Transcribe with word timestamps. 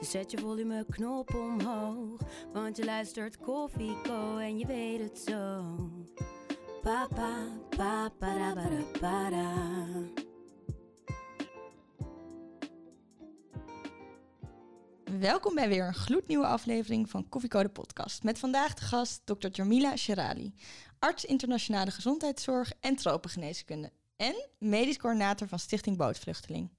Dus 0.00 0.10
zet 0.10 0.30
je 0.30 0.38
volumeknop 0.38 1.34
omhoog. 1.34 2.20
Want 2.52 2.76
je 2.76 2.84
luistert 2.84 3.36
Koffieko 3.36 4.38
en 4.38 4.58
je 4.58 4.66
weet 4.66 5.00
het 5.00 5.18
zo. 5.18 5.64
Papa, 6.82 7.48
papa, 7.68 8.08
para, 8.18 8.52
para, 8.54 8.82
para. 9.00 9.54
Welkom 15.18 15.54
bij 15.54 15.68
weer 15.68 15.86
een 15.86 15.94
gloednieuwe 15.94 16.46
aflevering 16.46 17.10
van 17.10 17.28
Koffiecode 17.28 17.68
Podcast. 17.68 18.22
Met 18.22 18.38
vandaag 18.38 18.74
de 18.74 18.82
gast 18.82 19.22
Dr. 19.24 19.48
Jamila 19.52 19.96
Sherali, 19.96 20.54
arts 20.98 21.24
internationale 21.24 21.90
gezondheidszorg 21.90 22.72
en 22.80 22.96
tropengeneeskunde. 22.96 23.92
En 24.16 24.48
medisch 24.58 24.98
coördinator 24.98 25.48
van 25.48 25.58
Stichting 25.58 25.96
Bootvluchteling. 25.96 26.70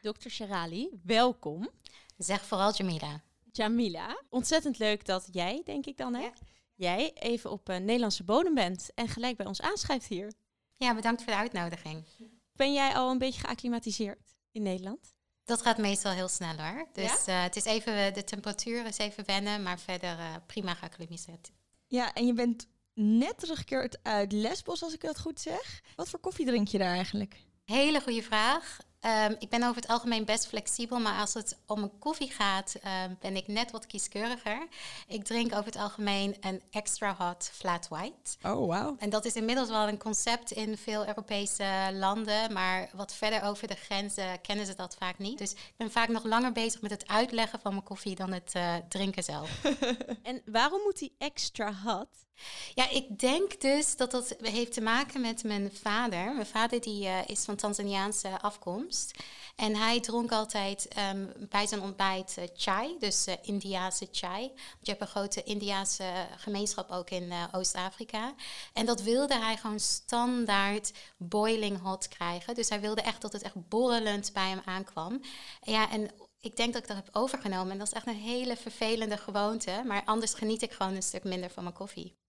Dr. 0.00 0.28
Sherali, 0.28 1.00
welkom. 1.02 1.68
Zeg 2.16 2.44
vooral 2.44 2.72
Jamila. 2.72 3.22
Jamila, 3.52 4.22
ontzettend 4.28 4.78
leuk 4.78 5.04
dat 5.04 5.28
jij, 5.30 5.62
denk 5.64 5.86
ik 5.86 5.96
dan, 5.96 6.14
hè? 6.14 6.28
Jij 6.74 7.12
even 7.14 7.50
op 7.50 7.68
uh, 7.68 7.76
Nederlandse 7.76 8.24
bodem 8.24 8.54
bent 8.54 8.90
en 8.94 9.08
gelijk 9.08 9.36
bij 9.36 9.46
ons 9.46 9.60
aanschrijft 9.60 10.06
hier. 10.06 10.32
Ja, 10.76 10.94
bedankt 10.94 11.22
voor 11.22 11.32
de 11.32 11.38
uitnodiging. 11.38 12.04
Ben 12.52 12.72
jij 12.72 12.94
al 12.94 13.10
een 13.10 13.18
beetje 13.18 13.40
geacclimatiseerd 13.40 14.36
in 14.52 14.62
Nederland? 14.62 15.14
Dat 15.44 15.62
gaat 15.62 15.78
meestal 15.78 16.12
heel 16.12 16.28
snel 16.28 16.56
hoor. 16.56 16.88
Dus 16.92 17.24
ja? 17.24 17.36
uh, 17.36 17.42
het 17.42 17.56
is 17.56 17.64
even, 17.64 18.14
de 18.14 18.24
temperatuur 18.24 18.86
is 18.86 18.98
even 18.98 19.26
wennen, 19.26 19.62
maar 19.62 19.78
verder 19.78 20.18
uh, 20.18 20.34
prima 20.46 20.74
geacclimatiseerd. 20.74 21.50
Ja, 21.86 22.14
en 22.14 22.26
je 22.26 22.32
bent 22.32 22.66
net 22.94 23.38
teruggekeerd 23.38 23.98
uit 24.02 24.32
Lesbos, 24.32 24.82
als 24.82 24.94
ik 24.94 25.00
dat 25.00 25.20
goed 25.20 25.40
zeg. 25.40 25.82
Wat 25.96 26.08
voor 26.08 26.20
koffie 26.20 26.46
drink 26.46 26.68
je 26.68 26.78
daar 26.78 26.94
eigenlijk? 26.94 27.36
Hele 27.64 28.00
goede 28.00 28.22
vraag. 28.22 28.78
Um, 29.06 29.36
ik 29.38 29.48
ben 29.48 29.62
over 29.62 29.76
het 29.76 29.90
algemeen 29.90 30.24
best 30.24 30.46
flexibel, 30.46 30.98
maar 30.98 31.20
als 31.20 31.34
het 31.34 31.58
om 31.66 31.82
een 31.82 31.98
koffie 31.98 32.30
gaat, 32.30 32.74
um, 32.74 33.16
ben 33.20 33.36
ik 33.36 33.46
net 33.46 33.70
wat 33.70 33.86
kieskeuriger. 33.86 34.66
Ik 35.06 35.24
drink 35.24 35.52
over 35.52 35.64
het 35.64 35.76
algemeen 35.76 36.36
een 36.40 36.62
extra 36.70 37.14
hot 37.18 37.50
flat 37.52 37.88
white. 37.88 38.36
Oh, 38.42 38.52
wow. 38.52 38.96
En 38.98 39.10
dat 39.10 39.24
is 39.24 39.34
inmiddels 39.34 39.68
wel 39.68 39.88
een 39.88 39.98
concept 39.98 40.50
in 40.50 40.76
veel 40.76 41.06
Europese 41.06 41.90
landen, 41.92 42.52
maar 42.52 42.90
wat 42.92 43.14
verder 43.14 43.42
over 43.42 43.68
de 43.68 43.74
grenzen 43.74 44.40
kennen 44.40 44.66
ze 44.66 44.74
dat 44.74 44.96
vaak 44.98 45.18
niet. 45.18 45.38
Dus 45.38 45.52
ik 45.52 45.74
ben 45.76 45.90
vaak 45.90 46.08
nog 46.08 46.24
langer 46.24 46.52
bezig 46.52 46.80
met 46.80 46.90
het 46.90 47.08
uitleggen 47.08 47.60
van 47.60 47.72
mijn 47.72 47.84
koffie 47.84 48.14
dan 48.14 48.32
het 48.32 48.52
uh, 48.56 48.74
drinken 48.88 49.24
zelf. 49.24 49.62
en 50.22 50.42
waarom 50.44 50.80
moet 50.82 50.98
die 50.98 51.14
extra 51.18 51.74
hot? 51.84 52.08
Ja, 52.74 52.90
ik 52.90 53.18
denk 53.18 53.60
dus 53.60 53.96
dat 53.96 54.10
dat 54.10 54.36
heeft 54.42 54.72
te 54.72 54.80
maken 54.80 55.20
met 55.20 55.42
mijn 55.44 55.70
vader. 55.82 56.34
Mijn 56.34 56.46
vader 56.46 56.80
die, 56.80 57.04
uh, 57.04 57.18
is 57.26 57.44
van 57.44 57.56
Tanzaniaanse 57.56 58.40
afkomst. 58.40 59.18
En 59.56 59.76
hij 59.76 60.00
dronk 60.00 60.32
altijd 60.32 60.88
um, 61.12 61.32
bij 61.48 61.66
zijn 61.66 61.80
ontbijt 61.80 62.36
uh, 62.38 62.44
chai, 62.54 62.96
dus 62.98 63.28
uh, 63.28 63.34
Indiase 63.42 64.08
chai. 64.12 64.46
Want 64.48 64.80
je 64.80 64.90
hebt 64.90 65.00
een 65.00 65.06
grote 65.06 65.42
Indiase 65.42 66.26
gemeenschap 66.36 66.90
ook 66.90 67.10
in 67.10 67.32
Oost-Afrika. 67.52 68.34
En 68.72 68.86
dat 68.86 69.02
wilde 69.02 69.38
hij 69.38 69.56
gewoon 69.56 69.80
standaard 69.80 70.92
boiling 71.16 71.82
hot 71.82 72.08
krijgen. 72.08 72.54
Dus 72.54 72.68
hij 72.68 72.80
wilde 72.80 73.00
echt 73.00 73.20
dat 73.20 73.32
het 73.32 73.42
echt 73.42 73.68
borrelend 73.68 74.32
bij 74.32 74.48
hem 74.48 74.62
aankwam. 74.64 75.20
Ja, 75.62 75.90
en 75.90 76.10
ik 76.40 76.56
denk 76.56 76.72
dat 76.72 76.82
ik 76.82 76.88
dat 76.88 76.96
heb 76.96 77.08
overgenomen. 77.12 77.72
En 77.72 77.78
dat 77.78 77.86
is 77.86 77.92
echt 77.92 78.06
een 78.06 78.14
hele 78.14 78.56
vervelende 78.56 79.16
gewoonte. 79.16 79.82
Maar 79.86 80.02
anders 80.04 80.34
geniet 80.34 80.62
ik 80.62 80.72
gewoon 80.72 80.94
een 80.94 81.02
stuk 81.02 81.24
minder 81.24 81.50
van 81.50 81.62
mijn 81.62 81.74
koffie. 81.74 82.19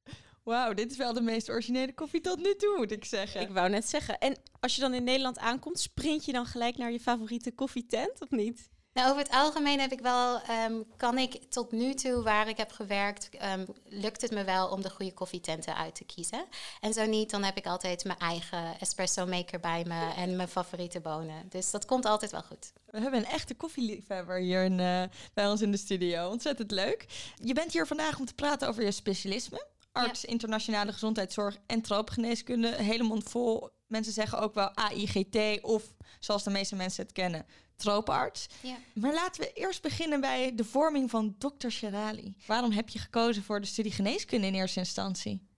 Wauw, 0.43 0.73
dit 0.73 0.91
is 0.91 0.97
wel 0.97 1.13
de 1.13 1.21
meest 1.21 1.49
originele 1.49 1.93
koffie 1.93 2.21
tot 2.21 2.37
nu 2.37 2.55
toe, 2.55 2.77
moet 2.77 2.91
ik 2.91 3.05
zeggen. 3.05 3.41
Ik 3.41 3.49
wou 3.49 3.69
net 3.69 3.89
zeggen. 3.89 4.17
En 4.17 4.37
als 4.59 4.75
je 4.75 4.81
dan 4.81 4.93
in 4.93 5.03
Nederland 5.03 5.39
aankomt, 5.39 5.79
sprint 5.79 6.25
je 6.25 6.31
dan 6.31 6.45
gelijk 6.45 6.77
naar 6.77 6.91
je 6.91 6.99
favoriete 6.99 7.51
koffietent 7.51 8.21
of 8.21 8.29
niet? 8.29 8.69
Nou, 8.93 9.09
over 9.09 9.21
het 9.21 9.31
algemeen 9.31 9.79
heb 9.79 9.91
ik 9.91 9.99
wel, 9.99 10.41
um, 10.65 10.85
kan 10.97 11.17
ik 11.17 11.43
tot 11.49 11.71
nu 11.71 11.93
toe 11.93 12.23
waar 12.23 12.47
ik 12.47 12.57
heb 12.57 12.71
gewerkt, 12.71 13.29
um, 13.57 13.65
lukt 13.85 14.21
het 14.21 14.31
me 14.31 14.43
wel 14.43 14.67
om 14.67 14.81
de 14.81 14.89
goede 14.89 15.13
koffietenten 15.13 15.75
uit 15.75 15.95
te 15.95 16.03
kiezen. 16.03 16.45
En 16.79 16.93
zo 16.93 17.05
niet, 17.05 17.29
dan 17.29 17.43
heb 17.43 17.57
ik 17.57 17.65
altijd 17.65 18.03
mijn 18.03 18.19
eigen 18.19 18.79
espresso 18.79 19.25
maker 19.25 19.59
bij 19.59 19.83
me 19.87 20.13
en 20.13 20.35
mijn 20.35 20.47
favoriete 20.47 20.99
bonen. 20.99 21.49
Dus 21.49 21.71
dat 21.71 21.85
komt 21.85 22.05
altijd 22.05 22.31
wel 22.31 22.43
goed. 22.43 22.73
We 22.85 22.99
hebben 22.99 23.19
een 23.19 23.25
echte 23.25 23.53
koffieliefhebber 23.53 24.39
hier 24.39 24.63
in, 24.63 24.79
uh, 24.79 25.03
bij 25.33 25.47
ons 25.47 25.61
in 25.61 25.71
de 25.71 25.77
studio. 25.77 26.29
Ontzettend 26.29 26.71
leuk. 26.71 27.05
Je 27.35 27.53
bent 27.53 27.73
hier 27.73 27.87
vandaag 27.87 28.19
om 28.19 28.25
te 28.25 28.33
praten 28.33 28.67
over 28.67 28.83
je 28.83 28.91
specialisme 28.91 29.65
arts, 29.91 30.21
ja. 30.21 30.29
internationale 30.29 30.91
gezondheidszorg 30.91 31.57
en 31.65 31.81
troopgeneeskunde. 31.81 32.75
Hele 32.75 33.03
mond 33.03 33.23
vol. 33.23 33.69
Mensen 33.87 34.13
zeggen 34.13 34.39
ook 34.39 34.53
wel 34.53 34.75
AIGT 34.75 35.61
of, 35.61 35.93
zoals 36.19 36.43
de 36.43 36.49
meeste 36.49 36.75
mensen 36.75 37.03
het 37.03 37.11
kennen, 37.11 37.45
trooparts. 37.75 38.47
Ja. 38.61 38.75
Maar 38.93 39.13
laten 39.13 39.41
we 39.41 39.53
eerst 39.53 39.81
beginnen 39.81 40.21
bij 40.21 40.55
de 40.55 40.63
vorming 40.63 41.09
van 41.09 41.35
Dr. 41.37 41.69
Sherali. 41.69 42.35
Waarom 42.47 42.71
heb 42.71 42.89
je 42.89 42.99
gekozen 42.99 43.43
voor 43.43 43.61
de 43.61 43.67
studie 43.67 43.91
geneeskunde 43.91 44.47
in 44.47 44.53
eerste 44.53 44.79
instantie? 44.79 45.49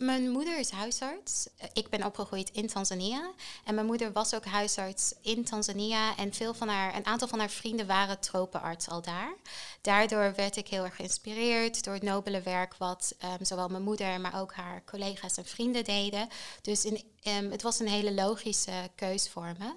Mijn 0.00 0.30
moeder 0.30 0.58
is 0.58 0.70
huisarts. 0.70 1.48
Ik 1.72 1.88
ben 1.88 2.04
opgegroeid 2.04 2.50
in 2.50 2.66
Tanzania. 2.66 3.30
En 3.64 3.74
mijn 3.74 3.86
moeder 3.86 4.12
was 4.12 4.34
ook 4.34 4.44
huisarts 4.44 5.14
in 5.20 5.44
Tanzania. 5.44 6.16
En 6.16 6.34
veel 6.34 6.54
van 6.54 6.68
haar, 6.68 6.96
een 6.96 7.06
aantal 7.06 7.28
van 7.28 7.38
haar 7.38 7.50
vrienden 7.50 7.86
waren 7.86 8.20
tropenarts 8.20 8.88
al 8.88 9.02
daar. 9.02 9.34
Daardoor 9.80 10.34
werd 10.34 10.56
ik 10.56 10.68
heel 10.68 10.84
erg 10.84 10.96
geïnspireerd 10.96 11.84
door 11.84 11.94
het 11.94 12.02
nobele 12.02 12.42
werk 12.42 12.74
wat 12.74 13.14
um, 13.24 13.44
zowel 13.44 13.68
mijn 13.68 13.82
moeder, 13.82 14.20
maar 14.20 14.40
ook 14.40 14.54
haar 14.54 14.84
collega's 14.84 15.36
en 15.36 15.44
vrienden 15.44 15.84
deden. 15.84 16.28
Dus 16.62 16.84
in, 16.84 17.04
um, 17.24 17.50
het 17.50 17.62
was 17.62 17.80
een 17.80 17.88
hele 17.88 18.14
logische 18.14 18.90
keus 18.94 19.28
voor 19.28 19.52
me. 19.58 19.74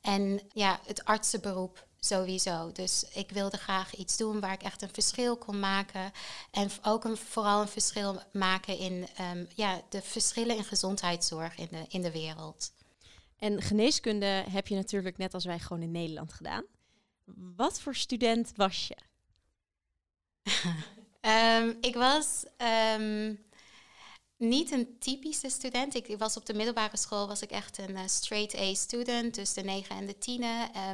En 0.00 0.40
ja, 0.52 0.80
het 0.86 1.04
artsenberoep 1.04 1.86
sowieso. 2.04 2.72
Dus 2.72 3.04
ik 3.14 3.30
wilde 3.30 3.56
graag 3.56 3.94
iets 3.94 4.16
doen 4.16 4.40
waar 4.40 4.52
ik 4.52 4.62
echt 4.62 4.82
een 4.82 4.92
verschil 4.92 5.36
kon 5.36 5.60
maken. 5.60 6.12
En 6.50 6.70
ook 6.82 7.04
een, 7.04 7.16
vooral 7.16 7.60
een 7.60 7.68
verschil 7.68 8.22
maken 8.32 8.78
in 8.78 9.06
um, 9.20 9.48
ja, 9.54 9.82
de 9.88 10.02
verschillen 10.02 10.56
in 10.56 10.64
gezondheidszorg 10.64 11.56
in 11.56 11.68
de, 11.70 11.84
in 11.88 12.02
de 12.02 12.12
wereld. 12.12 12.72
En 13.38 13.62
geneeskunde 13.62 14.44
heb 14.50 14.66
je 14.66 14.74
natuurlijk 14.74 15.16
net 15.16 15.34
als 15.34 15.44
wij 15.44 15.58
gewoon 15.58 15.82
in 15.82 15.90
Nederland 15.90 16.32
gedaan. 16.32 16.64
Wat 17.56 17.80
voor 17.80 17.94
student 17.94 18.52
was 18.56 18.88
je? 18.88 18.96
um, 21.60 21.76
ik 21.90 21.94
was 21.94 22.44
um, 22.98 23.44
niet 24.48 24.70
een 24.70 24.96
typische 24.98 25.50
student. 25.50 25.94
Ik, 25.94 26.18
was 26.18 26.36
op 26.36 26.46
de 26.46 26.54
middelbare 26.54 26.96
school 26.96 27.28
was 27.28 27.42
ik 27.42 27.50
echt 27.50 27.78
een 27.78 27.90
uh, 27.90 28.00
straight 28.06 28.58
A 28.58 28.74
student, 28.74 29.34
dus 29.34 29.52
de 29.52 29.62
9 29.62 29.96
en 29.96 30.06
de 30.06 30.18
10. 30.18 30.42
Um, 30.42 30.50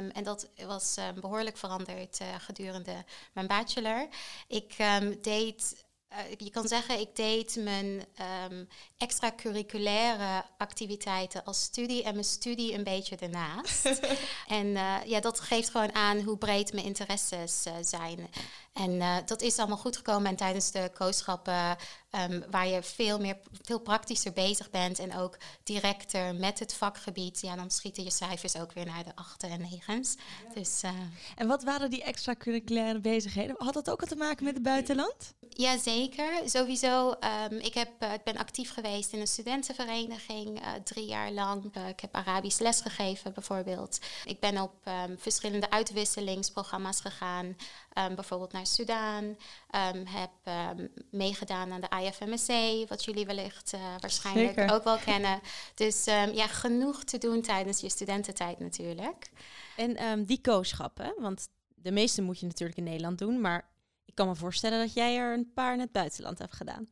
en 0.09 0.23
dat 0.23 0.49
was 0.65 0.97
um, 0.97 1.21
behoorlijk 1.21 1.57
veranderd 1.57 2.19
uh, 2.21 2.27
gedurende 2.37 3.05
mijn 3.33 3.47
bachelor. 3.47 4.07
Ik 4.47 4.75
um, 4.79 5.21
deed 5.21 5.75
uh, 6.11 6.17
je 6.37 6.49
kan 6.49 6.67
zeggen, 6.67 6.99
ik 6.99 7.15
deed 7.15 7.55
mijn 7.59 8.05
um, 8.51 8.67
extracurriculaire 8.97 10.43
activiteiten 10.57 11.43
als 11.43 11.61
studie 11.61 12.03
en 12.03 12.13
mijn 12.13 12.25
studie 12.25 12.73
een 12.73 12.83
beetje 12.83 13.15
ernaast. 13.15 13.85
en 14.47 14.65
uh, 14.67 14.95
ja, 15.05 15.19
dat 15.19 15.39
geeft 15.39 15.69
gewoon 15.69 15.95
aan 15.95 16.21
hoe 16.21 16.37
breed 16.37 16.73
mijn 16.73 16.85
interesses 16.85 17.65
uh, 17.67 17.73
zijn. 17.81 18.29
En 18.73 19.23
dat 19.25 19.41
is 19.41 19.57
allemaal 19.57 19.77
goed 19.77 19.97
gekomen. 19.97 20.29
En 20.29 20.35
tijdens 20.35 20.71
de 20.71 20.91
kooschappen, 20.93 21.77
um, 22.29 22.43
waar 22.51 22.67
je 22.67 22.83
veel, 22.83 23.19
meer, 23.19 23.37
veel 23.61 23.79
praktischer 23.79 24.33
bezig 24.33 24.69
bent 24.69 24.99
en 24.99 25.15
ook 25.15 25.37
directer 25.63 26.35
met 26.35 26.59
het 26.59 26.73
vakgebied, 26.73 27.41
ja, 27.41 27.55
dan 27.55 27.71
schieten 27.71 28.03
je 28.03 28.11
cijfers 28.11 28.57
ook 28.57 28.71
weer 28.71 28.85
naar 28.85 29.03
de 29.03 29.15
achten 29.15 29.49
en 29.49 29.61
negens. 29.61 30.15
Ja. 30.47 30.53
Dus, 30.53 30.81
en 31.35 31.47
wat 31.47 31.63
waren 31.63 31.89
die 31.89 32.03
extracurriculaire 32.03 32.99
bezigheden? 32.99 33.55
Had 33.57 33.73
dat 33.73 33.89
ook 33.89 34.01
al 34.01 34.07
te 34.07 34.15
maken 34.15 34.43
met 34.43 34.53
het 34.53 34.63
buitenland? 34.63 35.33
Ja, 35.49 35.77
zeker. 35.77 36.29
Sowieso. 36.45 37.09
Um, 37.09 37.57
ik 37.59 37.73
heb, 37.73 37.89
uh, 37.99 38.11
ben 38.23 38.37
actief 38.37 38.73
geweest 38.73 39.13
in 39.13 39.19
een 39.19 39.27
studentenvereniging 39.27 40.61
drie 40.83 41.05
jaar 41.05 41.31
lang. 41.31 41.75
Ik 41.87 41.99
heb 41.99 42.15
Arabisch 42.15 42.59
les 42.59 42.81
gegeven 42.81 43.33
bijvoorbeeld. 43.33 43.99
Ik 44.25 44.39
ben 44.39 44.61
op 44.61 44.73
um, 44.83 45.17
verschillende 45.19 45.69
uitwisselingsprogramma's 45.69 47.01
gegaan. 47.01 47.57
Bijvoorbeeld 48.15 48.51
naar 48.51 48.60
Sudaan. 48.63 49.37
heb 50.05 50.31
meegedaan 51.11 51.71
aan 51.71 51.81
de 51.81 52.03
IFMSC, 52.03 52.89
wat 52.89 53.03
jullie 53.03 53.25
wellicht 53.25 53.73
waarschijnlijk 53.99 54.53
Zeker. 54.53 54.73
ook 54.73 54.83
wel 54.83 54.97
kennen. 54.97 55.41
Dus 55.75 56.05
ja, 56.33 56.47
genoeg 56.47 57.03
te 57.03 57.17
doen 57.17 57.41
tijdens 57.41 57.79
je 57.79 57.89
studententijd 57.89 58.59
natuurlijk. 58.59 59.31
En 59.75 60.25
die 60.25 60.41
kooschappen, 60.41 61.13
want 61.17 61.47
de 61.75 61.91
meeste 61.91 62.21
moet 62.21 62.39
je 62.39 62.45
natuurlijk 62.45 62.77
in 62.77 62.83
Nederland 62.83 63.17
doen, 63.17 63.41
maar 63.41 63.69
ik 64.05 64.15
kan 64.15 64.27
me 64.27 64.35
voorstellen 64.35 64.79
dat 64.79 64.93
jij 64.93 65.17
er 65.17 65.33
een 65.33 65.53
paar 65.53 65.73
in 65.73 65.79
het 65.79 65.91
buitenland 65.91 66.39
hebt 66.39 66.55
gedaan. 66.55 66.87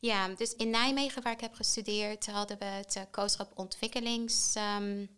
Ja, 0.00 0.28
dus 0.28 0.54
in 0.54 0.70
Nijmegen, 0.70 1.22
waar 1.22 1.32
ik 1.32 1.40
heb 1.40 1.54
gestudeerd, 1.54 2.26
hadden 2.26 2.58
we 2.58 2.64
het 2.64 2.96
uh, 2.96 3.02
kooschap 3.10 3.52
ontwikkelings. 3.54 4.54
Um, 4.78 5.08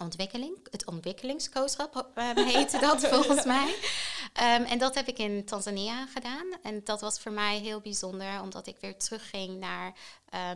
ontwikkeling, 0.00 0.58
het 0.70 0.86
ontwikkelingskooschap 0.86 2.10
uh, 2.14 2.30
heette 2.34 2.78
dat 2.78 3.06
volgens 3.14 3.44
mij. 3.44 3.74
Um, 4.42 4.64
en 4.64 4.78
dat 4.78 4.94
heb 4.94 5.08
ik 5.08 5.18
in 5.18 5.44
Tanzania 5.44 6.06
gedaan. 6.06 6.46
En 6.62 6.80
dat 6.84 7.00
was 7.00 7.20
voor 7.20 7.32
mij 7.32 7.58
heel 7.58 7.80
bijzonder, 7.80 8.40
omdat 8.40 8.66
ik 8.66 8.76
weer 8.80 8.96
terugging 8.96 9.58
naar 9.58 9.86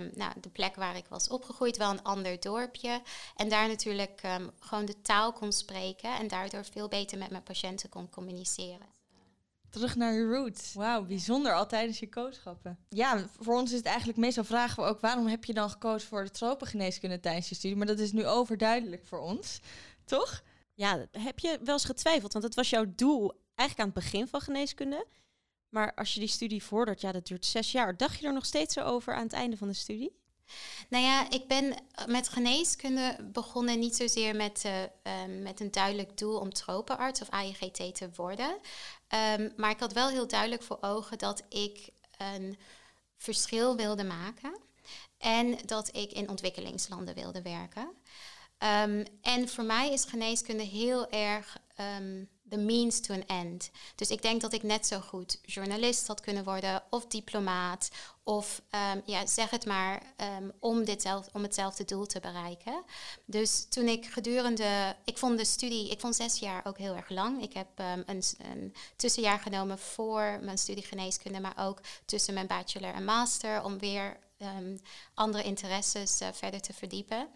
um, 0.00 0.10
nou, 0.14 0.32
de 0.40 0.48
plek 0.48 0.74
waar 0.74 0.96
ik 0.96 1.06
was 1.08 1.28
opgegroeid, 1.28 1.76
wel 1.76 1.90
een 1.90 2.02
ander 2.02 2.40
dorpje. 2.40 3.02
En 3.36 3.48
daar 3.48 3.68
natuurlijk 3.68 4.20
um, 4.24 4.50
gewoon 4.60 4.84
de 4.84 5.00
taal 5.00 5.32
kon 5.32 5.52
spreken 5.52 6.18
en 6.18 6.28
daardoor 6.28 6.64
veel 6.64 6.88
beter 6.88 7.18
met 7.18 7.30
mijn 7.30 7.42
patiënten 7.42 7.88
kon 7.88 8.10
communiceren. 8.10 8.86
Terug 9.70 9.96
naar 9.96 10.12
je 10.12 10.24
roots. 10.24 10.72
Wauw, 10.74 11.04
bijzonder 11.04 11.54
al 11.54 11.66
tijdens 11.66 11.98
je 11.98 12.08
kooschappen. 12.08 12.78
Ja, 12.88 13.28
voor 13.38 13.56
ons 13.56 13.70
is 13.70 13.76
het 13.76 13.86
eigenlijk 13.86 14.18
meestal 14.18 14.44
vragen 14.44 14.82
we 14.82 14.88
ook 14.88 15.00
waarom 15.00 15.26
heb 15.26 15.44
je 15.44 15.54
dan 15.54 15.70
gekozen 15.70 16.08
voor 16.08 16.24
de 16.24 16.30
tropengeneeskunde 16.30 17.20
tijdens 17.20 17.48
je 17.48 17.54
studie? 17.54 17.76
Maar 17.76 17.86
dat 17.86 17.98
is 17.98 18.12
nu 18.12 18.26
overduidelijk 18.26 19.06
voor 19.06 19.20
ons, 19.20 19.60
toch? 20.04 20.42
Ja, 20.74 21.06
heb 21.10 21.38
je 21.38 21.58
wel 21.64 21.74
eens 21.74 21.84
getwijfeld? 21.84 22.32
Want 22.32 22.44
het 22.44 22.54
was 22.54 22.70
jouw 22.70 22.84
doel 22.94 23.32
eigenlijk 23.58 23.78
aan 23.78 23.94
het 23.94 24.04
begin 24.04 24.28
van 24.28 24.40
geneeskunde. 24.40 25.06
Maar 25.68 25.94
als 25.94 26.14
je 26.14 26.20
die 26.20 26.28
studie 26.28 26.62
vordert, 26.62 27.00
ja, 27.00 27.12
dat 27.12 27.26
duurt 27.26 27.46
zes 27.46 27.72
jaar. 27.72 27.96
Dacht 27.96 28.20
je 28.20 28.26
er 28.26 28.32
nog 28.32 28.46
steeds 28.46 28.74
zo 28.74 28.80
over 28.80 29.14
aan 29.14 29.22
het 29.22 29.32
einde 29.32 29.56
van 29.56 29.68
de 29.68 29.74
studie? 29.74 30.16
Nou 30.88 31.04
ja, 31.04 31.30
ik 31.30 31.46
ben 31.46 31.74
met 32.06 32.28
geneeskunde 32.28 33.16
begonnen 33.32 33.78
niet 33.78 33.96
zozeer 33.96 34.36
met, 34.36 34.64
uh, 34.66 34.82
um, 35.22 35.42
met 35.42 35.60
een 35.60 35.70
duidelijk 35.70 36.18
doel 36.18 36.38
om 36.38 36.52
tropenarts 36.52 37.20
of 37.20 37.30
AIGT 37.30 37.94
te 37.94 38.10
worden. 38.16 38.58
Um, 39.38 39.52
maar 39.56 39.70
ik 39.70 39.80
had 39.80 39.92
wel 39.92 40.08
heel 40.08 40.26
duidelijk 40.26 40.62
voor 40.62 40.78
ogen 40.80 41.18
dat 41.18 41.42
ik 41.48 41.88
een 42.18 42.58
verschil 43.16 43.76
wilde 43.76 44.04
maken. 44.04 44.56
En 45.18 45.58
dat 45.66 45.96
ik 45.96 46.12
in 46.12 46.28
ontwikkelingslanden 46.28 47.14
wilde 47.14 47.42
werken. 47.42 47.88
Um, 48.58 49.04
en 49.22 49.48
voor 49.48 49.64
mij 49.64 49.92
is 49.92 50.04
geneeskunde 50.04 50.62
heel 50.62 51.10
erg 51.10 51.56
the 52.48 52.56
means 52.56 53.00
to 53.00 53.14
an 53.14 53.26
end. 53.26 53.70
Dus 53.94 54.10
ik 54.10 54.22
denk 54.22 54.40
dat 54.40 54.52
ik 54.52 54.62
net 54.62 54.86
zo 54.86 55.00
goed 55.00 55.38
journalist 55.42 56.06
had 56.06 56.20
kunnen 56.20 56.44
worden, 56.44 56.82
of 56.90 57.06
diplomaat, 57.06 57.88
of 58.24 58.62
um, 58.92 59.02
ja, 59.04 59.26
zeg 59.26 59.50
het 59.50 59.66
maar, 59.66 60.02
um, 60.40 60.52
om, 60.60 60.84
ditzelfde, 60.84 61.30
om 61.32 61.42
hetzelfde 61.42 61.84
doel 61.84 62.06
te 62.06 62.20
bereiken. 62.20 62.84
Dus 63.24 63.66
toen 63.68 63.86
ik 63.86 64.06
gedurende, 64.06 64.96
ik 65.04 65.18
vond 65.18 65.38
de 65.38 65.44
studie, 65.44 65.90
ik 65.90 66.00
vond 66.00 66.16
zes 66.16 66.38
jaar 66.38 66.66
ook 66.66 66.78
heel 66.78 66.94
erg 66.94 67.08
lang. 67.08 67.42
Ik 67.42 67.52
heb 67.52 67.68
um, 67.78 68.02
een, 68.06 68.22
een, 68.38 68.74
tussenjaar 68.96 69.38
genomen 69.38 69.78
voor 69.78 70.38
mijn 70.42 70.58
studie 70.58 70.84
geneeskunde, 70.84 71.40
maar 71.40 71.66
ook 71.66 71.80
tussen 72.04 72.34
mijn 72.34 72.46
bachelor 72.46 72.94
en 72.94 73.04
master, 73.04 73.64
om 73.64 73.78
weer 73.78 74.18
andere 75.14 75.44
interesses 75.44 76.20
uh, 76.20 76.28
verder 76.32 76.60
te 76.60 76.72
verdiepen. 76.72 77.28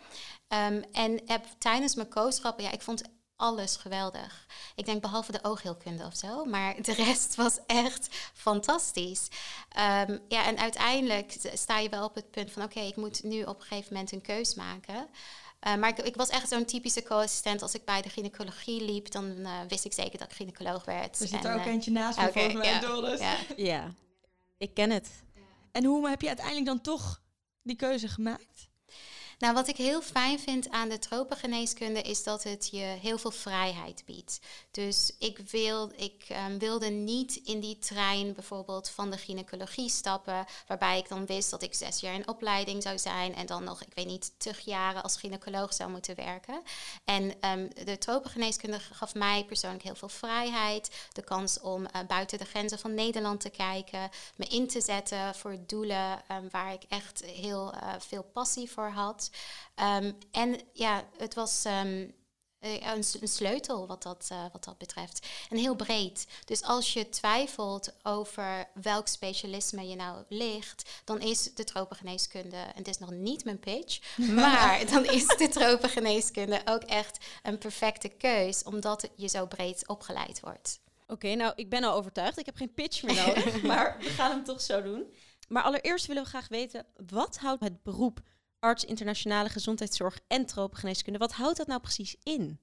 En 0.92 1.20
heb 1.26 1.46
tijdens 1.58 1.94
mijn 1.94 2.08
kooschappen, 2.08 2.64
ja, 2.64 2.70
ik 2.70 2.82
vond 2.82 3.02
alles 3.42 3.76
geweldig. 3.76 4.46
Ik 4.74 4.84
denk 4.84 5.02
behalve 5.02 5.32
de 5.32 5.44
oogheelkunde 5.44 6.04
of 6.04 6.16
zo, 6.16 6.44
maar 6.44 6.74
de 6.82 6.94
rest 6.94 7.34
was 7.34 7.58
echt 7.66 8.08
fantastisch. 8.34 9.28
Um, 10.08 10.20
ja, 10.28 10.44
en 10.44 10.58
uiteindelijk 10.58 11.36
sta 11.54 11.78
je 11.78 11.88
wel 11.88 12.04
op 12.04 12.14
het 12.14 12.30
punt 12.30 12.50
van: 12.50 12.62
oké, 12.62 12.76
okay, 12.76 12.88
ik 12.88 12.96
moet 12.96 13.22
nu 13.22 13.42
op 13.42 13.60
een 13.60 13.66
gegeven 13.66 13.92
moment 13.92 14.12
een 14.12 14.22
keus 14.22 14.54
maken. 14.54 15.08
Uh, 15.66 15.74
maar 15.74 15.88
ik, 15.88 15.98
ik, 15.98 16.16
was 16.16 16.28
echt 16.28 16.48
zo'n 16.48 16.64
typische 16.64 17.02
co-assistent. 17.02 17.62
Als 17.62 17.74
ik 17.74 17.84
bij 17.84 18.02
de 18.02 18.08
gynaecologie 18.08 18.84
liep, 18.84 19.10
dan 19.10 19.24
uh, 19.24 19.60
wist 19.68 19.84
ik 19.84 19.92
zeker 19.92 20.18
dat 20.18 20.30
ik 20.30 20.36
gynaecoloog 20.36 20.84
werd. 20.84 21.20
Er 21.20 21.28
zit 21.28 21.44
er 21.44 21.54
ook 21.54 21.60
uh, 21.60 21.66
eentje 21.66 21.90
naast 21.90 22.18
me, 22.18 22.28
okay, 22.28 22.42
volgens 22.42 22.62
mij, 22.64 22.72
ja, 22.72 22.80
Doris. 22.80 23.20
Ja. 23.20 23.36
ja, 23.56 23.94
ik 24.58 24.74
ken 24.74 24.90
het. 24.90 25.10
En 25.72 25.84
hoe 25.84 26.08
heb 26.08 26.20
je 26.20 26.26
uiteindelijk 26.26 26.66
dan 26.66 26.80
toch 26.80 27.22
die 27.62 27.76
keuze 27.76 28.08
gemaakt? 28.08 28.70
Nou, 29.42 29.54
wat 29.54 29.68
ik 29.68 29.76
heel 29.76 30.02
fijn 30.02 30.40
vind 30.40 30.70
aan 30.70 30.88
de 30.88 30.98
tropengeneeskunde 30.98 32.02
is 32.02 32.22
dat 32.22 32.42
het 32.42 32.68
je 32.70 32.96
heel 33.00 33.18
veel 33.18 33.30
vrijheid 33.30 34.02
biedt. 34.06 34.40
Dus 34.70 35.12
ik, 35.18 35.38
ik 35.96 36.26
um, 36.48 36.58
wilde 36.58 36.88
niet 36.88 37.36
in 37.36 37.60
die 37.60 37.78
trein 37.78 38.34
bijvoorbeeld 38.34 38.88
van 38.88 39.10
de 39.10 39.16
gynaecologie 39.16 39.88
stappen, 39.88 40.46
waarbij 40.66 40.98
ik 40.98 41.08
dan 41.08 41.26
wist 41.26 41.50
dat 41.50 41.62
ik 41.62 41.74
zes 41.74 42.00
jaar 42.00 42.14
in 42.14 42.28
opleiding 42.28 42.82
zou 42.82 42.98
zijn 42.98 43.34
en 43.34 43.46
dan 43.46 43.64
nog, 43.64 43.82
ik 43.82 43.94
weet 43.94 44.06
niet, 44.06 44.32
tig 44.36 44.60
jaren 44.60 45.02
als 45.02 45.16
gynaecoloog 45.16 45.74
zou 45.74 45.90
moeten 45.90 46.16
werken. 46.16 46.62
En 47.04 47.22
um, 47.22 47.70
de 47.84 47.98
tropengeneeskunde 47.98 48.80
gaf 48.80 49.14
mij 49.14 49.44
persoonlijk 49.44 49.82
heel 49.82 49.94
veel 49.94 50.08
vrijheid, 50.08 51.08
de 51.12 51.22
kans 51.22 51.60
om 51.60 51.82
uh, 51.82 51.88
buiten 52.06 52.38
de 52.38 52.44
grenzen 52.44 52.78
van 52.78 52.94
Nederland 52.94 53.40
te 53.40 53.50
kijken, 53.50 54.10
me 54.36 54.44
in 54.44 54.68
te 54.68 54.80
zetten 54.80 55.34
voor 55.34 55.56
doelen 55.66 56.22
um, 56.30 56.48
waar 56.50 56.72
ik 56.72 56.82
echt 56.88 57.24
heel 57.24 57.74
uh, 57.74 57.94
veel 57.98 58.22
passie 58.22 58.70
voor 58.70 58.88
had. 58.88 59.30
Um, 59.76 60.18
en 60.30 60.60
ja, 60.72 61.04
het 61.16 61.34
was 61.34 61.64
um, 61.64 62.14
een, 62.62 63.04
een, 63.20 63.28
sleutel 63.28 63.86
wat 63.86 64.02
dat, 64.02 64.28
uh, 64.32 64.44
wat 64.52 64.64
dat 64.64 64.78
betreft. 64.78 65.26
En 65.50 65.56
heel 65.56 65.74
breed. 65.74 66.26
Dus 66.44 66.62
als 66.62 66.92
je 66.92 67.08
twijfelt 67.08 67.94
over 68.02 68.68
welk 68.74 69.08
specialisme 69.08 69.88
je 69.88 69.96
nou 69.96 70.24
ligt, 70.28 71.02
dan 71.04 71.20
is 71.20 71.54
de 71.54 71.64
tropengeneeskunde, 71.64 72.56
en 72.56 72.72
het 72.74 72.88
is 72.88 72.98
nog 72.98 73.10
niet 73.10 73.44
mijn 73.44 73.58
pitch, 73.58 74.16
maar 74.34 74.86
dan 74.90 75.04
is 75.04 75.26
de 75.26 75.48
tropengeneeskunde 75.48 76.60
ook 76.64 76.82
echt 76.82 77.24
een 77.42 77.58
perfecte 77.58 78.08
keus, 78.08 78.62
omdat 78.62 79.08
je 79.16 79.28
zo 79.28 79.46
breed 79.46 79.88
opgeleid 79.88 80.40
wordt. 80.40 80.80
Oké, 81.02 81.12
okay, 81.12 81.34
nou, 81.34 81.52
ik 81.56 81.70
ben 81.70 81.84
al 81.84 81.94
overtuigd. 81.94 82.38
Ik 82.38 82.46
heb 82.46 82.56
geen 82.56 82.74
pitch 82.74 83.02
meer 83.02 83.14
nodig, 83.26 83.62
maar 83.62 83.96
we 83.98 84.08
gaan 84.08 84.30
hem 84.30 84.44
toch 84.44 84.60
zo 84.60 84.82
doen. 84.82 85.12
Maar 85.48 85.62
allereerst 85.62 86.06
willen 86.06 86.22
we 86.22 86.28
graag 86.28 86.48
weten, 86.48 86.86
wat 87.06 87.36
houdt 87.36 87.62
het 87.62 87.82
beroep 87.82 88.20
arts 88.62 88.84
internationale 88.84 89.48
gezondheidszorg 89.48 90.18
en 90.28 90.46
tropengeneeskunde. 90.46 91.18
Wat 91.18 91.32
houdt 91.32 91.56
dat 91.56 91.66
nou 91.66 91.80
precies 91.80 92.16
in? 92.22 92.60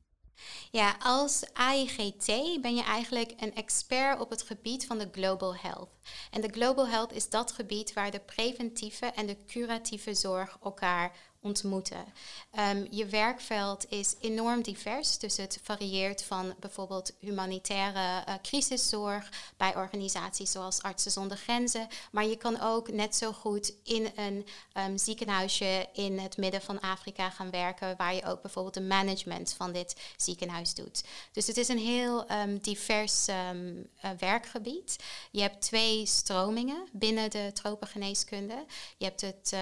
Ja, 0.72 0.96
als 1.00 1.44
AIGT 1.54 2.26
ben 2.62 2.76
je 2.76 2.84
eigenlijk 2.84 3.34
een 3.40 3.56
expert 3.56 4.20
op 4.20 4.30
het 4.30 4.42
gebied 4.42 4.86
van 4.86 4.98
de 4.98 5.10
global 5.12 5.56
health. 5.56 5.90
En 6.32 6.42
de 6.42 6.50
global 6.52 6.88
health 6.88 7.12
is 7.14 7.30
dat 7.30 7.52
gebied 7.52 7.94
waar 7.94 8.12
de 8.12 8.20
preventieve 8.20 9.06
en 9.06 9.26
de 9.26 9.46
curatieve 9.46 10.14
zorg 10.14 10.58
elkaar 10.64 11.18
ontmoeten. 11.42 12.06
Um, 12.60 12.88
je 12.90 13.06
werkveld 13.06 13.86
is 13.90 14.16
enorm 14.20 14.62
divers, 14.62 15.18
dus 15.18 15.38
het 15.38 15.60
varieert 15.64 16.24
van 16.24 16.54
bijvoorbeeld 16.60 17.14
humanitaire 17.20 18.24
uh, 18.28 18.34
crisiszorg 18.42 19.30
bij 19.58 19.76
organisaties 19.76 20.52
zoals 20.52 20.82
Artsen 20.82 21.12
zonder 21.12 21.38
Grenzen, 21.38 21.88
maar 22.12 22.26
je 22.26 22.38
kan 22.38 22.62
ook 22.62 22.92
net 22.92 23.16
zo 23.16 23.32
goed 23.32 23.74
in 23.84 24.12
een 24.16 24.48
um, 24.74 24.98
ziekenhuisje 24.98 25.88
in 25.94 26.20
het 26.20 26.38
midden 26.38 26.62
van 26.62 26.80
Afrika 26.80 27.30
gaan 27.30 27.52
werken, 27.52 27.98
waar 27.98 28.16
je 28.16 28.26
ook 28.26 28.42
bijvoorbeeld 28.42 28.74
de 28.74 28.82
management 28.82 29.54
van 29.54 29.72
dit 29.72 29.96
ziekenhuis 30.18 30.74
doet. 30.74 31.04
Dus 31.32 31.48
het 31.48 31.58
is 31.58 31.68
een 31.68 31.78
heel 31.78 32.32
um, 32.32 32.58
divers 32.58 33.28
uh, 33.28 33.36
werkgebied. 34.18 34.96
Je 35.32 35.42
hebt 35.42 35.62
twee 35.62 36.06
stromingen 36.06 36.88
binnen 36.92 37.30
de 37.30 37.52
tropengeneeskunde. 37.54 38.66
Je 38.98 39.06
hebt 39.06 39.22
het, 39.22 39.54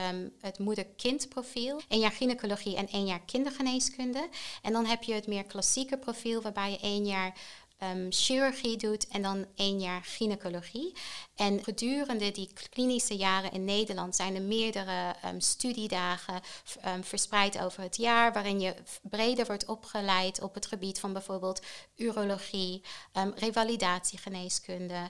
het 0.41 0.59
moeder-kind 0.59 1.29
profiel 1.29 1.66
profiel. 1.67 1.89
Één 1.89 1.99
jaar 1.99 2.11
gynaecologie 2.11 2.75
en 2.75 2.87
één 2.87 3.05
jaar 3.05 3.21
kindergeneeskunde. 3.25 4.29
En 4.61 4.73
dan 4.73 4.85
heb 4.85 5.03
je 5.03 5.13
het 5.13 5.27
meer 5.27 5.43
klassieke 5.43 5.97
profiel, 5.97 6.41
waarbij 6.41 6.71
je 6.71 6.79
één 6.79 7.05
jaar 7.05 7.37
um, 7.83 8.07
chirurgie 8.09 8.77
doet 8.77 9.07
en 9.07 9.21
dan 9.21 9.45
één 9.55 9.79
jaar 9.79 10.03
gynaecologie. 10.03 10.93
En 11.37 11.63
gedurende 11.63 12.31
die 12.31 12.49
klinische 12.69 13.15
jaren 13.15 13.51
in 13.51 13.65
Nederland 13.65 14.15
zijn 14.15 14.35
er 14.35 14.41
meerdere 14.41 15.15
um, 15.25 15.39
studiedagen 15.39 16.41
um, 16.85 17.03
verspreid 17.03 17.59
over 17.59 17.83
het 17.83 17.95
jaar, 17.97 18.33
waarin 18.33 18.59
je 18.59 18.73
breder 19.01 19.45
wordt 19.45 19.65
opgeleid 19.65 20.41
op 20.41 20.53
het 20.53 20.65
gebied 20.65 20.99
van 20.99 21.13
bijvoorbeeld 21.13 21.61
urologie, 21.95 22.81
revalidatiegeneeskunde, 23.35 25.09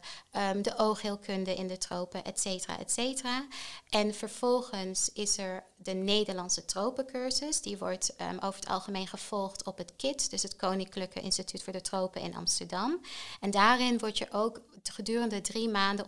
de 0.62 0.78
oogheelkunde 0.78 1.56
in 1.56 1.68
de 1.68 1.78
tropen, 1.78 2.24
et 2.24 2.40
cetera, 2.40 2.80
et 2.80 2.92
cetera. 2.92 3.48
En 3.90 4.14
vervolgens 4.14 5.10
is 5.14 5.38
er 5.38 5.64
de 5.76 5.94
Nederlandse 5.94 6.66
tropencursus. 6.66 7.62
Die 7.62 7.78
wordt 7.78 8.16
over 8.40 8.60
het 8.60 8.70
algemeen 8.70 9.08
gevolgd 9.08 9.66
op 9.66 9.78
het 9.78 9.94
KIT, 9.96 10.30
dus 10.30 10.44
het 10.44 10.56
Koninklijke 10.56 11.22
Instituut 11.22 11.64
voor 11.64 11.74
de 11.74 11.82
Tropen 11.82 12.22
in 12.22 12.36
Amsterdam. 12.36 13.02
En 13.40 13.52
daarin 13.52 14.00
word 14.00 14.18
je 14.18 14.32
ook 14.32 14.62
gedurende 14.84 15.42
drie 15.42 15.70
maanden 15.70 16.08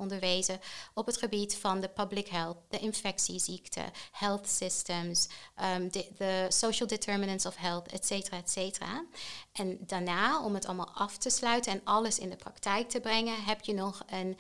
op 0.94 1.06
het 1.06 1.18
gebied 1.18 1.56
van 1.56 1.80
de 1.80 1.89
public 1.89 2.28
health, 2.28 2.58
de 2.70 2.80
infectieziekten, 2.80 3.92
health 4.12 4.48
systems, 4.50 5.28
um, 5.75 5.92
de, 5.92 6.46
social 6.50 6.88
determinants 6.88 7.46
of 7.46 7.56
health, 7.56 7.88
et 7.88 8.06
cetera, 8.06 8.38
et 8.38 8.50
cetera. 8.50 9.06
En 9.51 9.78
daarna, 9.82 10.44
om 10.44 10.54
het 10.54 10.66
allemaal 10.66 10.92
af 10.94 11.18
te 11.18 11.30
sluiten 11.30 11.72
en 11.72 11.82
alles 11.84 12.20
in 12.20 12.30
de 12.30 12.36
praktijk 12.36 12.89
te 12.89 13.00
brengen, 13.00 13.44
heb 13.44 13.62
je 13.62 13.74
nog 13.74 14.04
een, 14.08 14.38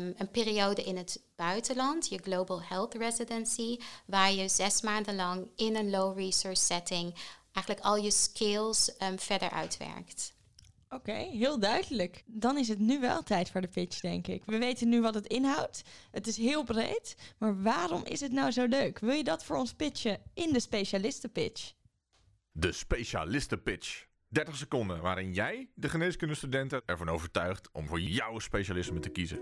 um, 0.00 0.14
een 0.16 0.30
periode 0.30 0.82
in 0.82 0.96
het 0.96 1.20
buitenland, 1.36 2.08
je 2.08 2.18
Global 2.18 2.62
Health 2.62 2.94
Residency, 2.94 3.78
waar 4.06 4.32
je 4.32 4.48
zes 4.48 4.80
maanden 4.80 5.16
lang 5.16 5.50
in 5.56 5.76
een 5.76 5.90
low 5.90 6.18
resource 6.18 6.64
setting 6.64 7.14
eigenlijk 7.52 7.86
al 7.86 7.96
je 7.96 8.10
skills 8.10 8.92
um, 8.98 9.18
verder 9.18 9.50
uitwerkt. 9.50 10.32
Oké, 10.94 11.12
heel 11.12 11.58
duidelijk. 11.58 12.22
Dan 12.26 12.58
is 12.58 12.68
het 12.68 12.78
nu 12.78 13.00
wel 13.00 13.22
tijd 13.22 13.50
voor 13.50 13.60
de 13.60 13.68
pitch, 13.68 14.00
denk 14.00 14.26
ik. 14.26 14.42
We 14.44 14.58
weten 14.58 14.88
nu 14.88 15.00
wat 15.00 15.14
het 15.14 15.26
inhoudt. 15.26 15.82
Het 16.10 16.26
is 16.26 16.36
heel 16.36 16.64
breed. 16.64 17.16
Maar 17.38 17.62
waarom 17.62 18.04
is 18.04 18.20
het 18.20 18.32
nou 18.32 18.50
zo 18.50 18.66
leuk? 18.66 18.98
Wil 18.98 19.14
je 19.14 19.24
dat 19.24 19.44
voor 19.44 19.56
ons 19.56 19.74
pitchen 19.74 20.20
in 20.34 20.52
de 20.52 20.60
specialistenpitch? 20.60 21.72
De 22.52 22.72
specialistenpitch. 22.72 24.06
30 24.32 24.56
seconden 24.56 25.00
waarin 25.00 25.32
jij 25.32 25.68
de 25.74 25.88
geneeskundestudenten 25.88 26.82
ervan 26.86 27.08
overtuigt 27.08 27.68
om 27.72 27.86
voor 27.86 28.00
jouw 28.00 28.38
specialisme 28.38 29.00
te 29.00 29.08
kiezen. 29.08 29.38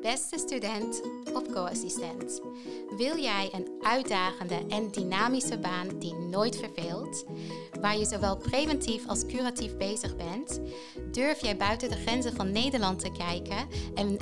Beste 0.00 0.38
student 0.38 1.02
of 1.32 1.52
co-assistent, 1.52 2.40
wil 2.96 3.18
jij 3.18 3.48
een 3.52 3.68
uitdagende 3.82 4.66
en 4.68 4.90
dynamische 4.90 5.58
baan 5.58 5.98
die 5.98 6.14
nooit 6.14 6.56
verveelt, 6.56 7.24
waar 7.80 7.96
je 7.96 8.04
zowel 8.04 8.36
preventief 8.36 9.06
als 9.06 9.26
curatief 9.26 9.76
bezig 9.76 10.16
bent? 10.16 10.60
Durf 11.10 11.40
jij 11.40 11.56
buiten 11.56 11.88
de 11.88 11.96
grenzen 11.96 12.32
van 12.32 12.52
Nederland 12.52 12.98
te 12.98 13.12
kijken 13.12 13.68
en 13.94 14.18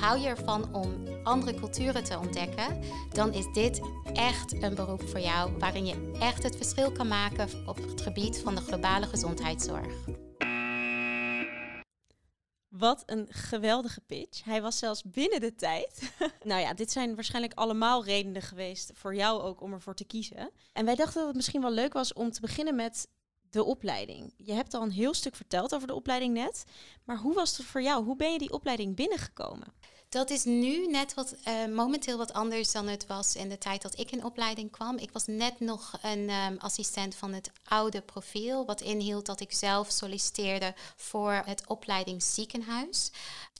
hou 0.00 0.18
je 0.18 0.28
ervan 0.28 0.74
om 0.74 1.06
andere 1.22 1.54
culturen 1.54 2.04
te 2.04 2.18
ontdekken? 2.18 2.82
Dan 3.12 3.32
is 3.32 3.52
dit 3.52 3.80
echt 4.12 4.62
een 4.62 4.74
beroep 4.74 5.08
voor 5.08 5.20
jou 5.20 5.58
waarin 5.58 5.86
je 5.86 6.10
echt 6.20 6.42
het 6.42 6.56
verschil 6.56 6.92
kan 6.92 7.08
maken 7.08 7.48
op 7.66 7.76
het 7.76 8.00
gebied 8.00 8.40
van 8.40 8.54
de 8.54 8.60
globale 8.60 9.06
gezondheidszorg. 9.58 10.16
Wat 12.68 13.02
een 13.06 13.26
geweldige 13.30 14.00
pitch. 14.00 14.44
Hij 14.44 14.62
was 14.62 14.78
zelfs 14.78 15.02
binnen 15.02 15.40
de 15.40 15.54
tijd. 15.54 16.12
nou 16.44 16.60
ja, 16.60 16.74
dit 16.74 16.90
zijn 16.90 17.14
waarschijnlijk 17.14 17.54
allemaal 17.54 18.04
redenen 18.04 18.42
geweest 18.42 18.90
voor 18.94 19.14
jou 19.14 19.42
ook 19.42 19.60
om 19.60 19.72
ervoor 19.72 19.94
te 19.94 20.04
kiezen. 20.04 20.50
En 20.72 20.84
wij 20.84 20.94
dachten 20.94 21.16
dat 21.16 21.26
het 21.26 21.36
misschien 21.36 21.60
wel 21.60 21.70
leuk 21.70 21.92
was 21.92 22.12
om 22.12 22.30
te 22.30 22.40
beginnen 22.40 22.74
met 22.74 23.08
de 23.50 23.64
opleiding. 23.64 24.34
Je 24.36 24.52
hebt 24.52 24.74
al 24.74 24.82
een 24.82 24.90
heel 24.90 25.14
stuk 25.14 25.34
verteld 25.34 25.74
over 25.74 25.86
de 25.86 25.94
opleiding 25.94 26.34
net. 26.34 26.64
Maar 27.04 27.16
hoe 27.16 27.34
was 27.34 27.56
het 27.56 27.66
voor 27.66 27.82
jou? 27.82 28.04
Hoe 28.04 28.16
ben 28.16 28.32
je 28.32 28.38
die 28.38 28.52
opleiding 28.52 28.96
binnengekomen? 28.96 29.72
Dat 30.08 30.30
is 30.30 30.44
nu 30.44 30.86
net 30.86 31.14
wat 31.14 31.34
uh, 31.48 31.66
momenteel 31.74 32.18
wat 32.18 32.32
anders 32.32 32.72
dan 32.72 32.86
het 32.86 33.06
was 33.06 33.36
in 33.36 33.48
de 33.48 33.58
tijd 33.58 33.82
dat 33.82 33.98
ik 33.98 34.10
in 34.10 34.24
opleiding 34.24 34.70
kwam. 34.70 34.96
Ik 34.96 35.10
was 35.12 35.26
net 35.26 35.60
nog 35.60 35.98
een 36.02 36.30
um, 36.30 36.56
assistent 36.58 37.14
van 37.14 37.32
het 37.32 37.50
oude 37.64 38.00
profiel, 38.00 38.66
wat 38.66 38.80
inhield 38.80 39.26
dat 39.26 39.40
ik 39.40 39.52
zelf 39.52 39.90
solliciteerde 39.90 40.74
voor 40.96 41.42
het 41.44 41.66
opleidingsziekenhuis. 41.66 43.10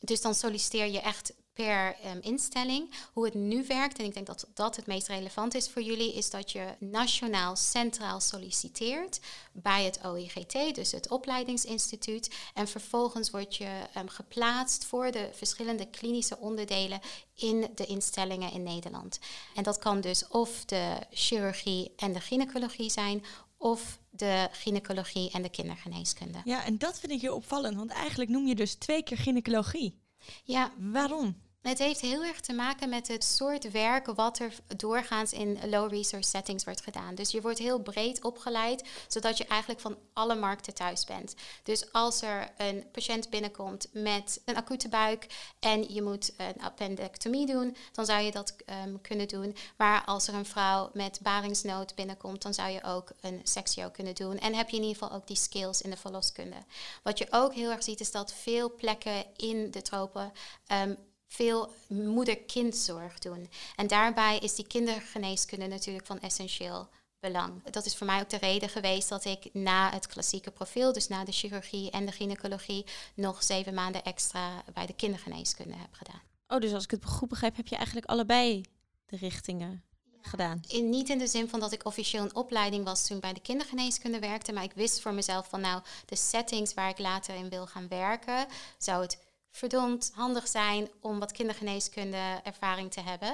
Dus 0.00 0.20
dan 0.20 0.34
solliciteer 0.34 0.86
je 0.86 1.00
echt 1.00 1.32
per 1.64 1.96
um, 2.06 2.18
instelling. 2.20 2.94
Hoe 3.12 3.24
het 3.24 3.34
nu 3.34 3.64
werkt, 3.66 3.98
en 3.98 4.04
ik 4.04 4.14
denk 4.14 4.26
dat 4.26 4.46
dat 4.54 4.76
het 4.76 4.86
meest 4.86 5.08
relevant 5.08 5.54
is 5.54 5.68
voor 5.68 5.82
jullie, 5.82 6.14
is 6.14 6.30
dat 6.30 6.52
je 6.52 6.66
nationaal 6.78 7.56
centraal 7.56 8.20
solliciteert 8.20 9.20
bij 9.52 9.84
het 9.84 10.00
OIGT, 10.04 10.74
dus 10.74 10.92
het 10.92 11.08
opleidingsinstituut. 11.08 12.34
En 12.54 12.68
vervolgens 12.68 13.30
word 13.30 13.56
je 13.56 13.80
um, 13.96 14.08
geplaatst 14.08 14.84
voor 14.84 15.10
de 15.10 15.30
verschillende 15.32 15.86
klinische 15.86 16.38
onderdelen 16.38 17.00
in 17.34 17.70
de 17.74 17.86
instellingen 17.86 18.52
in 18.52 18.62
Nederland. 18.62 19.18
En 19.54 19.62
dat 19.62 19.78
kan 19.78 20.00
dus 20.00 20.28
of 20.28 20.64
de 20.64 20.96
chirurgie 21.10 21.92
en 21.96 22.12
de 22.12 22.20
gynaecologie 22.20 22.90
zijn, 22.90 23.24
of 23.56 23.98
de 24.10 24.48
gynaecologie 24.52 25.30
en 25.30 25.42
de 25.42 25.48
kindergeneeskunde. 25.48 26.38
Ja, 26.44 26.64
en 26.64 26.78
dat 26.78 26.98
vind 26.98 27.12
ik 27.12 27.20
heel 27.20 27.34
opvallend, 27.34 27.76
want 27.76 27.90
eigenlijk 27.90 28.30
noem 28.30 28.46
je 28.46 28.54
dus 28.54 28.74
twee 28.74 29.02
keer 29.02 29.18
gynaecologie. 29.18 30.06
Ja. 30.44 30.72
Waarom? 30.78 31.46
Het 31.62 31.78
heeft 31.78 32.00
heel 32.00 32.24
erg 32.24 32.40
te 32.40 32.52
maken 32.52 32.88
met 32.88 33.08
het 33.08 33.24
soort 33.24 33.70
werk 33.70 34.06
wat 34.06 34.38
er 34.38 34.54
doorgaans 34.76 35.32
in 35.32 35.58
low 35.70 35.90
resource 35.90 36.28
settings 36.28 36.64
wordt 36.64 36.82
gedaan. 36.82 37.14
Dus 37.14 37.30
je 37.30 37.40
wordt 37.40 37.58
heel 37.58 37.80
breed 37.80 38.24
opgeleid, 38.24 38.88
zodat 39.08 39.38
je 39.38 39.46
eigenlijk 39.46 39.80
van 39.80 39.98
alle 40.12 40.34
markten 40.34 40.74
thuis 40.74 41.04
bent. 41.04 41.34
Dus 41.62 41.92
als 41.92 42.22
er 42.22 42.50
een 42.56 42.84
patiënt 42.92 43.30
binnenkomt 43.30 43.88
met 43.92 44.40
een 44.44 44.56
acute 44.56 44.88
buik 44.88 45.26
en 45.58 45.94
je 45.94 46.02
moet 46.02 46.32
een 46.36 46.62
appendectomie 46.62 47.46
doen, 47.46 47.76
dan 47.92 48.04
zou 48.04 48.22
je 48.22 48.30
dat 48.30 48.54
um, 48.84 49.00
kunnen 49.00 49.28
doen. 49.28 49.56
Maar 49.76 50.04
als 50.04 50.28
er 50.28 50.34
een 50.34 50.46
vrouw 50.46 50.90
met 50.92 51.18
baringsnood 51.22 51.94
binnenkomt, 51.94 52.42
dan 52.42 52.54
zou 52.54 52.70
je 52.70 52.84
ook 52.84 53.10
een 53.20 53.40
sectio 53.42 53.90
kunnen 53.90 54.14
doen. 54.14 54.38
En 54.38 54.54
heb 54.54 54.68
je 54.68 54.76
in 54.76 54.82
ieder 54.82 54.98
geval 54.98 55.16
ook 55.16 55.26
die 55.26 55.36
skills 55.36 55.82
in 55.82 55.90
de 55.90 55.96
verloskunde. 55.96 56.56
Wat 57.02 57.18
je 57.18 57.26
ook 57.30 57.54
heel 57.54 57.70
erg 57.70 57.82
ziet, 57.82 58.00
is 58.00 58.10
dat 58.10 58.32
veel 58.32 58.74
plekken 58.74 59.24
in 59.36 59.70
de 59.70 59.82
tropen 59.82 60.32
um, 60.72 60.96
veel 61.28 61.72
moeder-kindzorg 61.86 63.18
doen. 63.18 63.50
En 63.76 63.86
daarbij 63.86 64.38
is 64.38 64.54
die 64.54 64.66
kindergeneeskunde 64.66 65.66
natuurlijk 65.66 66.06
van 66.06 66.20
essentieel 66.20 66.88
belang. 67.20 67.62
Dat 67.70 67.86
is 67.86 67.96
voor 67.96 68.06
mij 68.06 68.20
ook 68.20 68.30
de 68.30 68.38
reden 68.38 68.68
geweest 68.68 69.08
dat 69.08 69.24
ik 69.24 69.54
na 69.54 69.90
het 69.90 70.06
klassieke 70.06 70.50
profiel, 70.50 70.92
dus 70.92 71.08
na 71.08 71.24
de 71.24 71.32
chirurgie 71.32 71.90
en 71.90 72.06
de 72.06 72.12
gynaecologie, 72.12 72.86
nog 73.14 73.42
zeven 73.42 73.74
maanden 73.74 74.04
extra 74.04 74.62
bij 74.72 74.86
de 74.86 74.94
kindergeneeskunde 74.94 75.76
heb 75.76 75.92
gedaan. 75.92 76.20
Oh, 76.48 76.58
dus 76.58 76.72
als 76.72 76.84
ik 76.84 76.90
het 76.90 77.04
goed 77.04 77.28
begrijp, 77.28 77.56
heb 77.56 77.66
je 77.66 77.76
eigenlijk 77.76 78.06
allebei 78.06 78.62
de 79.06 79.16
richtingen 79.16 79.84
gedaan? 80.22 80.60
In, 80.68 80.90
niet 80.90 81.08
in 81.08 81.18
de 81.18 81.26
zin 81.26 81.48
van 81.48 81.60
dat 81.60 81.72
ik 81.72 81.84
officieel 81.84 82.22
een 82.22 82.34
opleiding 82.34 82.84
was 82.84 83.06
toen 83.06 83.20
bij 83.20 83.32
de 83.32 83.40
kindergeneeskunde 83.40 84.18
werkte, 84.18 84.52
maar 84.52 84.62
ik 84.62 84.72
wist 84.72 85.00
voor 85.00 85.14
mezelf 85.14 85.48
van 85.48 85.60
nou, 85.60 85.82
de 86.06 86.16
settings 86.16 86.74
waar 86.74 86.88
ik 86.88 86.98
later 86.98 87.34
in 87.34 87.48
wil 87.48 87.66
gaan 87.66 87.88
werken, 87.88 88.46
zou 88.78 89.02
het 89.02 89.18
verdomd 89.58 90.10
handig 90.14 90.48
zijn 90.48 90.88
om 91.00 91.18
wat 91.18 91.32
kindergeneeskunde 91.32 92.40
ervaring 92.42 92.92
te 92.92 93.00
hebben. 93.00 93.32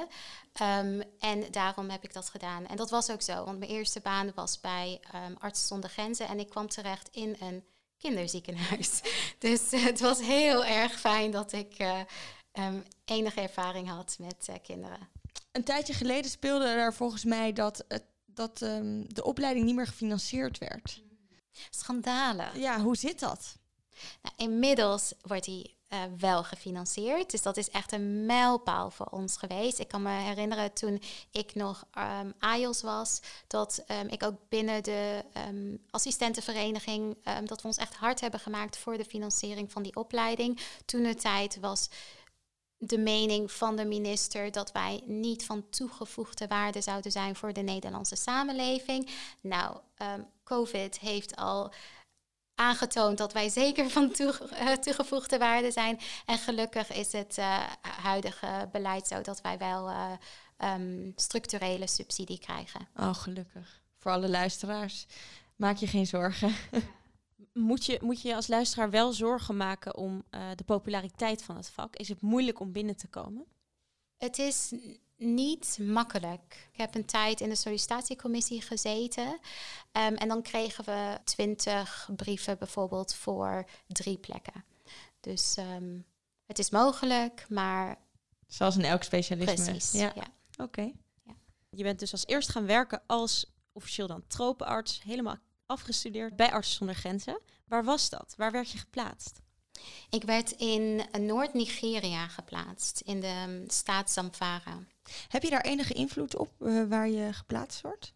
Um, 0.63 1.03
en 1.19 1.51
daarom 1.51 1.91
heb 1.91 2.05
ik 2.05 2.13
dat 2.13 2.29
gedaan. 2.29 2.67
En 2.67 2.77
dat 2.77 2.91
was 2.91 3.11
ook 3.11 3.23
zo, 3.23 3.45
want 3.45 3.59
mijn 3.59 3.71
eerste 3.71 4.01
baan 4.01 4.33
was 4.35 4.61
bij 4.61 5.01
um, 5.15 5.37
Artsen 5.39 5.67
zonder 5.67 5.91
Grenzen 5.91 6.29
en 6.29 6.39
ik 6.39 6.49
kwam 6.49 6.69
terecht 6.69 7.09
in 7.13 7.37
een 7.41 7.65
kinderziekenhuis. 7.99 9.01
dus 9.39 9.73
uh, 9.73 9.85
het 9.85 10.01
was 10.01 10.21
heel 10.21 10.65
erg 10.65 11.01
fijn 11.01 11.31
dat 11.31 11.53
ik 11.53 11.79
uh, 11.79 12.01
um, 12.53 12.83
enige 13.05 13.41
ervaring 13.41 13.89
had 13.89 14.17
met 14.19 14.47
uh, 14.51 14.57
kinderen. 14.63 15.09
Een 15.53 15.65
tijdje 15.65 15.95
geleden 15.95 16.31
speelde 16.31 16.67
er 16.67 16.95
volgens 16.95 17.25
mij 17.25 17.53
dat, 17.53 17.85
dat 18.25 18.59
de 18.59 19.25
opleiding 19.25 19.67
niet 19.67 19.75
meer 19.75 19.87
gefinancierd 19.87 20.59
werd. 20.59 21.03
Schandalen. 21.71 22.61
Ja, 22.61 22.81
hoe 22.81 22.97
zit 22.97 23.21
dat? 23.21 23.57
Nou, 24.23 24.35
inmiddels 24.37 25.15
wordt 25.23 25.45
die 25.45 25.77
uh, 25.95 26.01
wel 26.19 26.45
gefinancierd. 26.45 27.31
Dus 27.31 27.43
dat 27.43 27.57
is 27.57 27.71
echt 27.71 27.93
een 27.93 28.27
mijlpaal 28.27 28.91
voor 28.91 29.07
ons 29.07 29.37
geweest. 29.37 29.79
Ik 29.79 29.89
kan 29.89 30.03
me 30.03 30.11
herinneren 30.11 30.73
toen 30.73 31.03
ik 31.31 31.55
nog 31.55 31.85
um, 32.21 32.35
was, 32.83 33.21
dat 33.47 33.85
um, 33.89 34.09
ik 34.09 34.23
ook 34.23 34.35
binnen 34.49 34.83
de 34.83 35.25
um, 35.49 35.83
assistentenvereniging, 35.91 37.17
dat 37.45 37.63
we 37.63 37.69
ons 37.69 37.77
echt 37.77 37.95
hard 37.95 38.21
hebben 38.21 38.41
gemaakt 38.41 38.77
voor 38.77 38.97
de 38.97 39.05
financiering 39.05 39.73
van 39.73 39.83
die 39.83 39.97
opleiding. 39.97 40.61
Toen 40.85 41.03
de 41.03 41.15
tijd 41.15 41.59
was 41.61 41.89
de 42.79 42.99
mening 42.99 43.53
van 43.53 43.77
de 43.77 43.85
minister 43.85 44.53
dat 44.53 44.73
wij 44.73 45.03
niet 45.05 45.45
van 45.45 45.69
toegevoegde 45.71 46.47
waarde 46.47 46.81
zouden 46.81 47.13
zijn 47.13 47.37
voor 47.37 47.53
de 47.53 47.61
Nederlandse 47.61 48.17
samenleving. 48.17 49.11
Nou, 49.41 49.79
COVID 50.45 50.99
heeft 50.99 51.37
al 51.37 51.73
aangetoond 52.55 53.19
dat 53.19 53.33
wij 53.33 53.49
zeker 53.49 53.91
van 53.91 54.15
uh, 54.19 54.73
toegevoegde 54.73 55.39
waarde 55.39 55.71
zijn. 55.71 55.99
En 56.27 56.39
gelukkig 56.39 56.93
is 56.93 57.13
het 57.13 57.39
uh, 57.39 57.63
huidige 58.03 58.69
beleid 58.73 59.07
zo 59.07 59.21
dat 59.21 59.41
wij 59.41 59.59
wel 59.59 59.91
uh, 59.91 60.11
um, 60.59 61.13
structurele 61.17 61.87
subsidie 61.87 62.39
krijgen. 62.39 62.89
Oh, 62.97 63.15
gelukkig. 63.15 63.83
Voor 63.99 64.13
alle 64.13 64.29
luisteraars. 64.29 65.07
Maak 65.57 65.77
je 65.77 65.87
geen 65.87 66.07
zorgen. 66.07 66.55
moet, 67.53 67.85
je, 67.87 67.99
moet 68.03 68.23
je 68.23 68.35
als 68.35 68.47
luisteraar 68.47 68.91
wel 68.91 69.13
zorgen 69.13 69.57
maken 69.57 69.97
om 69.97 70.25
de 70.31 70.65
populariteit 70.65 71.43
van 71.43 71.57
het 71.57 71.71
vak? 71.71 71.97
Is 71.97 72.09
het 72.09 72.21
moeilijk 72.21 72.61
om 72.61 72.73
binnen 72.73 72.97
te 72.97 73.09
komen? 73.09 73.45
Het 74.17 74.39
is 74.39 74.73
niet 75.17 75.79
makkelijk. 75.81 76.69
Ik 76.73 76.79
heb 76.79 76.95
een 76.95 77.05
tijd 77.05 77.41
in 77.41 77.49
de 77.49 77.55
sollicitatiecommissie 77.55 78.63
gezeten. 78.63 79.27
Um, 79.27 80.15
en 80.15 80.29
dan 80.29 80.43
kregen 80.43 80.85
we 80.85 81.19
twintig 81.25 82.09
brieven 82.17 82.59
bijvoorbeeld 82.59 83.15
voor 83.15 83.65
drie 83.87 84.19
plekken. 84.19 84.65
Dus 85.21 85.57
um, 85.57 86.05
het 86.47 86.59
is 86.59 86.71
mogelijk, 86.71 87.47
maar... 87.49 87.99
Zoals 88.47 88.77
in 88.77 88.85
elk 88.85 89.03
specialisme. 89.03 89.65
Precies, 89.65 89.93
ja. 89.93 90.13
ja. 90.15 90.27
Oké. 90.51 90.63
Okay. 90.63 90.95
Ja. 91.23 91.35
Je 91.71 91.83
bent 91.83 91.99
dus 91.99 92.13
als 92.13 92.27
eerst 92.27 92.49
gaan 92.49 92.67
werken 92.67 93.03
als 93.07 93.53
officieel 93.73 94.07
dan 94.07 94.27
tropenarts. 94.27 95.03
Helemaal 95.03 95.37
afgestudeerd 95.67 96.37
bij 96.37 96.53
Artsen 96.53 96.77
zonder 96.77 96.97
Grenzen. 96.97 97.41
Waar 97.67 97.85
was 97.85 98.09
dat? 98.09 98.35
Waar 98.37 98.53
werd 98.53 98.71
je 98.71 98.79
geplaatst? 98.79 99.41
Ik 100.11 100.23
werd 100.23 100.51
in 100.51 101.03
Noord-Nigeria 101.19 102.29
geplaatst, 102.29 103.03
in 103.05 103.21
de 103.21 103.65
staat 103.67 104.11
Zamfara. 104.11 104.79
Heb 105.29 105.43
je 105.43 105.51
daar 105.51 105.65
enige 105.65 105.95
invloed 105.95 106.37
op 106.37 106.51
uh, 106.61 106.85
waar 106.89 107.09
je 107.09 107.33
geplaatst 107.33 107.81
wordt? 107.81 108.13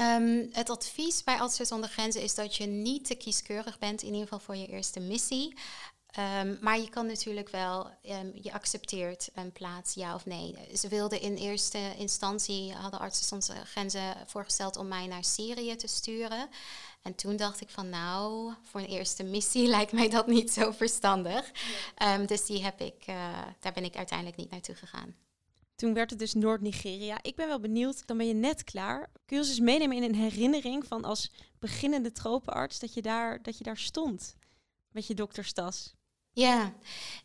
Um, 0.00 0.48
het 0.52 0.70
advies 0.70 1.24
bij 1.24 1.38
Artsen 1.38 1.66
zonder 1.66 1.90
Grenzen 1.90 2.22
is 2.22 2.34
dat 2.34 2.56
je 2.56 2.66
niet 2.66 3.04
te 3.06 3.14
kieskeurig 3.14 3.78
bent, 3.78 4.02
in 4.02 4.08
ieder 4.08 4.22
geval 4.22 4.38
voor 4.38 4.56
je 4.56 4.66
eerste 4.66 5.00
missie. 5.00 5.58
Um, 6.18 6.58
maar 6.60 6.80
je 6.80 6.88
kan 6.88 7.06
natuurlijk 7.06 7.48
wel, 7.48 7.90
um, 8.02 8.32
je 8.42 8.52
accepteert 8.52 9.28
een 9.34 9.52
plaats, 9.52 9.94
ja 9.94 10.14
of 10.14 10.26
nee. 10.26 10.56
Ze 10.74 10.88
wilden 10.88 11.20
in 11.20 11.36
eerste 11.36 11.78
instantie, 11.96 12.72
hadden 12.72 13.00
Artsen 13.00 13.26
zonder 13.26 13.66
Grenzen 13.66 14.16
voorgesteld 14.26 14.76
om 14.76 14.88
mij 14.88 15.06
naar 15.06 15.24
Syrië 15.24 15.76
te 15.76 15.86
sturen. 15.86 16.48
En 17.02 17.14
toen 17.14 17.36
dacht 17.36 17.60
ik 17.60 17.70
van 17.70 17.88
nou, 17.88 18.52
voor 18.62 18.80
een 18.80 18.86
eerste 18.86 19.22
missie 19.22 19.66
lijkt 19.76 19.92
mij 19.92 20.08
dat 20.08 20.26
niet 20.26 20.50
zo 20.50 20.70
verstandig. 20.70 21.50
Ehm, 21.94 22.26
dus 22.26 22.46
die 22.46 22.64
heb 22.64 22.80
ik, 22.80 23.06
uh, 23.08 23.38
daar 23.60 23.72
ben 23.72 23.84
ik 23.84 23.96
uiteindelijk 23.96 24.38
niet 24.38 24.50
naartoe 24.50 24.74
gegaan. 24.74 25.14
Toen 25.74 25.94
werd 25.94 26.10
het 26.10 26.18
dus 26.18 26.34
Noord-Nigeria. 26.34 27.18
Ik 27.22 27.36
ben 27.36 27.46
wel 27.46 27.60
benieuwd, 27.60 28.06
dan 28.06 28.16
ben 28.16 28.26
je 28.26 28.34
net 28.34 28.64
klaar. 28.64 29.10
Kun 29.24 29.36
je 29.36 29.42
ons 29.42 29.48
eens 29.48 29.60
meenemen 29.60 29.96
in 29.96 30.02
een 30.02 30.14
herinnering 30.14 30.86
van 30.86 31.04
als 31.04 31.32
beginnende 31.58 32.12
tropenarts 32.12 32.78
dat 32.78 32.94
je 32.94 33.02
daar, 33.02 33.42
dat 33.42 33.58
je 33.58 33.64
daar 33.64 33.78
stond 33.78 34.36
met 34.90 35.06
je 35.06 35.14
dokterstas? 35.14 35.94
Ja, 36.34 36.72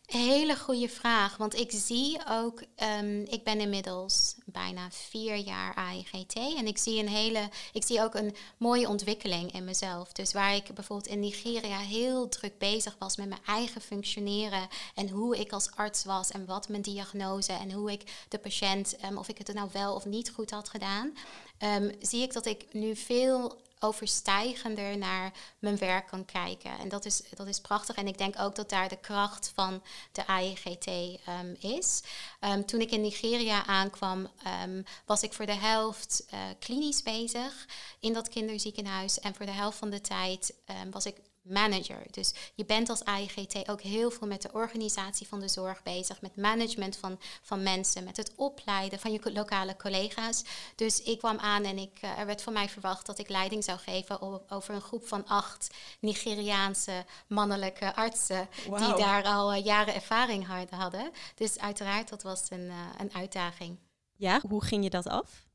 hele 0.06 0.58
goede 0.58 0.90
vraag. 0.90 1.38
Want 1.38 1.56
ik 1.56 1.72
zie 1.72 2.20
ook, 2.30 2.62
um, 3.00 3.24
ik 3.24 3.44
ben 3.44 3.60
inmiddels 3.60 4.36
bijna 4.46 4.92
vier 4.92 5.36
jaar 5.36 5.76
AIGT. 5.76 6.34
En 6.34 6.68
ik 6.68 6.78
zie, 6.78 7.00
een 7.00 7.10
hele, 7.10 7.50
ik 7.74 7.84
zie 7.84 8.02
ook 8.02 8.16
een 8.16 8.36
mooie 8.58 8.88
ontwikkeling 8.88 9.52
in 9.52 9.64
mezelf. 9.64 10.12
Dus 10.12 10.34
waar 10.34 10.56
ik 10.56 10.74
bijvoorbeeld 10.74 11.10
in 11.10 11.20
Nigeria 11.20 11.78
heel 11.78 12.30
druk 12.30 12.58
bezig 12.58 12.96
was 13.00 13.18
met 13.18 13.30
mijn 13.30 13.42
eigen 13.46 13.82
functioneren. 13.82 14.68
En 14.96 15.10
hoe 15.10 15.38
ik 15.38 15.52
als 15.52 15.72
arts 15.76 16.04
was 16.04 16.32
en 16.32 16.46
wat 16.46 16.70
mijn 16.70 16.82
diagnose 16.82 17.54
en 17.54 17.72
hoe 17.72 17.92
ik 17.92 18.26
de 18.30 18.38
patiënt, 18.38 18.96
um, 19.06 19.18
of 19.18 19.28
ik 19.28 19.38
het 19.38 19.54
nou 19.54 19.70
wel 19.72 19.96
of 19.96 20.06
niet 20.06 20.30
goed 20.30 20.52
had 20.52 20.70
gedaan. 20.70 21.14
Um, 21.60 21.92
zie 22.00 22.22
ik 22.22 22.34
dat 22.34 22.46
ik 22.46 22.66
nu 22.72 22.96
veel 22.96 23.66
overstijgender 23.80 24.98
naar 24.98 25.32
mijn 25.60 25.78
werk 25.78 26.08
kan 26.08 26.26
kijken. 26.26 26.80
En 26.80 26.90
dat 26.90 27.06
is, 27.06 27.22
dat 27.36 27.48
is 27.48 27.60
prachtig. 27.60 27.96
En 27.96 28.08
ik 28.08 28.18
denk 28.18 28.40
ook 28.40 28.56
dat 28.56 28.70
daar 28.70 28.90
de 28.90 29.00
kracht 29.00 29.52
van 29.54 29.84
de 30.12 30.28
AIGT 30.28 30.88
um, 30.88 31.56
is. 31.60 32.02
Um, 32.42 32.66
toen 32.66 32.82
ik 32.82 32.92
in 32.92 33.02
Nigeria 33.02 33.66
aankwam, 33.66 34.28
um, 34.64 34.84
was 35.06 35.24
ik 35.24 35.34
voor 35.34 35.46
de 35.46 35.56
helft 35.56 36.26
uh, 36.34 36.40
klinisch 36.60 37.04
bezig 37.04 37.68
in 38.00 38.14
dat 38.14 38.30
kinderziekenhuis. 38.30 39.20
En 39.20 39.36
voor 39.36 39.46
de 39.46 39.52
helft 39.52 39.78
van 39.78 39.90
de 39.90 40.02
tijd 40.02 40.54
was 40.92 41.06
ik 41.06 41.16
manager. 41.50 42.02
Dus 42.12 42.34
je 42.56 42.66
bent 42.66 42.90
als 42.90 43.04
AIGT 43.04 43.70
ook 43.70 43.82
heel 43.82 44.12
veel 44.12 44.28
met 44.28 44.42
de 44.42 44.52
organisatie 44.52 45.28
van 45.28 45.40
de 45.40 45.48
zorg 45.48 45.84
bezig, 45.84 46.22
met 46.22 46.36
management 46.36 46.98
van, 46.98 47.20
van 47.42 47.64
mensen, 47.64 48.04
met 48.04 48.18
het 48.18 48.32
opleiden 48.36 49.00
van 49.00 49.12
je 49.12 49.32
lokale 49.34 49.76
collega's. 49.76 50.44
Dus 50.76 51.02
ik 51.02 51.18
kwam 51.18 51.38
aan 51.38 51.64
en 51.64 51.78
ik, 51.78 52.00
uh, 52.04 52.20
er 52.20 52.26
werd 52.26 52.42
van 52.42 52.54
mij 52.54 52.70
verwacht 52.70 53.06
dat 53.06 53.20
ik 53.20 53.30
leiding 53.30 53.64
zou 53.64 53.78
geven 53.78 54.50
over 54.50 54.74
een 54.74 54.82
groep 54.82 55.08
van 55.08 55.26
acht 55.28 55.76
Nigeriaanse 56.00 57.06
mannelijke 57.28 57.96
artsen 57.96 58.48
wow. 58.68 58.78
die 58.78 58.96
daar 58.96 59.24
al 59.24 59.54
uh, 59.54 59.66
jaren 59.66 59.94
ervaring 59.94 60.48
hadden. 60.70 61.12
Dus 61.36 61.60
uiteraard, 61.60 62.10
dat 62.10 62.24
was 62.24 62.50
een, 62.50 62.66
uh, 62.66 62.76
een 62.98 63.14
uitdaging. 63.14 63.78
Ja, 64.16 64.42
hoe 64.50 64.64
ging 64.64 64.84
je 64.84 64.90
dat 64.90 65.08
af? 65.08 65.47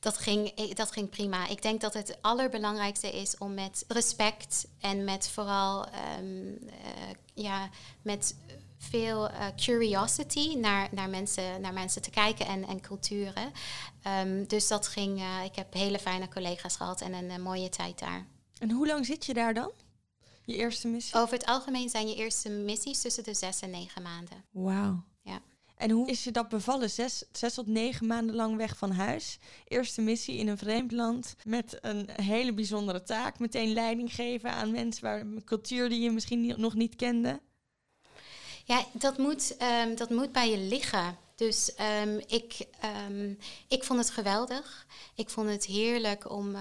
Dat 0.00 0.18
ging, 0.18 0.48
eh, 0.48 0.74
dat 0.74 0.92
ging 0.92 1.10
prima. 1.10 1.48
Ik 1.48 1.62
denk 1.62 1.80
dat 1.80 1.94
het 1.94 2.18
allerbelangrijkste 2.20 3.12
is 3.12 3.38
om 3.38 3.54
met 3.54 3.84
respect 3.88 4.66
en 4.80 5.04
met 5.04 5.28
vooral 5.28 5.86
um, 6.18 6.58
uh, 6.62 6.72
ja, 7.34 7.70
met 8.02 8.36
veel 8.78 9.30
uh, 9.30 9.46
curiosity 9.56 10.54
naar, 10.54 10.88
naar, 10.90 11.10
mensen, 11.10 11.60
naar 11.60 11.72
mensen 11.72 12.02
te 12.02 12.10
kijken 12.10 12.46
en, 12.46 12.66
en 12.66 12.80
culturen. 12.80 13.52
Um, 14.22 14.46
dus 14.46 14.68
dat 14.68 14.86
ging, 14.86 15.18
uh, 15.18 15.44
ik 15.44 15.56
heb 15.56 15.72
hele 15.72 15.98
fijne 15.98 16.28
collega's 16.28 16.76
gehad 16.76 17.00
en 17.00 17.12
een 17.12 17.42
mooie 17.42 17.68
tijd 17.68 17.98
daar. 17.98 18.26
En 18.58 18.70
hoe 18.70 18.86
lang 18.86 19.06
zit 19.06 19.26
je 19.26 19.34
daar 19.34 19.54
dan? 19.54 19.72
Je 20.44 20.56
eerste 20.56 20.88
missie? 20.88 21.14
Over 21.14 21.34
het 21.34 21.46
algemeen 21.46 21.88
zijn 21.88 22.08
je 22.08 22.14
eerste 22.14 22.48
missies 22.48 23.00
tussen 23.00 23.24
de 23.24 23.34
zes 23.34 23.60
en 23.60 23.70
negen 23.70 24.02
maanden. 24.02 24.44
Wauw. 24.50 25.04
En 25.76 25.90
hoe 25.90 26.08
is 26.08 26.24
je 26.24 26.30
dat 26.30 26.48
bevallen? 26.48 26.90
Zes, 26.90 27.24
zes 27.32 27.54
tot 27.54 27.66
negen 27.66 28.06
maanden 28.06 28.34
lang 28.34 28.56
weg 28.56 28.76
van 28.76 28.90
huis. 28.90 29.38
Eerste 29.68 30.00
missie 30.00 30.36
in 30.36 30.48
een 30.48 30.58
vreemd 30.58 30.92
land 30.92 31.36
met 31.44 31.78
een 31.80 32.08
hele 32.22 32.52
bijzondere 32.52 33.02
taak. 33.02 33.38
Meteen 33.38 33.72
leiding 33.72 34.14
geven 34.14 34.50
aan 34.50 34.70
mensen 34.70 35.02
waar 35.02 35.20
een 35.20 35.42
cultuur 35.44 35.88
die 35.88 36.00
je 36.00 36.10
misschien 36.10 36.40
niet, 36.40 36.56
nog 36.56 36.74
niet 36.74 36.96
kende. 36.96 37.40
Ja, 38.64 38.84
dat 38.92 39.18
moet, 39.18 39.56
um, 39.82 39.96
dat 39.96 40.10
moet 40.10 40.32
bij 40.32 40.50
je 40.50 40.58
liggen. 40.58 41.16
Dus 41.34 41.72
um, 42.02 42.20
ik, 42.26 42.66
um, 43.08 43.38
ik 43.68 43.84
vond 43.84 43.98
het 43.98 44.10
geweldig. 44.10 44.86
Ik 45.14 45.30
vond 45.30 45.48
het 45.48 45.64
heerlijk 45.64 46.30
om, 46.30 46.56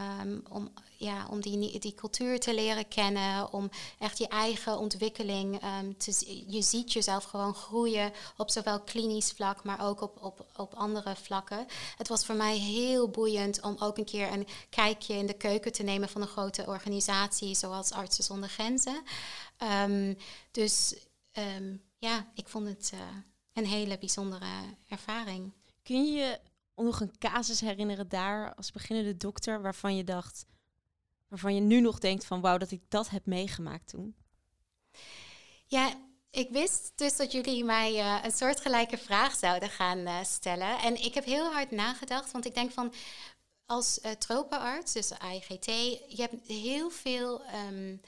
om 0.49 0.71
ja, 1.05 1.27
om 1.29 1.41
die, 1.41 1.79
die 1.79 1.93
cultuur 1.93 2.39
te 2.39 2.53
leren 2.53 2.87
kennen, 2.87 3.53
om 3.53 3.69
echt 3.99 4.17
je 4.17 4.27
eigen 4.27 4.77
ontwikkeling 4.77 5.63
um, 5.63 5.97
te 5.97 6.43
Je 6.47 6.61
ziet 6.61 6.93
jezelf 6.93 7.23
gewoon 7.23 7.53
groeien 7.53 8.11
op 8.37 8.49
zowel 8.49 8.81
klinisch 8.81 9.31
vlak, 9.31 9.63
maar 9.63 9.85
ook 9.87 10.01
op, 10.01 10.23
op, 10.23 10.45
op 10.55 10.73
andere 10.73 11.15
vlakken. 11.15 11.65
Het 11.97 12.07
was 12.07 12.25
voor 12.25 12.35
mij 12.35 12.57
heel 12.57 13.09
boeiend 13.09 13.61
om 13.61 13.75
ook 13.79 13.97
een 13.97 14.05
keer 14.05 14.31
een 14.31 14.47
kijkje 14.69 15.13
in 15.13 15.25
de 15.25 15.37
keuken 15.37 15.71
te 15.71 15.83
nemen 15.83 16.09
van 16.09 16.21
een 16.21 16.27
grote 16.27 16.65
organisatie 16.65 17.55
zoals 17.55 17.91
Artsen 17.91 18.23
zonder 18.23 18.49
Grenzen. 18.49 19.03
Um, 19.83 20.17
dus 20.51 20.95
um, 21.57 21.81
ja, 21.97 22.31
ik 22.33 22.47
vond 22.47 22.67
het 22.67 22.91
uh, 22.93 22.99
een 23.53 23.65
hele 23.65 23.97
bijzondere 23.97 24.45
ervaring. 24.87 25.53
Kun 25.83 26.05
je 26.05 26.11
je 26.11 26.39
nog 26.75 26.99
een 26.99 27.17
casus 27.17 27.59
herinneren 27.59 28.09
daar 28.09 28.53
als 28.55 28.71
beginnende 28.71 29.17
dokter 29.17 29.61
waarvan 29.61 29.95
je 29.95 30.03
dacht 30.03 30.45
waarvan 31.41 31.55
je 31.55 31.61
nu 31.61 31.81
nog 31.81 31.99
denkt 31.99 32.25
van 32.25 32.41
wauw 32.41 32.57
dat 32.57 32.71
ik 32.71 32.81
dat 32.89 33.09
heb 33.09 33.25
meegemaakt 33.25 33.87
toen? 33.87 34.15
Ja, 35.65 35.93
ik 36.31 36.49
wist 36.49 36.91
dus 36.95 37.15
dat 37.15 37.31
jullie 37.31 37.63
mij 37.63 37.93
uh, 37.93 38.23
een 38.23 38.31
soortgelijke 38.31 38.97
vraag 38.97 39.35
zouden 39.35 39.69
gaan 39.69 39.97
uh, 39.97 40.23
stellen. 40.23 40.79
En 40.79 41.03
ik 41.03 41.13
heb 41.13 41.25
heel 41.25 41.51
hard 41.51 41.71
nagedacht, 41.71 42.31
want 42.31 42.45
ik 42.45 42.53
denk 42.53 42.71
van 42.71 42.93
als 43.65 43.99
uh, 44.05 44.11
tropenarts, 44.11 44.93
dus 44.93 45.11
IGT, 45.11 45.65
je 45.65 46.21
hebt 46.29 46.47
heel 46.47 46.89
veel. 46.89 47.41
Um, 47.69 48.01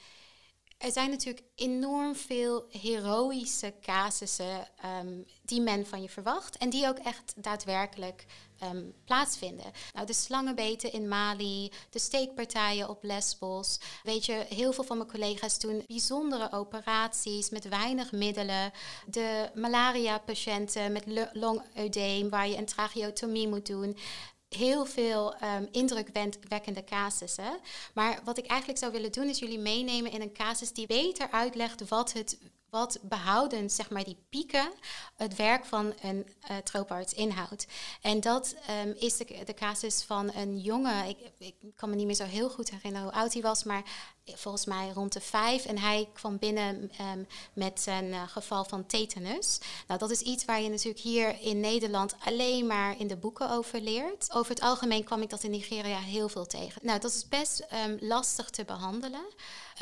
er 0.78 0.92
zijn 0.92 1.10
natuurlijk 1.10 1.46
enorm 1.54 2.16
veel 2.16 2.66
heroïsche 2.70 3.74
casussen 3.80 4.68
um, 5.00 5.24
die 5.42 5.60
men 5.60 5.86
van 5.86 6.02
je 6.02 6.08
verwacht 6.08 6.56
en 6.56 6.70
die 6.70 6.88
ook 6.88 6.98
echt 6.98 7.34
daadwerkelijk 7.36 8.26
um, 8.62 8.94
plaatsvinden. 9.04 9.72
Nou, 9.92 10.06
de 10.06 10.12
slangenbeten 10.12 10.92
in 10.92 11.08
Mali, 11.08 11.72
de 11.90 11.98
steekpartijen 11.98 12.88
op 12.88 13.02
Lesbos. 13.02 13.80
Weet 14.02 14.26
je, 14.26 14.46
heel 14.48 14.72
veel 14.72 14.84
van 14.84 14.96
mijn 14.96 15.10
collega's 15.10 15.58
doen 15.58 15.84
bijzondere 15.86 16.52
operaties 16.52 17.50
met 17.50 17.68
weinig 17.68 18.12
middelen. 18.12 18.72
De 19.06 19.50
malaria-patiënten 19.54 20.92
met 20.92 21.04
longedeem, 21.32 22.28
waar 22.28 22.48
je 22.48 22.56
een 22.56 22.66
tracheotomie 22.66 23.48
moet 23.48 23.66
doen 23.66 23.96
heel 24.48 24.86
veel 24.86 25.34
um, 25.42 25.68
indrukwekkende 25.70 26.84
casussen. 26.84 27.60
Maar 27.94 28.20
wat 28.24 28.38
ik 28.38 28.46
eigenlijk 28.46 28.80
zou 28.80 28.92
willen 28.92 29.12
doen, 29.12 29.28
is 29.28 29.38
jullie 29.38 29.58
meenemen 29.58 30.10
in 30.10 30.20
een 30.20 30.32
casus 30.32 30.72
die 30.72 30.86
beter 30.86 31.30
uitlegt 31.30 31.88
wat 31.88 32.12
het 32.12 32.38
wat 32.70 32.98
behouden, 33.02 33.70
zeg 33.70 33.90
maar, 33.90 34.04
die 34.04 34.16
pieken, 34.28 34.72
het 35.16 35.36
werk 35.36 35.64
van 35.64 35.94
een 36.02 36.26
uh, 36.50 36.56
trooparts 36.56 37.12
inhoudt. 37.12 37.66
En 38.02 38.20
dat 38.20 38.54
um, 38.84 38.94
is 38.98 39.16
de, 39.16 39.54
casus 39.54 40.02
van 40.02 40.34
een 40.34 40.58
jongen, 40.58 41.08
ik, 41.08 41.18
ik, 41.38 41.54
kan 41.76 41.90
me 41.90 41.96
niet 41.96 42.06
meer 42.06 42.14
zo 42.14 42.24
heel 42.24 42.50
goed 42.50 42.70
herinneren 42.70 43.08
hoe 43.08 43.20
oud 43.20 43.32
hij 43.32 43.42
was, 43.42 43.64
maar 43.64 43.82
volgens 44.36 44.64
mij 44.64 44.90
rond 44.94 45.12
de 45.12 45.20
vijf. 45.20 45.64
En 45.64 45.78
hij 45.78 46.08
kwam 46.12 46.38
binnen 46.38 46.90
um, 47.00 47.26
met 47.52 47.84
een 47.86 48.08
uh, 48.08 48.22
geval 48.28 48.64
van 48.64 48.86
tetanus. 48.86 49.58
Nou, 49.86 50.00
dat 50.00 50.10
is 50.10 50.20
iets 50.20 50.44
waar 50.44 50.60
je 50.60 50.68
natuurlijk 50.68 51.04
hier 51.04 51.40
in 51.40 51.60
Nederland 51.60 52.14
alleen 52.24 52.66
maar 52.66 52.98
in 52.98 53.06
de 53.06 53.16
boeken 53.16 53.50
over 53.50 53.80
leert. 53.80 54.32
Over 54.32 54.50
het 54.50 54.60
algemeen 54.60 55.04
kwam 55.04 55.22
ik 55.22 55.30
dat 55.30 55.42
in 55.42 55.50
Nigeria 55.50 55.98
heel 55.98 56.28
veel 56.28 56.46
tegen. 56.46 56.80
Nou, 56.84 57.00
dat 57.00 57.12
is 57.12 57.28
best 57.28 57.66
um, 57.86 57.96
lastig 58.00 58.50
te 58.50 58.64
behandelen. 58.64 59.26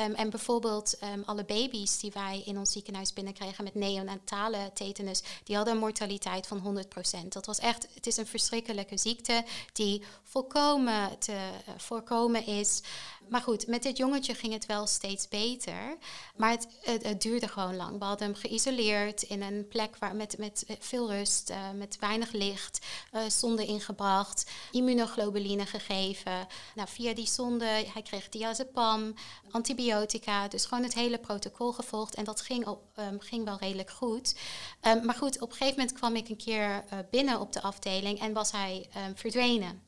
Um, 0.01 0.15
en 0.15 0.31
bijvoorbeeld 0.31 0.99
um, 1.03 1.23
alle 1.27 1.45
baby's 1.45 1.99
die 1.99 2.11
wij 2.15 2.43
in 2.45 2.59
ons 2.59 2.73
ziekenhuis 2.73 3.13
binnenkregen 3.13 3.65
met 3.65 3.75
neonatale 3.75 4.71
tetanus, 4.75 5.23
die 5.45 5.57
hadden 5.57 5.75
een 5.75 5.81
mortaliteit 5.81 6.47
van 6.47 6.87
100%. 7.25 7.29
Dat 7.29 7.47
was 7.47 7.59
echt, 7.59 7.89
het 7.95 8.07
is 8.07 8.17
een 8.17 8.27
verschrikkelijke 8.27 8.99
ziekte 8.99 9.45
die 9.73 10.03
volkomen 10.23 11.19
te 11.19 11.33
uh, 11.33 11.75
voorkomen 11.77 12.47
is. 12.47 12.83
Maar 13.29 13.41
goed, 13.41 13.67
met 13.67 13.83
dit 13.83 13.97
jongetje 13.97 14.35
ging 14.35 14.53
het 14.53 14.67
wel 14.67 14.87
steeds 14.87 15.29
beter. 15.29 15.97
Maar 16.37 16.51
het, 16.51 16.67
het, 17.03 17.23
duurde 17.23 17.49
gewoon 17.49 17.77
lang. 17.77 17.99
We 17.99 18.05
hadden 18.05 18.27
hem 18.27 18.37
geïsoleerd 18.37 19.23
in 19.23 19.43
een 19.43 19.69
plek 19.69 19.97
waar 19.97 20.15
met, 20.15 20.39
met 20.39 20.65
veel 20.79 21.11
rust, 21.11 21.51
uh, 21.51 21.57
met 21.75 21.99
weinig 22.01 22.33
licht, 22.33 22.87
uh, 23.13 23.21
zonde 23.29 23.67
ingebracht, 23.67 24.51
immunoglobuline 24.71 25.67
gegeven. 25.67 26.47
Nou, 26.75 26.89
via 26.89 27.15
die 27.15 27.27
zonde, 27.27 27.65
hij 27.65 28.03
kreeg 28.03 28.29
diazepam, 28.29 29.15
antibiotica, 29.51 30.49
dus 30.49 30.65
gewoon 30.65 30.85
het 30.85 30.95
hele 30.95 31.19
protocol 31.19 31.73
gevolgd. 31.73 32.15
En 32.15 32.25
dat 32.25 32.41
ging, 32.41 32.67
op, 32.67 32.83
um, 32.99 33.21
ging 33.21 33.45
wel 33.45 33.59
redelijk 33.59 33.91
goed. 33.91 34.35
Um, 34.83 35.05
maar 35.05 35.15
goed, 35.15 35.41
op 35.41 35.51
een 35.51 35.57
gegeven 35.57 35.79
moment 35.79 35.99
kwam 35.99 36.17
ik 36.17 36.29
een 36.29 36.37
keer 36.37 36.85
uh, 36.93 36.99
binnen 37.11 37.41
op 37.41 37.53
de 37.53 37.63
afdeling 37.63 38.21
en 38.21 38.33
was 38.33 38.53
hij 38.53 38.89
um, 39.07 39.17
verdwenen. 39.17 39.83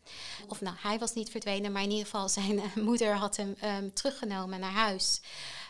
Of 0.48 0.60
nou, 0.60 0.76
hij 0.78 0.98
was 0.98 1.14
niet 1.14 1.30
verdwenen, 1.30 1.72
maar 1.72 1.82
in 1.82 1.90
ieder 1.90 2.04
geval 2.04 2.28
zijn 2.28 2.60
moeder 2.74 3.14
had 3.14 3.27
hem 3.36 3.54
um, 3.64 3.94
teruggenomen 3.94 4.60
naar 4.60 4.72
huis. 4.72 5.20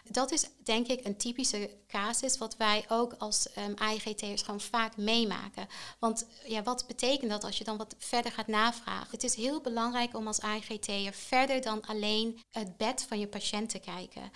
dat 0.05 0.33
is 0.33 0.47
denk 0.65 0.87
ik 0.87 1.05
een 1.05 1.17
typische 1.17 1.71
casus 1.89 2.39
wat 2.39 2.57
wij 2.57 2.85
ook 2.89 3.15
als 3.19 3.49
um, 3.59 3.75
AIGT'ers 3.75 4.43
gewoon 4.43 4.61
vaak 4.61 4.97
meemaken. 4.97 5.69
Want 5.99 6.27
ja, 6.45 6.63
wat 6.63 6.87
betekent 6.87 7.31
dat 7.31 7.45
als 7.45 7.59
je 7.59 7.65
dan 7.65 7.77
wat 7.77 7.95
verder 7.99 8.33
gaat 8.33 8.47
navragen? 8.47 9.11
Het 9.11 9.25
is 9.25 9.35
heel 9.35 9.61
belangrijk 9.61 10.17
om 10.17 10.27
als 10.27 10.41
AIGT'er 10.41 11.13
verder 11.13 11.61
dan 11.61 11.87
alleen 11.87 12.41
het 12.51 12.77
bed 12.77 13.05
van 13.09 13.19
je 13.19 13.27
patiënt 13.27 13.71
te 13.71 13.79
kijken. 13.79 14.33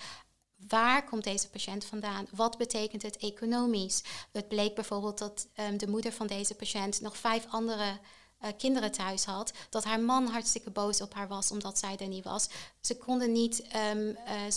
Waar 0.68 1.04
komt 1.04 1.24
deze 1.24 1.48
patiënt 1.48 1.84
vandaan? 1.84 2.26
Wat 2.30 2.58
betekent 2.58 3.02
het 3.02 3.16
economisch? 3.16 4.02
Het 4.32 4.48
bleek 4.48 4.74
bijvoorbeeld 4.74 5.18
dat 5.18 5.48
um, 5.56 5.78
de 5.78 5.88
moeder 5.88 6.12
van 6.12 6.26
deze 6.26 6.54
patiënt 6.54 7.00
nog 7.00 7.16
vijf 7.16 7.46
andere 7.48 7.98
uh, 8.44 8.50
kinderen 8.58 8.92
thuis 8.92 9.24
had, 9.24 9.52
dat 9.70 9.84
haar 9.84 10.00
man 10.00 10.26
hartstikke 10.26 10.70
boos 10.70 11.00
op 11.00 11.14
haar 11.14 11.28
was 11.28 11.50
omdat 11.50 11.78
zij 11.78 11.96
er 11.96 12.08
niet 12.08 12.24
was. 12.24 12.48
Ze 12.80 12.96
konden 12.96 13.32
niet, 13.32 13.64
um, 13.92 14.08
uh, 14.08 14.16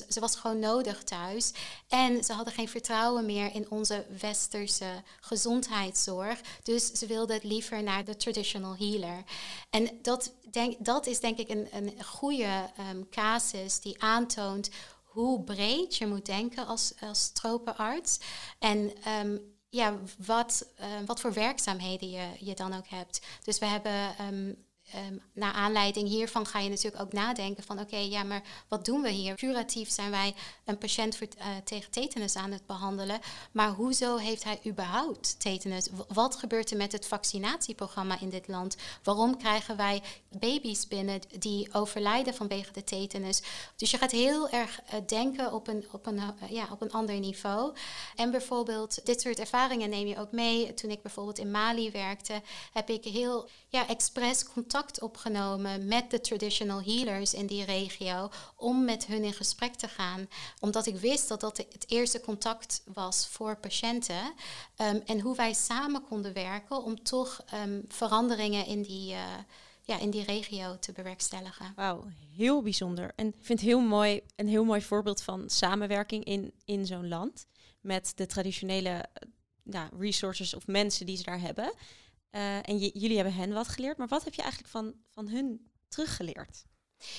ze 0.10 0.20
was 0.20 0.36
gewoon 0.36 0.60
nodig 0.60 1.04
thuis. 1.04 1.52
En 1.88 2.24
ze 2.24 2.34
hadden 2.34 2.54
geen 2.54 2.70
vertrouwen 2.70 3.26
meer 3.26 3.54
in 3.54 3.70
onze 3.70 4.06
westerse 4.20 5.04
gezondheidszorg. 5.20 6.42
Dus 6.64 6.92
ze 6.92 7.06
wilden 7.06 7.36
het 7.36 7.44
liever 7.44 7.84
naar 7.84 8.06
de 8.06 8.18
traditional 8.18 8.76
healer. 8.78 9.24
En 9.70 9.90
dat, 10.02 10.34
denk, 10.52 10.86
dat 10.86 11.06
is 11.06 11.20
denk 11.20 11.38
ik 11.38 11.50
een, 11.50 11.68
een 11.72 12.04
goede 12.04 12.70
um, 12.92 13.10
casus 13.10 13.80
die 13.80 14.02
aantoont 14.02 14.70
hoe 15.04 15.44
breed 15.44 15.96
je 15.96 16.08
moet 16.08 16.26
denken 16.26 16.68
als, 16.68 16.94
als 17.02 17.30
tropenarts. 17.30 18.20
En 18.60 18.92
um, 19.22 19.55
ja, 19.76 19.98
wat, 20.26 20.68
uh, 20.80 20.86
wat 21.06 21.22
voor 21.22 21.34
werkzaamheden 21.34 22.10
je, 22.10 22.28
je 22.40 22.56
dan 22.56 22.74
ook 22.74 22.88
hebt. 22.88 23.26
Dus 23.44 23.60
we 23.60 23.66
hebben 23.66 24.16
um, 24.34 24.65
um, 24.96 25.22
naar 25.34 25.54
aanleiding 25.54 26.08
hiervan 26.08 26.46
ga 26.46 26.60
je 26.60 26.70
natuurlijk 26.70 27.04
ook 27.04 27.14
nadenken 27.14 27.64
van 27.64 27.80
oké, 27.80 27.98
ja, 27.98 28.24
maar 28.24 28.42
wat 28.68 28.86
doen 28.86 29.02
we 29.02 29.10
hier? 29.10 29.36
Curatief 29.36 29.90
zijn 29.90 30.12
wij 30.12 30.34
een 30.66 30.78
patiënt 30.78 31.18
voor, 31.18 31.28
uh, 31.38 31.46
tegen 31.64 31.92
tetanus 31.92 32.36
aan 32.36 32.52
het 32.52 32.66
behandelen, 32.66 33.20
maar 33.52 33.70
hoezo 33.70 34.18
heeft 34.18 34.44
hij 34.44 34.60
überhaupt 34.66 35.40
tetanus? 35.40 35.90
wat 36.08 36.36
gebeurt 36.36 36.72
er 36.72 36.78
met 36.78 36.92
het 36.92 37.08
vaccinatieprogramma 37.08 38.20
in 38.20 38.30
dit 38.30 38.48
land? 38.48 38.76
Waarom 39.04 39.38
krijgen 39.38 39.78
wij 39.78 40.02
baby's 40.30 40.88
binnen 40.88 41.22
die 41.40 41.74
overlijden 41.74 42.34
vanwege 42.34 42.72
de 42.72 42.84
tetanus? 42.84 43.42
Dus 43.76 43.92
je 43.92 43.98
gaat 43.98 44.12
heel 44.12 44.50
erg 44.50 44.80
uh, 44.94 45.00
denken 45.08 45.54
op 45.54 45.68
een, 45.68 45.86
op, 45.92 46.06
een, 46.06 46.16
uh, 46.16 46.50
ja, 46.50 46.68
op 46.72 46.82
een 46.82 46.92
ander 46.92 47.20
niveau. 47.20 47.76
En 48.16 48.32
bijvoorbeeld, 48.32 49.06
dit 49.06 49.22
soort 49.22 49.40
ervaringen 49.40 49.90
neem 49.90 50.08
je 50.08 50.20
ook 50.20 50.32
mee. 50.32 50.74
Toen 50.74 50.90
ik 50.90 51.02
bijvoorbeeld 51.02 51.40
in 51.40 51.52
Mali 51.52 51.92
werkte, 51.92 52.42
heb 52.74 52.90
ik 52.90 53.04
heel 53.04 53.50
ja, 53.70 53.88
expres 53.88 54.44
contact 54.44 54.75
opgenomen 55.00 55.88
met 55.88 56.12
de 56.12 56.22
traditional 56.22 56.84
healers 56.84 57.34
in 57.34 57.46
die 57.46 57.66
regio 57.66 58.30
om 58.56 58.86
met 58.86 59.06
hun 59.06 59.24
in 59.24 59.34
gesprek 59.34 59.76
te 59.76 59.88
gaan. 59.88 60.28
Omdat 60.60 60.86
ik 60.86 60.96
wist 60.96 61.28
dat 61.28 61.40
dat 61.40 61.58
het 61.58 61.86
eerste 61.88 62.22
contact 62.22 62.84
was 62.94 63.28
voor 63.28 63.58
patiënten. 63.58 64.34
Um, 64.78 65.02
en 65.06 65.20
hoe 65.20 65.36
wij 65.36 65.54
samen 65.54 66.04
konden 66.04 66.34
werken 66.34 66.84
om 66.84 67.04
toch 67.04 67.44
um, 67.54 67.84
veranderingen 67.88 68.66
in 68.66 68.82
die. 68.82 69.14
Uh, 69.14 69.20
ja, 69.88 70.00
in 70.00 70.10
die 70.10 70.24
regio 70.24 70.80
te 70.80 70.92
bewerkstelligen. 70.92 71.74
Wauw, 71.76 72.06
heel 72.36 72.62
bijzonder. 72.62 73.12
En 73.16 73.28
ik 73.28 73.36
vind 73.40 73.60
heel 73.60 73.80
mooi, 73.80 74.22
een 74.36 74.48
heel 74.48 74.64
mooi 74.64 74.82
voorbeeld 74.82 75.22
van 75.22 75.50
samenwerking 75.50 76.24
in, 76.24 76.54
in 76.64 76.86
zo'n 76.86 77.08
land. 77.08 77.46
Met 77.82 78.12
de 78.16 78.26
traditionele 78.26 79.06
nou, 79.64 79.90
resources 80.00 80.54
of 80.54 80.68
mensen 80.68 81.06
die 81.06 81.18
ze 81.18 81.24
daar 81.24 81.40
hebben. 81.40 81.74
Uh, 82.36 82.70
en 82.70 82.78
jullie 82.78 83.16
hebben 83.16 83.34
hen 83.34 83.54
wat 83.54 83.68
geleerd, 83.68 83.98
maar 83.98 84.08
wat 84.08 84.24
heb 84.24 84.34
je 84.34 84.42
eigenlijk 84.42 84.72
van, 84.72 84.94
van 85.10 85.28
hun 85.28 85.72
teruggeleerd? 85.88 86.66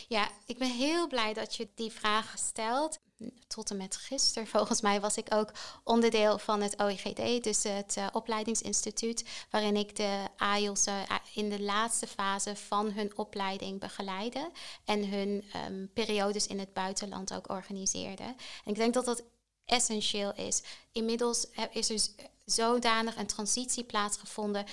Ja, 0.09 0.31
ik 0.46 0.59
ben 0.59 0.70
heel 0.70 1.07
blij 1.07 1.33
dat 1.33 1.55
je 1.55 1.68
die 1.74 1.92
vraag 1.92 2.35
stelt. 2.38 2.98
Tot 3.46 3.70
en 3.70 3.76
met 3.76 3.96
gisteren, 3.96 4.48
volgens 4.57 4.81
mij, 4.81 5.00
was 5.00 5.16
ik 5.16 5.35
ook 5.35 5.52
onderdeel 5.85 6.38
van 6.38 6.62
het 6.62 6.79
OIGD, 6.81 7.44
dus 7.44 7.62
het 7.62 7.94
uh, 7.98 8.07
opleidingsinstituut, 8.12 9.24
waarin 9.50 9.76
ik 9.76 9.96
de 9.96 10.24
AIOS 10.37 10.87
uh, 10.87 11.02
in 11.35 11.50
de 11.50 11.61
laatste 11.61 12.07
fase 12.07 12.57
van 12.57 12.90
hun 12.92 13.16
opleiding 13.16 13.81
begeleide 13.81 14.50
en 14.85 15.09
hun 15.09 15.44
um, 15.66 15.90
periodes 15.92 16.46
in 16.46 16.59
het 16.59 16.72
buitenland 16.72 17.35
ook 17.35 17.48
organiseerde. 17.48 18.24
En 18.24 18.37
ik 18.64 18.74
denk 18.74 18.94
dat 18.94 19.05
dat 19.05 19.24
essentieel 19.64 20.35
is. 20.35 20.62
Inmiddels 20.92 21.46
is 21.70 21.90
er 21.90 22.00
zodanig 22.44 23.16
een 23.16 23.26
transitie 23.26 23.85
plaatsgevonden 23.85 24.64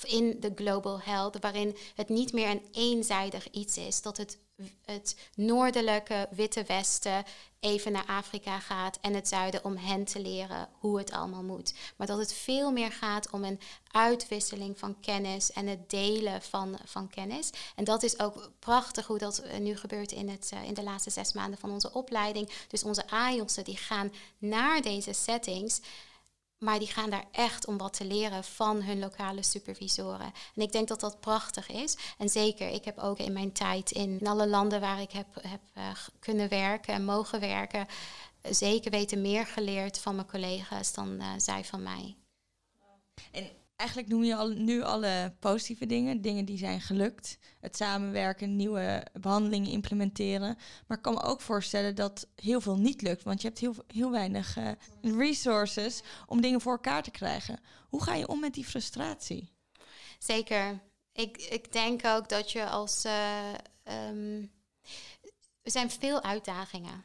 in 0.00 0.36
de 0.40 0.52
global 0.54 1.00
health, 1.00 1.36
waarin 1.40 1.76
het 1.94 2.08
niet 2.08 2.32
meer 2.32 2.50
een 2.50 2.66
eenzijdig 2.72 3.50
iets 3.50 3.76
is. 3.76 4.02
Dat 4.02 4.16
het, 4.16 4.38
het 4.84 5.16
noordelijke 5.34 6.28
witte 6.30 6.64
westen 6.66 7.24
even 7.60 7.92
naar 7.92 8.06
Afrika 8.06 8.60
gaat 8.60 8.98
en 9.00 9.14
het 9.14 9.28
zuiden 9.28 9.64
om 9.64 9.76
hen 9.76 10.04
te 10.04 10.20
leren 10.20 10.68
hoe 10.72 10.98
het 10.98 11.12
allemaal 11.12 11.42
moet. 11.42 11.74
Maar 11.96 12.06
dat 12.06 12.18
het 12.18 12.34
veel 12.34 12.72
meer 12.72 12.92
gaat 12.92 13.30
om 13.30 13.44
een 13.44 13.60
uitwisseling 13.90 14.78
van 14.78 15.00
kennis 15.00 15.52
en 15.52 15.66
het 15.66 15.90
delen 15.90 16.42
van, 16.42 16.78
van 16.84 17.08
kennis. 17.08 17.50
En 17.76 17.84
dat 17.84 18.02
is 18.02 18.18
ook 18.18 18.50
prachtig 18.58 19.06
hoe 19.06 19.18
dat 19.18 19.42
nu 19.60 19.76
gebeurt 19.76 20.12
in, 20.12 20.28
het, 20.28 20.50
uh, 20.54 20.62
in 20.64 20.74
de 20.74 20.82
laatste 20.82 21.10
zes 21.10 21.32
maanden 21.32 21.58
van 21.58 21.70
onze 21.70 21.92
opleiding. 21.92 22.50
Dus 22.68 22.82
onze 22.82 23.08
AIOS'en 23.08 23.64
die 23.64 23.76
gaan 23.76 24.12
naar 24.38 24.82
deze 24.82 25.12
settings. 25.12 25.80
Maar 26.62 26.78
die 26.78 26.88
gaan 26.88 27.10
daar 27.10 27.24
echt 27.32 27.66
om 27.66 27.78
wat 27.78 27.92
te 27.92 28.04
leren 28.04 28.44
van 28.44 28.82
hun 28.82 28.98
lokale 28.98 29.42
supervisoren. 29.42 30.32
En 30.54 30.62
ik 30.62 30.72
denk 30.72 30.88
dat 30.88 31.00
dat 31.00 31.20
prachtig 31.20 31.68
is. 31.68 31.96
En 32.18 32.28
zeker, 32.28 32.68
ik 32.68 32.84
heb 32.84 32.98
ook 32.98 33.18
in 33.18 33.32
mijn 33.32 33.52
tijd 33.52 33.90
in, 33.90 34.20
alle 34.24 34.48
landen 34.48 34.80
waar 34.80 35.00
ik 35.00 35.12
heb, 35.12 35.26
heb 35.40 35.60
uh, 35.78 35.88
kunnen 36.18 36.48
werken 36.48 36.94
en 36.94 37.04
mogen 37.04 37.40
werken, 37.40 37.86
zeker 38.42 38.90
weten 38.90 39.20
meer 39.20 39.46
geleerd 39.46 39.98
van 39.98 40.14
mijn 40.14 40.26
collega's 40.26 40.92
dan 40.92 41.08
uh, 41.08 41.26
zij 41.36 41.64
van 41.64 41.82
mij. 41.82 42.16
En 43.30 43.50
eigenlijk 43.82 44.08
noem 44.08 44.24
je 44.24 44.36
al, 44.36 44.48
nu 44.48 44.82
alle 44.82 45.34
positieve 45.38 45.86
dingen, 45.86 46.20
dingen 46.20 46.44
die 46.44 46.58
zijn 46.58 46.80
gelukt. 46.80 47.38
Het 47.60 47.76
samenwerken, 47.76 48.56
nieuwe 48.56 49.06
behandelingen 49.20 49.70
implementeren. 49.70 50.58
Maar 50.86 50.96
ik 50.96 51.02
kan 51.02 51.14
me 51.14 51.22
ook 51.22 51.40
voorstellen 51.40 51.94
dat 51.94 52.28
heel 52.34 52.60
veel 52.60 52.76
niet 52.76 53.02
lukt, 53.02 53.22
want 53.22 53.40
je 53.40 53.48
hebt 53.48 53.60
heel, 53.60 53.74
heel 53.86 54.10
weinig 54.10 54.56
uh, 54.56 54.70
resources 55.00 56.02
om 56.26 56.40
dingen 56.40 56.60
voor 56.60 56.72
elkaar 56.72 57.02
te 57.02 57.10
krijgen. 57.10 57.60
Hoe 57.88 58.02
ga 58.02 58.14
je 58.14 58.28
om 58.28 58.40
met 58.40 58.54
die 58.54 58.64
frustratie? 58.64 59.52
Zeker. 60.18 60.80
Ik, 61.12 61.36
ik 61.36 61.72
denk 61.72 62.04
ook 62.04 62.28
dat 62.28 62.52
je 62.52 62.66
als. 62.66 63.04
Uh, 63.04 63.54
er 65.62 65.70
zijn 65.70 65.90
veel 65.90 66.22
uitdagingen. 66.22 67.04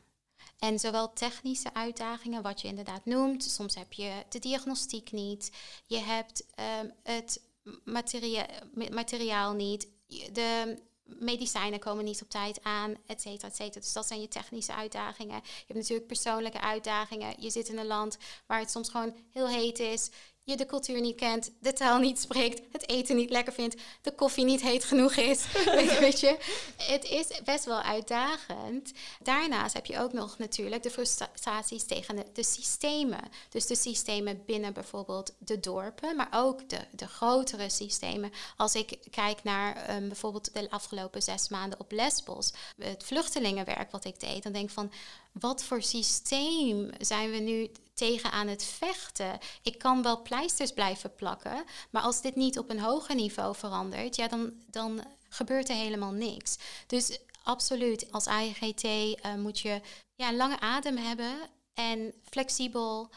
En 0.59 0.79
zowel 0.79 1.13
technische 1.13 1.73
uitdagingen, 1.73 2.41
wat 2.41 2.61
je 2.61 2.67
inderdaad 2.67 3.05
noemt, 3.05 3.43
soms 3.43 3.75
heb 3.75 3.93
je 3.93 4.23
de 4.29 4.39
diagnostiek 4.39 5.11
niet, 5.11 5.51
je 5.85 5.97
hebt 5.97 6.45
um, 6.81 6.93
het 7.03 7.41
materia 7.83 8.47
materiaal 8.91 9.53
niet, 9.53 9.87
de 10.31 10.81
medicijnen 11.03 11.79
komen 11.79 12.05
niet 12.05 12.21
op 12.21 12.29
tijd 12.29 12.63
aan, 12.63 12.95
et 13.05 13.21
cetera, 13.21 13.47
et 13.47 13.55
cetera. 13.55 13.79
Dus 13.79 13.93
dat 13.93 14.07
zijn 14.07 14.21
je 14.21 14.27
technische 14.27 14.73
uitdagingen. 14.73 15.35
Je 15.35 15.63
hebt 15.67 15.79
natuurlijk 15.79 16.07
persoonlijke 16.07 16.61
uitdagingen. 16.61 17.35
Je 17.39 17.49
zit 17.49 17.67
in 17.67 17.77
een 17.77 17.87
land 17.87 18.17
waar 18.47 18.59
het 18.59 18.71
soms 18.71 18.89
gewoon 18.89 19.15
heel 19.31 19.47
heet 19.47 19.79
is 19.79 20.09
je 20.47 20.57
de 20.57 20.65
cultuur 20.65 21.01
niet 21.01 21.15
kent, 21.15 21.51
de 21.59 21.73
taal 21.73 21.99
niet 21.99 22.19
spreekt, 22.19 22.61
het 22.71 22.89
eten 22.89 23.15
niet 23.15 23.29
lekker 23.29 23.53
vindt, 23.53 23.75
de 24.01 24.11
koffie 24.11 24.45
niet 24.45 24.61
heet 24.61 24.83
genoeg 24.83 25.15
is. 25.15 25.45
weet 25.99 26.19
je, 26.19 26.37
het 26.77 27.03
is 27.03 27.41
best 27.43 27.65
wel 27.65 27.81
uitdagend. 27.81 28.91
Daarnaast 29.23 29.73
heb 29.73 29.85
je 29.85 29.99
ook 29.99 30.13
nog 30.13 30.37
natuurlijk 30.37 30.83
de 30.83 30.89
frustraties 30.89 31.83
tegen 31.83 32.15
de, 32.15 32.25
de, 32.33 32.43
systemen. 32.43 33.19
Dus 33.49 33.65
de 33.65 33.75
systemen 33.75 34.43
binnen 34.45 34.73
bijvoorbeeld 34.73 35.33
de 35.37 35.59
dorpen, 35.59 36.15
maar 36.15 36.29
ook 36.31 36.69
de, 36.69 36.79
de 36.91 37.07
grotere 37.07 37.69
systemen. 37.69 38.31
Als 38.57 38.75
ik 38.75 38.97
kijk 39.11 39.43
naar 39.43 39.95
um, 39.95 40.07
bijvoorbeeld 40.07 40.53
de 40.53 40.69
afgelopen 40.69 41.21
zes 41.21 41.49
maanden 41.49 41.79
op 41.79 41.91
Lesbos, 41.91 42.53
het 42.77 43.03
vluchtelingenwerk 43.03 43.91
wat 43.91 44.05
ik 44.05 44.19
deed, 44.19 44.43
dan 44.43 44.51
denk 44.51 44.65
ik 44.65 44.73
van 44.73 44.91
wat 45.31 45.63
voor 45.63 45.81
systeem 45.81 46.89
zijn 46.99 47.31
we 47.31 47.37
nu 47.37 47.69
tegen 47.97 48.31
aan 48.31 48.47
het 48.47 48.63
vechten? 48.63 49.37
Ik 49.61 49.77
kan 49.77 50.03
wel 50.03 50.21
pleisters 50.21 50.73
blijven 50.73 51.15
plakken, 51.15 51.63
maar 51.89 52.01
als 52.01 52.21
dit 52.21 52.35
niet 52.35 52.59
op 52.59 52.69
een 52.69 52.79
hoger 52.79 53.15
niveau 53.15 53.55
verandert, 53.55 54.15
ja, 54.15 54.27
dan, 54.27 54.53
dan 54.67 55.03
gebeurt 55.29 55.69
er 55.69 55.75
helemaal 55.75 56.11
niks. 56.11 56.57
Dus 56.87 57.19
absoluut, 57.43 58.11
als 58.11 58.27
AIGT 58.27 58.83
eh, 58.83 59.35
moet 59.35 59.59
je 59.59 59.81
ja, 60.15 60.29
een 60.29 60.35
lange 60.35 60.59
adem 60.59 60.97
hebben 60.97 61.33
en 61.73 62.13
flexibel 62.23 63.09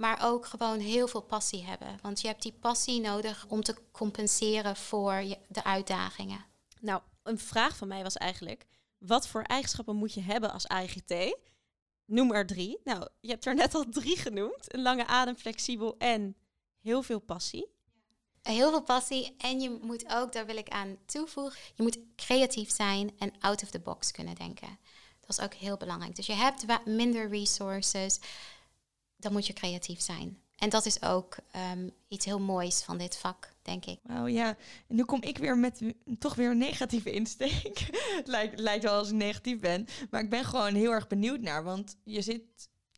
maar 0.00 0.18
ook 0.22 0.46
gewoon 0.46 0.78
heel 0.78 1.08
veel 1.08 1.22
passie 1.22 1.64
hebben. 1.64 1.98
Want 2.02 2.20
je 2.20 2.26
hebt 2.26 2.42
die 2.42 2.56
passie 2.60 3.00
nodig 3.00 3.46
om 3.48 3.62
te 3.62 3.76
compenseren 3.92 4.76
voor 4.76 5.24
de 5.48 5.64
uitdagingen. 5.64 6.44
Nou, 6.80 7.00
een 7.22 7.38
vraag 7.38 7.76
van 7.76 7.88
mij 7.88 8.02
was 8.02 8.16
eigenlijk: 8.16 8.66
wat 8.98 9.26
voor 9.26 9.42
eigenschappen 9.42 9.96
moet 9.96 10.14
je 10.14 10.20
hebben 10.20 10.52
als 10.52 10.68
AIGT 10.68 11.36
Noem 12.10 12.32
er 12.32 12.46
drie. 12.46 12.80
Nou, 12.84 13.08
je 13.20 13.28
hebt 13.28 13.46
er 13.46 13.54
net 13.54 13.74
al 13.74 13.84
drie 13.88 14.16
genoemd. 14.16 14.74
Een 14.74 14.82
lange 14.82 15.06
adem, 15.06 15.36
flexibel 15.36 15.94
en 15.98 16.36
heel 16.80 17.02
veel 17.02 17.20
passie. 17.20 17.66
Heel 18.42 18.70
veel 18.70 18.82
passie. 18.82 19.34
En 19.38 19.60
je 19.60 19.78
moet 19.82 20.12
ook, 20.12 20.32
daar 20.32 20.46
wil 20.46 20.56
ik 20.56 20.68
aan 20.68 20.96
toevoegen, 21.06 21.58
je 21.74 21.82
moet 21.82 21.98
creatief 22.16 22.70
zijn 22.70 23.12
en 23.18 23.32
out 23.40 23.62
of 23.62 23.70
the 23.70 23.80
box 23.80 24.10
kunnen 24.10 24.34
denken. 24.34 24.78
was 25.26 25.40
ook 25.40 25.54
heel 25.54 25.76
belangrijk. 25.76 26.16
Dus 26.16 26.26
je 26.26 26.32
hebt 26.32 26.84
minder 26.84 27.28
resources, 27.28 28.18
dan 29.16 29.32
moet 29.32 29.46
je 29.46 29.52
creatief 29.52 30.00
zijn. 30.00 30.42
En 30.60 30.68
dat 30.68 30.86
is 30.86 31.02
ook 31.02 31.36
ehm, 31.50 31.88
iets 32.08 32.24
heel 32.24 32.40
moois 32.40 32.82
van 32.82 32.98
dit 32.98 33.16
vak, 33.16 33.52
denk 33.62 33.84
ik. 33.84 33.98
Wauw, 34.02 34.26
ja. 34.26 34.48
En 34.88 34.96
nu 34.96 35.04
kom 35.04 35.22
ik 35.22 35.38
weer 35.38 35.58
met 35.58 35.80
toch 36.18 36.34
weer 36.34 36.50
een 36.50 36.58
negatieve 36.58 37.10
insteek. 37.10 37.78
het 38.16 38.26
lijkt, 38.26 38.58
lijkt 38.58 38.84
wel 38.84 38.94
als 38.94 39.08
ik 39.08 39.14
negatief 39.14 39.60
ben. 39.60 39.86
Maar 40.10 40.20
ik 40.20 40.30
ben 40.30 40.44
gewoon 40.44 40.74
heel 40.74 40.90
erg 40.90 41.06
benieuwd 41.06 41.40
naar. 41.40 41.62
Want 41.64 41.96
je 42.04 42.22
zit 42.22 42.42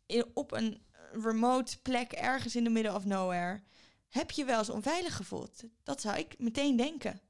in- 0.07 0.31
op 0.35 0.53
een 0.53 0.83
remote 1.13 1.79
plek 1.79 2.13
ergens 2.13 2.57
in 2.57 2.65
de 2.65 2.71
middle 2.71 2.95
of 2.95 3.05
nowhere. 3.05 3.63
Heb 4.09 4.31
je 4.31 4.45
wel 4.45 4.59
eens 4.59 4.71
onveilig 4.71 5.17
gevoeld? 5.17 5.63
Dat 5.83 6.01
zou 6.01 6.17
ik 6.19 6.35
meteen 6.39 6.77
denken. 6.77 7.21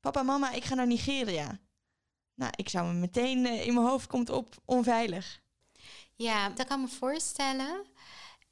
Papa, 0.00 0.22
mama, 0.22 0.52
ik 0.52 0.64
ga 0.64 0.74
naar 0.74 0.86
Nigeria. 0.86 1.58
Nou, 2.34 2.52
ik 2.56 2.68
zou 2.68 2.86
me 2.86 2.92
meteen 2.92 3.46
eh, 3.46 3.66
in 3.66 3.74
mijn 3.74 3.86
hoofd 3.86 4.06
komt 4.06 4.30
op 4.30 4.54
onveilig. 4.64 5.40
Ja, 6.14 6.48
dat 6.48 6.66
kan 6.66 6.80
me 6.80 6.88
voorstellen. 6.88 7.84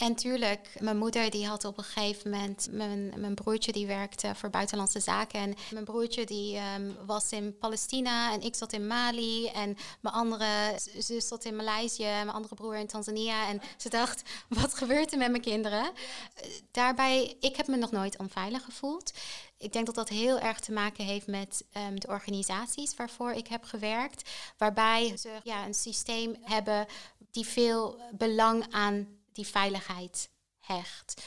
En 0.00 0.14
tuurlijk, 0.14 0.76
mijn 0.78 0.98
moeder 0.98 1.30
die 1.30 1.46
had 1.46 1.64
op 1.64 1.78
een 1.78 1.84
gegeven 1.84 2.30
moment... 2.30 2.68
Mijn, 2.70 3.12
mijn 3.16 3.34
broertje 3.34 3.72
die 3.72 3.86
werkte 3.86 4.34
voor 4.34 4.50
buitenlandse 4.50 5.00
zaken. 5.00 5.40
En 5.40 5.54
mijn 5.72 5.84
broertje 5.84 6.26
die 6.26 6.56
ehm, 6.56 6.90
was 7.06 7.32
in 7.32 7.58
Palestina 7.58 8.32
en 8.32 8.40
ik 8.40 8.54
zat 8.54 8.72
in 8.72 8.86
Mali. 8.86 9.46
En 9.46 9.76
mijn 10.00 10.14
andere 10.14 10.78
zus 10.98 11.28
zat 11.28 11.44
in 11.44 11.56
Maleisië 11.56 12.04
en 12.04 12.24
mijn 12.24 12.36
andere 12.36 12.54
broer 12.54 12.76
in 12.76 12.86
Tanzania. 12.86 13.48
En 13.48 13.60
ze 13.76 13.88
dacht, 13.88 14.22
wat 14.60 14.74
gebeurt 14.74 15.12
er 15.12 15.18
met 15.18 15.30
mijn 15.30 15.42
kinderen? 15.42 15.92
Daarbij, 16.70 17.36
ik 17.40 17.56
heb 17.56 17.66
me 17.66 17.76
nog 17.76 17.90
nooit 17.90 18.18
onveilig 18.18 18.64
gevoeld. 18.64 19.12
Ik 19.58 19.72
denk 19.72 19.86
dat 19.86 19.94
dat 19.94 20.08
heel 20.08 20.38
erg 20.38 20.60
te 20.60 20.72
maken 20.72 21.04
heeft 21.04 21.26
met 21.26 21.64
ehm, 21.72 21.94
de 21.94 22.08
organisaties 22.08 22.94
waarvoor 22.96 23.32
ik 23.32 23.46
heb 23.46 23.64
gewerkt. 23.64 24.30
Waarbij 24.56 25.16
ze 25.16 25.40
ja, 25.42 25.66
een 25.66 25.74
systeem 25.74 26.36
hebben 26.42 26.86
die 27.30 27.46
veel 27.46 28.00
belang 28.12 28.66
aan 28.70 29.18
die 29.32 29.46
veiligheid 29.46 30.28
hecht. 30.60 31.22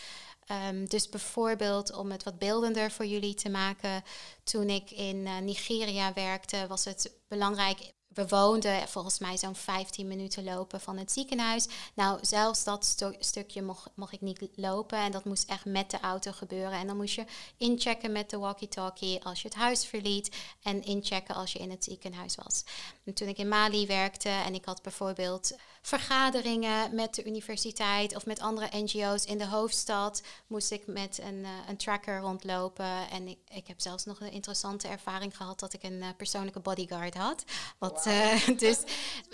Ehm, 0.46 0.86
dus 0.86 1.10
bijvoorbeeld 1.10 1.94
om 1.94 2.12
het 2.12 2.24
wat 2.24 2.38
beeldender 2.39 2.92
voor 2.92 3.06
jullie 3.06 3.34
te 3.34 3.50
maken. 3.50 4.04
Toen 4.44 4.70
ik 4.70 4.92
in 4.92 5.28
eh, 5.28 5.38
Nigeria 5.38 6.13
werkte, 6.13 6.66
was 6.68 6.86
het 6.86 7.12
belangrijk. 7.28 7.94
We 8.08 8.28
woonden 8.28 8.88
volgens 8.88 9.20
mij 9.20 9.38
zo'n 9.38 9.56
15 9.56 10.08
minuten 10.08 10.44
lopen 10.44 10.82
van 10.82 10.98
het 10.98 11.12
ziekenhuis. 11.12 11.68
Nou, 11.94 12.20
zelfs 12.22 12.63
dat 12.63 12.86
stu- 12.86 13.16
stukje 13.20 13.62
mocht, 13.62 13.89
mocht 13.96 14.13
ik 14.13 14.22
niet 14.22 14.50
lopen. 14.56 14.98
En 14.98 15.12
dat 15.12 15.26
moest 15.26 15.50
echt 15.50 15.66
met 15.66 15.92
de 15.92 16.00
auto 16.00 16.32
gebeuren. 16.32 16.80
En 16.80 16.88
dan 16.88 16.96
moest 16.98 17.13
je 17.16 17.26
inchecken 17.58 18.12
met 18.12 18.30
de 18.30 18.38
walkie-talkie 18.38 19.24
als 19.24 19.42
je 19.42 19.48
het 19.48 19.58
huis 19.58 19.86
verliet. 19.86 20.36
En 20.62 20.84
inchecken 20.84 21.36
als 21.36 21.52
je 21.54 21.60
in 21.60 21.70
het 21.72 21.84
ziekenhuis 21.84 22.36
was. 22.36 22.63
En 23.06 23.13
toen 23.13 23.28
ik 23.28 23.38
in 23.38 23.48
Mali 23.48 23.88
werkte 23.88 24.30
en 24.30 24.54
ik 24.54 24.66
had 24.66 24.82
bijvoorbeeld 24.82 25.56
vergaderingen 25.82 26.96
met 26.96 27.16
de 27.16 27.26
universiteit 27.26 28.16
of 28.16 28.26
met 28.26 28.39
andere 28.39 28.70
NGO's 28.72 29.26
in 29.26 29.38
de 29.38 29.48
hoofdstad, 29.48 30.24
moest 30.48 30.72
ik 30.72 30.88
met 30.88 31.20
een, 31.22 31.46
eh, 31.46 31.52
een 31.68 31.78
tracker 31.78 32.20
rondlopen. 32.20 33.10
En 33.10 33.28
ik, 33.28 33.38
ik 33.48 33.68
heb 33.68 33.82
zelfs 33.82 34.06
nog 34.06 34.20
een 34.20 34.32
interessante 34.32 34.88
ervaring 34.88 35.38
gehad 35.38 35.60
dat 35.60 35.74
ik 35.74 35.84
een 35.84 36.02
eh, 36.02 36.08
persoonlijke 36.18 36.60
bodyguard 36.60 37.16
had. 37.16 37.44
Wat, 37.78 38.06
eh, 38.06 38.48
dus 38.58 38.80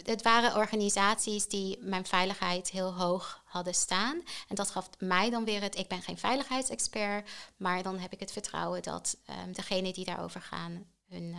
het 0.03 0.21
waren 0.21 0.55
organisaties 0.55 1.47
die 1.47 1.77
mijn 1.81 2.05
veiligheid 2.05 2.69
heel 2.69 2.93
hoog 2.93 3.43
hadden 3.45 3.73
staan. 3.73 4.21
En 4.47 4.55
dat 4.55 4.71
gaf 4.71 4.89
mij 4.99 5.29
dan 5.29 5.45
weer 5.45 5.61
het, 5.61 5.77
ik 5.77 5.87
ben 5.87 6.01
geen 6.01 6.17
veiligheidsexpert, 6.17 7.29
maar 7.57 7.83
dan 7.83 7.97
heb 7.99 8.13
ik 8.13 8.19
het 8.19 8.31
vertrouwen 8.31 8.81
dat 8.81 9.17
um, 9.45 9.53
degenen 9.53 9.93
die 9.93 10.05
daarover 10.05 10.41
gaan, 10.41 10.85
hun, 11.09 11.35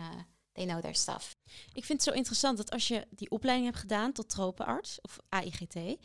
they 0.61 0.69
know 0.69 0.81
their 0.81 0.95
stuff. 0.95 1.35
Ik 1.73 1.85
vind 1.85 1.99
het 1.99 2.03
zo 2.03 2.11
interessant 2.11 2.57
dat 2.57 2.71
als 2.71 2.87
je 2.87 3.07
die 3.09 3.31
opleiding 3.31 3.67
hebt 3.69 3.81
gedaan 3.81 4.11
tot 4.11 4.29
tropenarts 4.29 4.99
of 5.01 5.19
AIGT, 5.29 5.75
um, 5.75 5.97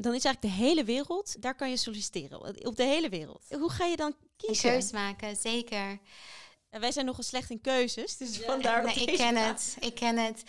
dan 0.00 0.14
is 0.14 0.24
eigenlijk 0.24 0.40
de 0.40 0.48
hele 0.48 0.84
wereld, 0.84 1.42
daar 1.42 1.54
kan 1.54 1.70
je 1.70 1.76
solliciteren. 1.76 2.66
Op 2.66 2.76
de 2.76 2.84
hele 2.84 3.08
wereld. 3.08 3.44
Hoe 3.48 3.70
ga 3.70 3.84
je 3.84 3.96
dan 3.96 4.14
kiezen? 4.36 4.68
Een 4.68 4.78
keus 4.78 4.90
maken, 4.90 5.36
zeker. 5.36 5.98
En 6.70 6.80
wij 6.80 6.92
zijn 6.92 7.06
nogal 7.06 7.22
slecht 7.22 7.50
in 7.50 7.60
keuzes, 7.60 8.16
dus 8.16 8.36
ja, 8.36 8.44
vandaar 8.44 8.84
nee, 8.84 8.94
ik 8.94 9.16
ken 9.16 9.36
het, 9.36 9.76
ik 9.80 9.94
ken 9.94 10.16
het. 10.16 10.42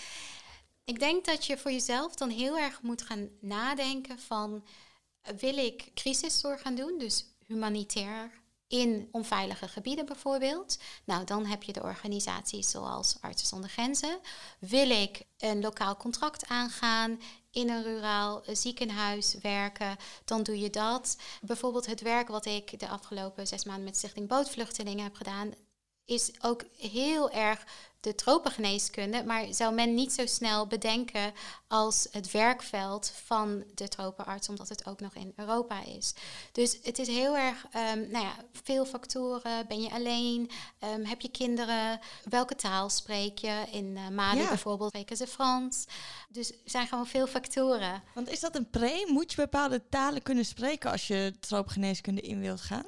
Ik 0.83 0.99
denk 0.99 1.25
dat 1.25 1.45
je 1.45 1.57
voor 1.57 1.71
jezelf 1.71 2.15
dan 2.15 2.29
heel 2.29 2.57
erg 2.57 2.81
moet 2.81 3.01
gaan 3.01 3.29
nadenken 3.39 4.19
van... 4.19 4.65
wil 5.37 5.57
ik 5.57 5.91
crisiszorg 5.93 6.61
gaan 6.61 6.75
doen, 6.75 6.97
dus 6.97 7.25
humanitair 7.47 8.31
in 8.81 9.09
onveilige 9.11 9.67
gebieden 9.67 10.05
bijvoorbeeld. 10.05 10.77
Nou, 11.03 11.23
dan 11.23 11.45
heb 11.45 11.63
je 11.63 11.73
de 11.73 11.83
organisaties 11.83 12.69
zoals 12.69 13.17
Artsen 13.21 13.47
zonder 13.47 13.69
Grenzen. 13.69 14.19
Wil 14.59 14.89
ik 14.89 15.23
een 15.37 15.61
lokaal 15.61 15.97
contract 15.97 16.47
aangaan, 16.47 17.19
in 17.51 17.69
een 17.69 17.83
ruraal 17.83 18.43
ziekenhuis 18.51 19.35
werken, 19.41 19.97
dan 20.25 20.43
doe 20.43 20.59
je 20.59 20.69
dat. 20.69 21.17
Bijvoorbeeld 21.41 21.85
het 21.85 22.01
werk 22.01 22.27
wat 22.27 22.45
ik 22.45 22.79
de 22.79 22.87
afgelopen 22.87 23.47
zes 23.47 23.65
maanden 23.65 23.83
met 23.83 23.97
Stichting 23.97 24.27
Bootvluchtelingen 24.27 25.03
heb 25.03 25.15
gedaan, 25.15 25.53
is 26.05 26.31
ook 26.41 26.63
heel 26.77 27.31
erg 27.31 27.65
de 28.05 28.15
tropengeneeskunde, 28.15 29.23
maar 29.23 29.45
zou 29.53 29.73
men 29.73 29.93
niet 29.93 30.13
zo 30.13 30.25
snel 30.25 30.67
bedenken 30.67 31.33
als 31.67 32.07
het 32.11 32.31
werkveld 32.31 33.11
van 33.25 33.63
de 33.75 33.87
tropenarts, 33.87 34.49
omdat 34.49 34.69
het 34.69 34.85
ook 34.87 34.99
nog 34.99 35.15
in 35.15 35.33
Europa 35.35 35.85
is. 35.85 36.13
Dus 36.51 36.79
het 36.83 36.99
is 36.99 37.07
heel 37.07 37.37
erg, 37.37 37.65
um, 37.65 38.11
nou 38.11 38.25
ja, 38.25 38.35
veel 38.63 38.85
factoren. 38.85 39.67
Ben 39.67 39.81
je 39.81 39.91
alleen? 39.91 40.51
Um, 40.83 41.05
heb 41.05 41.21
je 41.21 41.29
kinderen? 41.29 41.99
Welke 42.23 42.55
taal 42.55 42.89
spreek 42.89 43.37
je? 43.37 43.65
In 43.71 43.85
uh, 43.85 44.07
Mali 44.09 44.39
ja. 44.39 44.47
bijvoorbeeld 44.47 44.89
spreken 44.89 45.17
ze 45.17 45.27
Frans. 45.27 45.85
Dus 46.29 46.51
er 46.51 46.57
zijn 46.65 46.87
gewoon 46.87 47.07
veel 47.07 47.27
factoren. 47.27 48.03
Want 48.13 48.29
is 48.29 48.39
dat 48.39 48.55
een 48.55 48.69
pre? 48.69 49.05
Moet 49.07 49.31
je 49.31 49.41
bepaalde 49.41 49.81
talen 49.89 50.21
kunnen 50.21 50.45
spreken 50.45 50.91
als 50.91 51.07
je 51.07 51.33
tropengeneeskunde 51.39 52.21
in 52.21 52.39
wilt 52.39 52.61
gaan? 52.61 52.85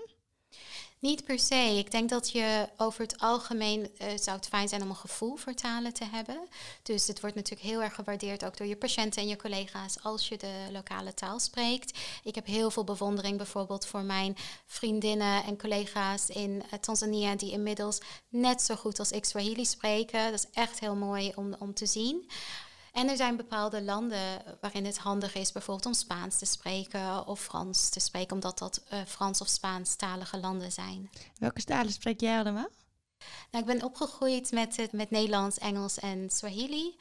Niet 0.99 1.23
per 1.23 1.39
se. 1.39 1.75
Ik 1.77 1.91
denk 1.91 2.09
dat 2.09 2.31
je 2.31 2.69
over 2.77 3.01
het 3.01 3.19
algemeen 3.19 3.79
uh, 3.79 4.07
zou 4.15 4.37
het 4.37 4.47
fijn 4.47 4.67
zijn 4.67 4.81
om 4.81 4.89
een 4.89 4.95
gevoel 4.95 5.35
voor 5.35 5.53
talen 5.53 5.93
te 5.93 6.05
hebben. 6.05 6.47
Dus 6.83 7.07
het 7.07 7.19
wordt 7.19 7.35
natuurlijk 7.35 7.67
heel 7.67 7.81
erg 7.81 7.95
gewaardeerd 7.95 8.45
ook 8.45 8.57
door 8.57 8.67
je 8.67 8.75
patiënten 8.75 9.21
en 9.21 9.27
je 9.27 9.35
collega's 9.35 10.03
als 10.03 10.27
je 10.27 10.37
de 10.37 10.67
lokale 10.71 11.13
taal 11.13 11.39
spreekt. 11.39 11.99
Ik 12.23 12.35
heb 12.35 12.45
heel 12.45 12.71
veel 12.71 12.83
bewondering 12.83 13.37
bijvoorbeeld 13.37 13.85
voor 13.85 14.03
mijn 14.03 14.35
vriendinnen 14.65 15.43
en 15.43 15.57
collega's 15.57 16.29
in 16.29 16.51
uh, 16.51 16.79
Tanzania 16.79 17.35
die 17.35 17.51
inmiddels 17.51 17.99
net 18.29 18.61
zo 18.61 18.75
goed 18.75 18.99
als 18.99 19.11
ik 19.11 19.25
Swahili 19.25 19.65
spreken. 19.65 20.31
Dat 20.31 20.39
is 20.39 20.49
echt 20.53 20.79
heel 20.79 20.95
mooi 20.95 21.31
om, 21.35 21.55
om 21.59 21.73
te 21.73 21.85
zien. 21.85 22.29
En 22.97 23.09
er 23.09 23.15
zijn 23.15 23.35
bepaalde 23.35 23.81
landen 23.81 24.41
waarin 24.61 24.85
het 24.85 24.97
handig 24.97 25.35
is 25.35 25.51
bijvoorbeeld 25.51 25.85
om 25.85 25.93
Spaans 25.93 26.37
te 26.37 26.45
spreken 26.45 27.27
of 27.27 27.41
Frans 27.41 27.89
te 27.89 27.99
spreken, 27.99 28.33
omdat 28.33 28.57
dat 28.57 28.83
uh, 28.93 28.99
Frans 29.07 29.41
of 29.41 29.47
Spaanstalige 29.47 30.39
landen 30.39 30.71
zijn. 30.71 31.09
Welke 31.39 31.63
talen 31.63 31.91
spreek 31.91 32.19
jij 32.19 32.39
allemaal? 32.39 32.67
Nou, 33.51 33.65
ik 33.65 33.65
ben 33.65 33.83
opgegroeid 33.83 34.51
met, 34.51 34.87
met 34.91 35.09
Nederlands, 35.09 35.57
Engels 35.57 35.99
en 35.99 36.29
Swahili. 36.29 36.95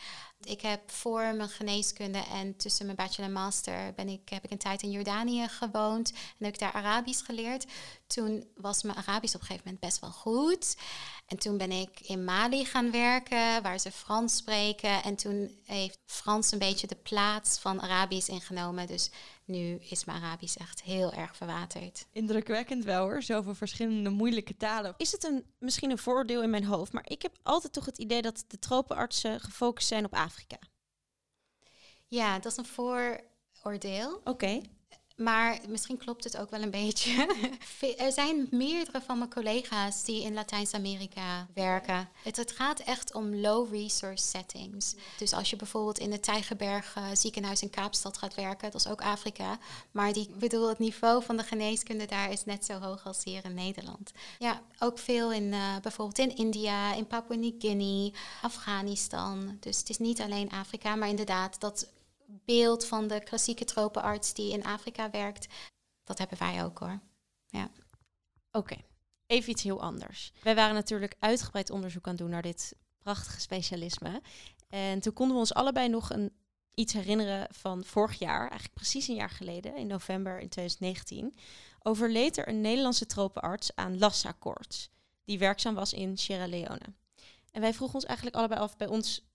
Ik 0.46 0.61
heb 0.61 0.90
voor 0.90 1.35
mijn 1.35 1.48
geneeskunde 1.48 2.18
en 2.18 2.56
tussen 2.56 2.85
mijn 2.85 2.96
bachelor 2.96 3.28
en 3.28 3.32
master 3.32 3.92
ben 3.94 4.09
ik, 4.09 4.28
heb 4.28 4.44
ik 4.44 4.50
een 4.50 4.59
tijd 4.59 4.82
in 4.82 4.90
Jordanië 4.90 5.48
gewoond 5.48 6.11
en 6.11 6.44
heb 6.44 6.54
ik 6.54 6.61
daar 6.61 6.72
Arabisch 6.72 7.24
geleerd. 7.24 7.66
Toen 8.06 8.46
was 8.56 8.82
mijn 8.82 8.96
Arabisch 8.96 9.35
op 9.35 9.40
een 9.40 9.46
gegeven 9.46 9.62
moment 9.64 9.85
best 9.85 10.00
wel 10.00 10.11
goed. 10.11 10.76
En 11.26 11.38
toen 11.38 11.56
ben 11.56 11.72
ik 11.72 12.00
in 12.00 12.24
Mali 12.24 12.64
gaan 12.64 12.90
werken, 12.90 13.62
waar 13.62 13.78
ze 13.78 13.90
Frans 13.90 14.37
spreken. 14.37 15.02
En 15.02 15.16
toen 15.16 15.59
heeft 15.64 15.98
Frans 16.06 16.52
een 16.52 16.59
beetje 16.59 16.87
de 16.87 16.96
plaats 16.96 17.59
van 17.59 17.80
Arabisch 17.80 18.28
ingenomen. 18.28 18.87
Dus 18.87 19.11
nu 19.44 19.78
is 19.80 20.04
mijn 20.04 20.22
Arabisch 20.22 20.56
echt 20.56 20.82
heel 20.82 21.12
erg 21.12 21.37
verwaterd. 21.37 22.06
Indrukwekkend 22.12 22.85
wel 22.85 23.02
hoor, 23.02 23.22
zoveel 23.22 23.54
verschillende 23.54 24.11
moeilijke 24.11 24.56
talen. 24.56 24.94
Is 24.96 25.12
het 25.12 25.24
een, 25.24 25.44
misschien 25.59 25.90
een 25.90 25.98
vooroordeel 25.98 26.42
in 26.42 26.50
mijn 26.50 26.64
hoofd, 26.64 26.92
maar 26.92 27.04
ik 27.06 27.22
heb 27.22 27.38
altijd 27.42 27.72
toch 27.72 27.85
het 27.85 27.98
idee 27.98 28.22
dat 28.22 28.44
de 28.48 28.59
tropenartsen 28.59 29.40
gefocust 29.40 29.88
zijn 29.88 30.04
op 30.04 30.14
Afrika. 30.14 30.36
Ja, 32.09 32.38
dat 32.38 32.53
is 32.53 32.59
een 32.59 32.66
vooroordeel. 32.66 34.20
Oké. 34.25 34.61
Maar 35.16 35.59
misschien 35.68 35.96
klopt 35.96 36.24
het 36.24 36.37
ook 36.37 36.50
wel 36.50 36.62
een 36.62 36.70
beetje. 36.70 37.26
er 37.96 38.12
zijn 38.12 38.46
meerdere 38.50 39.00
van 39.00 39.18
mijn 39.18 39.31
collega's 39.31 40.05
die 40.05 40.22
in 40.22 40.35
Latijns-Amerika 40.35 41.46
werken. 41.55 42.09
Het, 42.22 42.52
gaat 42.52 42.81
echt 42.81 43.14
om 43.14 43.37
low 43.37 43.72
resource 43.72 44.26
settings. 44.26 44.94
Dus 45.18 45.33
als 45.33 45.50
je 45.50 45.57
bijvoorbeeld 45.57 45.98
in 45.98 46.12
het 46.12 46.22
Tijgerberg 46.22 46.96
uh, 46.98 47.05
ziekenhuis 47.12 47.62
in 47.62 47.70
Kaapstad 47.70 48.18
gaat 48.18 48.35
werken, 48.35 48.70
dat 48.70 48.81
is 48.81 48.88
ook 48.90 49.00
Afrika. 49.00 49.59
Maar 49.90 50.12
die, 50.12 50.29
bedoel, 50.38 50.68
het 50.68 50.79
niveau 50.79 51.22
van 51.22 51.37
de 51.37 51.42
geneeskunde 51.42 52.07
daar 52.07 52.31
is 52.31 52.44
net 52.44 52.64
zo 52.64 52.79
hoog 52.79 53.07
als 53.07 53.24
hier 53.24 53.44
in 53.44 53.55
Nederland. 53.55 54.12
Ja, 54.38 54.61
ook 54.79 54.98
veel 54.98 55.33
in 55.33 55.52
uh, 55.52 55.76
bijvoorbeeld 55.83 56.18
in 56.18 56.37
India, 56.37 56.94
in 56.94 57.07
Papua 57.07 57.37
Nieuw-Guinea, 57.37 58.11
Afghanistan. 58.42 59.57
Dus 59.61 59.79
het 59.79 59.88
is 59.88 59.98
niet 59.98 60.20
alleen 60.20 60.50
Afrika, 60.50 60.94
maar 60.94 61.09
inderdaad 61.09 61.61
dat 61.61 61.87
beeld 62.27 62.87
van 62.87 63.09
de 63.09 63.23
klassieke 63.23 63.65
tropenarts 63.65 64.35
die 64.35 64.53
in 64.53 64.65
Afrika 64.65 65.11
werkt, 65.11 65.47
dat 66.05 66.19
hebben 66.19 66.39
wij 66.39 66.65
ook 66.65 66.79
hoor. 66.79 67.01
Ja. 67.47 67.71
Oké, 68.51 68.77
even 69.27 69.51
iets 69.51 69.62
heel 69.62 69.83
anders. 69.83 70.33
Wij 70.43 70.55
waren 70.55 70.75
natuurlijk 70.75 71.17
uitgebreid 71.19 71.71
onderzoek 71.71 72.05
aan 72.05 72.12
het 72.12 72.21
doen 72.21 72.31
naar 72.31 72.43
dit 72.43 72.77
prachtige 72.99 73.41
specialisme. 73.41 74.23
En 74.69 75.01
toen 75.01 75.12
konden 75.12 75.35
we 75.35 75.41
ons 75.41 75.55
allebei 75.55 75.89
nog 75.89 76.11
een, 76.11 76.33
iets 76.75 76.93
herinneren 76.93 77.47
van 77.55 77.85
vorig 77.85 78.19
jaar, 78.19 78.41
eigenlijk 78.41 78.75
precies 78.75 79.09
een 79.09 79.15
jaar 79.15 79.31
geleden, 79.31 79.77
in 79.77 79.87
november 79.87 80.41
in 80.41 80.49
2019, 80.49 81.37
overleed 81.83 82.37
er 82.37 82.49
een 82.49 82.61
Nederlandse 82.61 83.07
tropenarts 83.07 83.75
aan 83.75 83.99
Lassa-koorts, 83.99 84.91
die 85.25 85.39
werkzaam 85.39 85.75
was 85.75 85.93
in 85.93 86.19
Sierra 86.19 86.47
Leone. 86.47 86.95
En 87.51 87.61
wij 87.61 87.75
vroegen 87.75 87.97
ons 87.97 88.05
eigenlijk 88.07 88.37
allebei 88.37 88.61
af, 88.61 88.77
bij 88.77 88.87
ons 88.87 89.26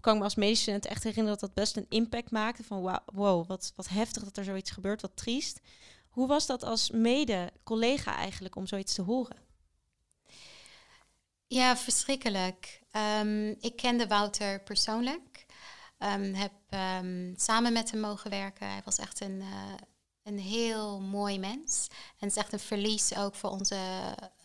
kan 0.00 0.12
ik 0.12 0.18
me 0.18 0.24
als 0.24 0.34
medische 0.34 0.62
student 0.62 0.86
echt 0.86 1.04
herinneren 1.04 1.38
dat 1.38 1.48
dat 1.48 1.64
best 1.64 1.76
een 1.76 1.86
impact 1.88 2.30
maakte. 2.30 2.64
Van 2.64 2.80
wow, 2.80 2.98
wow 3.04 3.46
wat, 3.46 3.72
wat 3.76 3.88
heftig 3.88 4.24
dat 4.24 4.36
er 4.36 4.44
zoiets 4.44 4.70
gebeurt, 4.70 5.02
wat 5.02 5.16
triest. 5.16 5.60
Hoe 6.08 6.26
was 6.26 6.46
dat 6.46 6.62
als 6.62 6.90
mede-collega 6.90 8.16
eigenlijk 8.16 8.56
om 8.56 8.66
zoiets 8.66 8.94
te 8.94 9.02
horen? 9.02 9.36
Ja, 11.46 11.76
verschrikkelijk. 11.76 12.80
Um, 13.20 13.56
ik 13.60 13.76
kende 13.76 14.06
Wouter 14.06 14.62
persoonlijk. 14.62 15.46
Um, 15.98 16.34
heb 16.34 16.52
um, 16.70 17.34
samen 17.36 17.72
met 17.72 17.90
hem 17.90 18.00
mogen 18.00 18.30
werken. 18.30 18.70
Hij 18.70 18.82
was 18.84 18.98
echt 18.98 19.20
een, 19.20 19.40
uh, 19.40 19.74
een 20.22 20.38
heel 20.38 21.00
mooi 21.00 21.38
mens. 21.38 21.86
En 21.90 22.28
het 22.28 22.30
is 22.30 22.42
echt 22.42 22.52
een 22.52 22.58
verlies 22.60 23.16
ook 23.16 23.34
voor 23.34 23.50
onze, 23.50 23.76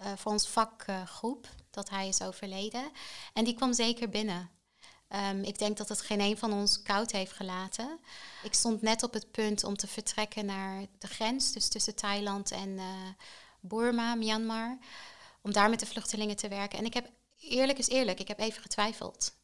uh, 0.01 0.07
voor 0.15 0.31
ons 0.31 0.47
vakgroep 0.47 1.49
dat 1.69 1.89
hij 1.89 2.07
is 2.07 2.21
overleden. 2.21 2.91
En 3.33 3.43
die 3.43 3.53
kwam 3.55 3.73
zeker 3.73 4.09
binnen. 4.09 4.49
Um, 5.15 5.43
ik 5.43 5.57
denk 5.57 5.77
dat 5.77 5.89
het 5.89 6.01
geen 6.01 6.19
een 6.19 6.37
van 6.37 6.53
ons 6.53 6.81
koud 6.81 7.11
heeft 7.11 7.31
gelaten. 7.31 7.99
Ik 8.43 8.53
stond 8.53 8.81
net 8.81 9.03
op 9.03 9.13
het 9.13 9.31
punt 9.31 9.63
om 9.63 9.77
te 9.77 9.87
vertrekken 9.87 10.45
naar 10.45 10.85
de 10.97 11.07
grens, 11.07 11.51
dus 11.51 11.67
tussen 11.67 11.95
Thailand 11.95 12.51
en 12.51 12.69
uh, 12.69 12.83
Burma, 13.59 14.15
Myanmar, 14.15 14.77
om 15.41 15.53
daar 15.53 15.69
met 15.69 15.79
de 15.79 15.85
vluchtelingen 15.85 16.35
te 16.35 16.47
werken. 16.47 16.79
En 16.79 16.85
ik 16.85 16.93
heb, 16.93 17.09
eerlijk 17.39 17.77
is 17.77 17.87
eerlijk, 17.87 18.19
ik 18.19 18.27
heb 18.27 18.39
even 18.39 18.61
getwijfeld. 18.61 19.35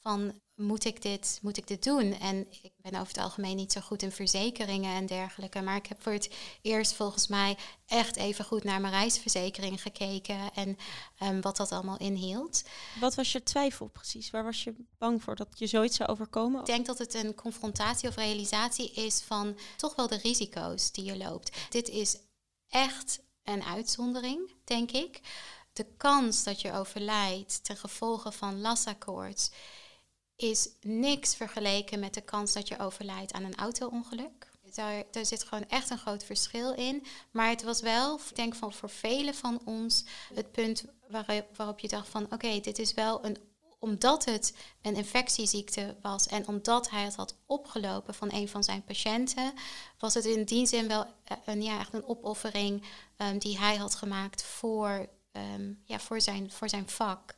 Van 0.00 0.40
moet 0.62 0.84
ik, 0.84 1.02
dit, 1.02 1.38
moet 1.42 1.56
ik 1.56 1.66
dit 1.66 1.84
doen? 1.84 2.18
En 2.18 2.46
ik 2.62 2.72
ben 2.76 2.94
over 2.94 3.06
het 3.06 3.22
algemeen 3.22 3.56
niet 3.56 3.72
zo 3.72 3.80
goed 3.80 4.02
in 4.02 4.12
verzekeringen 4.12 4.94
en 4.94 5.06
dergelijke. 5.06 5.62
Maar 5.62 5.76
ik 5.76 5.86
heb 5.86 6.02
voor 6.02 6.12
het 6.12 6.30
eerst 6.62 6.94
volgens 6.94 7.26
mij 7.26 7.56
echt 7.86 8.16
even 8.16 8.44
goed 8.44 8.64
naar 8.64 8.80
mijn 8.80 8.92
reisverzekering 8.92 9.82
gekeken 9.82 10.54
en 10.54 10.76
um, 11.22 11.40
wat 11.40 11.56
dat 11.56 11.72
allemaal 11.72 11.98
inhield. 11.98 12.62
Wat 13.00 13.14
was 13.14 13.32
je 13.32 13.42
twijfel 13.42 13.86
precies? 13.86 14.30
Waar 14.30 14.44
was 14.44 14.64
je 14.64 14.74
bang 14.98 15.22
voor 15.22 15.36
dat 15.36 15.48
je 15.54 15.66
zoiets 15.66 15.96
zou 15.96 16.10
overkomen? 16.10 16.60
Ik 16.60 16.66
denk 16.66 16.86
dat 16.86 16.98
het 16.98 17.14
een 17.14 17.34
confrontatie 17.34 18.08
of 18.08 18.16
realisatie 18.16 18.92
is 18.92 19.20
van 19.20 19.58
toch 19.76 19.94
wel 19.94 20.08
de 20.08 20.18
risico's 20.22 20.92
die 20.92 21.04
je 21.04 21.16
loopt. 21.16 21.56
Dit 21.70 21.88
is 21.88 22.16
echt 22.68 23.20
een 23.42 23.62
uitzondering, 23.62 24.52
denk 24.64 24.90
ik. 24.90 25.20
De 25.72 25.86
kans 25.96 26.44
dat 26.44 26.60
je 26.60 26.72
overlijdt 26.72 27.64
ten 27.64 27.76
gevolge 27.76 28.32
van 28.32 28.60
Lassa-koorts 28.60 29.50
is 30.36 30.68
niks 30.80 31.34
vergeleken 31.34 32.00
met 32.00 32.14
de 32.14 32.20
kans 32.20 32.52
dat 32.52 32.68
je 32.68 32.78
overlijdt 32.78 33.32
aan 33.32 33.44
een 33.44 33.56
auto-ongeluk. 33.56 34.50
Daar, 34.74 35.02
daar, 35.10 35.26
zit 35.26 35.44
gewoon 35.44 35.68
echt 35.68 35.90
een 35.90 35.98
groot 35.98 36.24
verschil 36.24 36.72
in. 36.74 37.06
Maar 37.30 37.48
het 37.48 37.62
was 37.62 37.80
wel, 37.80 38.18
ik 38.28 38.36
denk 38.36 38.54
van 38.54 38.72
voor 38.72 38.90
velen 38.90 39.34
van 39.34 39.60
ons, 39.64 40.04
het 40.34 40.52
punt 40.52 40.84
waarop, 41.08 41.56
waarop 41.56 41.78
je 41.78 41.88
dacht 41.88 42.08
van 42.08 42.32
oké, 42.32 42.60
dit 42.60 42.78
is 42.78 42.94
wel 42.94 43.24
een 43.24 43.36
omdat 43.82 44.24
het 44.24 44.56
een 44.82 44.94
infectieziekte 44.94 45.96
was 46.02 46.26
en 46.26 46.48
omdat 46.48 46.90
hij 46.90 47.02
het 47.02 47.14
had 47.14 47.36
opgelopen 47.46 48.14
van 48.14 48.32
een 48.32 48.48
van 48.48 48.64
zijn 48.64 48.84
patiënten, 48.84 49.52
was 49.98 50.14
het 50.14 50.24
in 50.24 50.44
die 50.44 50.66
zin 50.66 50.88
wel 50.88 51.06
eh, 51.24 51.36
een, 51.44 51.62
ja, 51.62 51.78
echt 51.78 51.94
een 51.94 52.06
opoffering 52.06 52.82
um, 53.16 53.38
die 53.38 53.58
hij 53.58 53.76
had 53.76 53.94
gemaakt 53.94 54.42
voor, 54.42 55.08
um, 55.32 55.82
ja, 55.84 55.98
voor, 55.98 56.20
zijn, 56.20 56.50
voor 56.50 56.68
zijn 56.68 56.88
vak. 56.88 57.34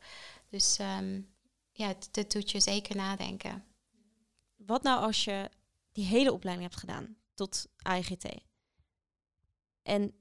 Dus 0.51 0.79
um, 0.99 1.34
ja, 1.77 1.95
dat 2.11 2.33
doet 2.33 2.51
je 2.51 2.61
zeker 2.61 2.97
nadenken. 2.97 3.65
Wat 4.57 4.83
nou 4.83 5.03
als 5.03 5.25
je 5.25 5.51
die 5.93 6.05
hele 6.05 6.33
opleiding 6.33 6.69
hebt 6.69 6.81
gedaan 6.81 7.17
tot 7.35 7.67
AIGT? 7.77 8.27
En 9.83 10.15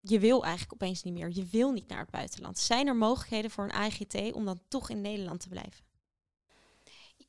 je 0.00 0.18
wil 0.18 0.42
eigenlijk 0.42 0.72
opeens 0.72 1.02
niet 1.02 1.14
meer. 1.14 1.30
Je 1.30 1.44
wil 1.44 1.72
niet 1.72 1.88
naar 1.88 1.98
het 1.98 2.10
buitenland. 2.10 2.58
Zijn 2.58 2.86
er 2.86 2.96
mogelijkheden 2.96 3.50
voor 3.50 3.64
een 3.64 3.72
AIGT 3.72 4.32
om 4.32 4.44
dan 4.44 4.60
toch 4.68 4.90
in 4.90 5.00
Nederland 5.00 5.40
te 5.40 5.48
blijven? 5.48 5.84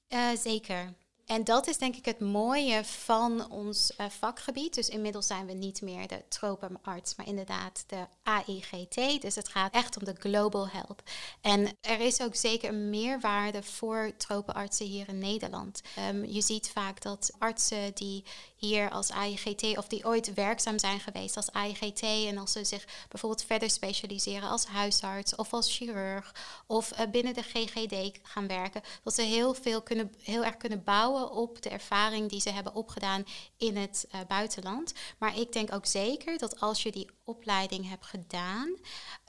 Uh, 0.09 0.35
zeker. 0.35 0.93
En 1.29 1.43
dat 1.43 1.67
is 1.67 1.77
denk 1.77 1.95
ik 1.95 2.05
het 2.05 2.19
mooie 2.19 2.85
van 2.85 3.51
ons 3.51 3.91
uh, 3.97 4.05
vakgebied. 4.09 4.73
Dus 4.73 4.89
inmiddels 4.89 5.27
zijn 5.27 5.45
we 5.45 5.53
niet 5.53 5.81
meer 5.81 6.07
de 6.07 6.23
tropenarts, 6.29 7.15
maar 7.15 7.27
inderdaad 7.27 7.83
de 7.87 8.05
AIGT. 8.23 9.21
Dus 9.21 9.35
het 9.35 9.49
gaat 9.49 9.73
echt 9.73 9.97
om 9.97 10.03
de 10.03 10.15
global 10.19 10.67
health. 10.67 11.03
En 11.41 11.77
er 11.81 11.99
is 11.99 12.21
ook 12.21 12.35
zeker 12.35 12.69
een 12.69 12.89
meerwaarde 12.89 13.63
voor 13.63 14.11
tropenartsen 14.17 14.85
hier 14.85 15.07
in 15.07 15.19
Nederland. 15.19 15.81
Um, 16.09 16.25
je 16.25 16.41
ziet 16.41 16.69
vaak 16.69 17.01
dat 17.01 17.31
artsen 17.39 17.93
die 17.93 18.23
hier 18.59 18.89
als 18.89 19.11
AIGT 19.11 19.77
of 19.77 19.87
die 19.87 20.05
ooit 20.05 20.33
werkzaam 20.33 20.79
zijn 20.79 20.99
geweest 20.99 21.35
als 21.35 21.51
AIGT 21.51 22.01
en 22.01 22.37
als 22.37 22.51
ze 22.51 22.63
zich 22.63 22.87
bijvoorbeeld 23.09 23.43
verder 23.43 23.69
specialiseren 23.69 24.49
als 24.49 24.65
huisarts 24.65 25.35
of 25.35 25.53
als 25.53 25.77
chirurg 25.77 26.35
of 26.67 26.91
uh, 26.91 27.07
binnen 27.11 27.33
de 27.33 27.41
GGD 27.41 28.19
gaan 28.23 28.47
werken, 28.47 28.81
dat 29.03 29.13
ze 29.13 29.21
heel 29.21 29.53
veel 29.53 29.81
kunnen, 29.81 30.13
heel 30.21 30.43
erg 30.43 30.57
kunnen 30.57 30.83
bouwen 30.83 31.31
op 31.31 31.61
de 31.61 31.69
ervaring 31.69 32.29
die 32.29 32.41
ze 32.41 32.49
hebben 32.49 32.75
opgedaan 32.75 33.25
in 33.57 33.77
het 33.77 34.07
uh, 34.11 34.21
buitenland. 34.27 34.93
Maar 35.17 35.39
ik 35.39 35.53
denk 35.53 35.73
ook 35.73 35.85
zeker 35.85 36.37
dat 36.37 36.59
als 36.59 36.83
je 36.83 36.91
die 36.91 37.09
opleiding 37.23 37.89
hebt 37.89 38.05
gedaan, 38.05 38.75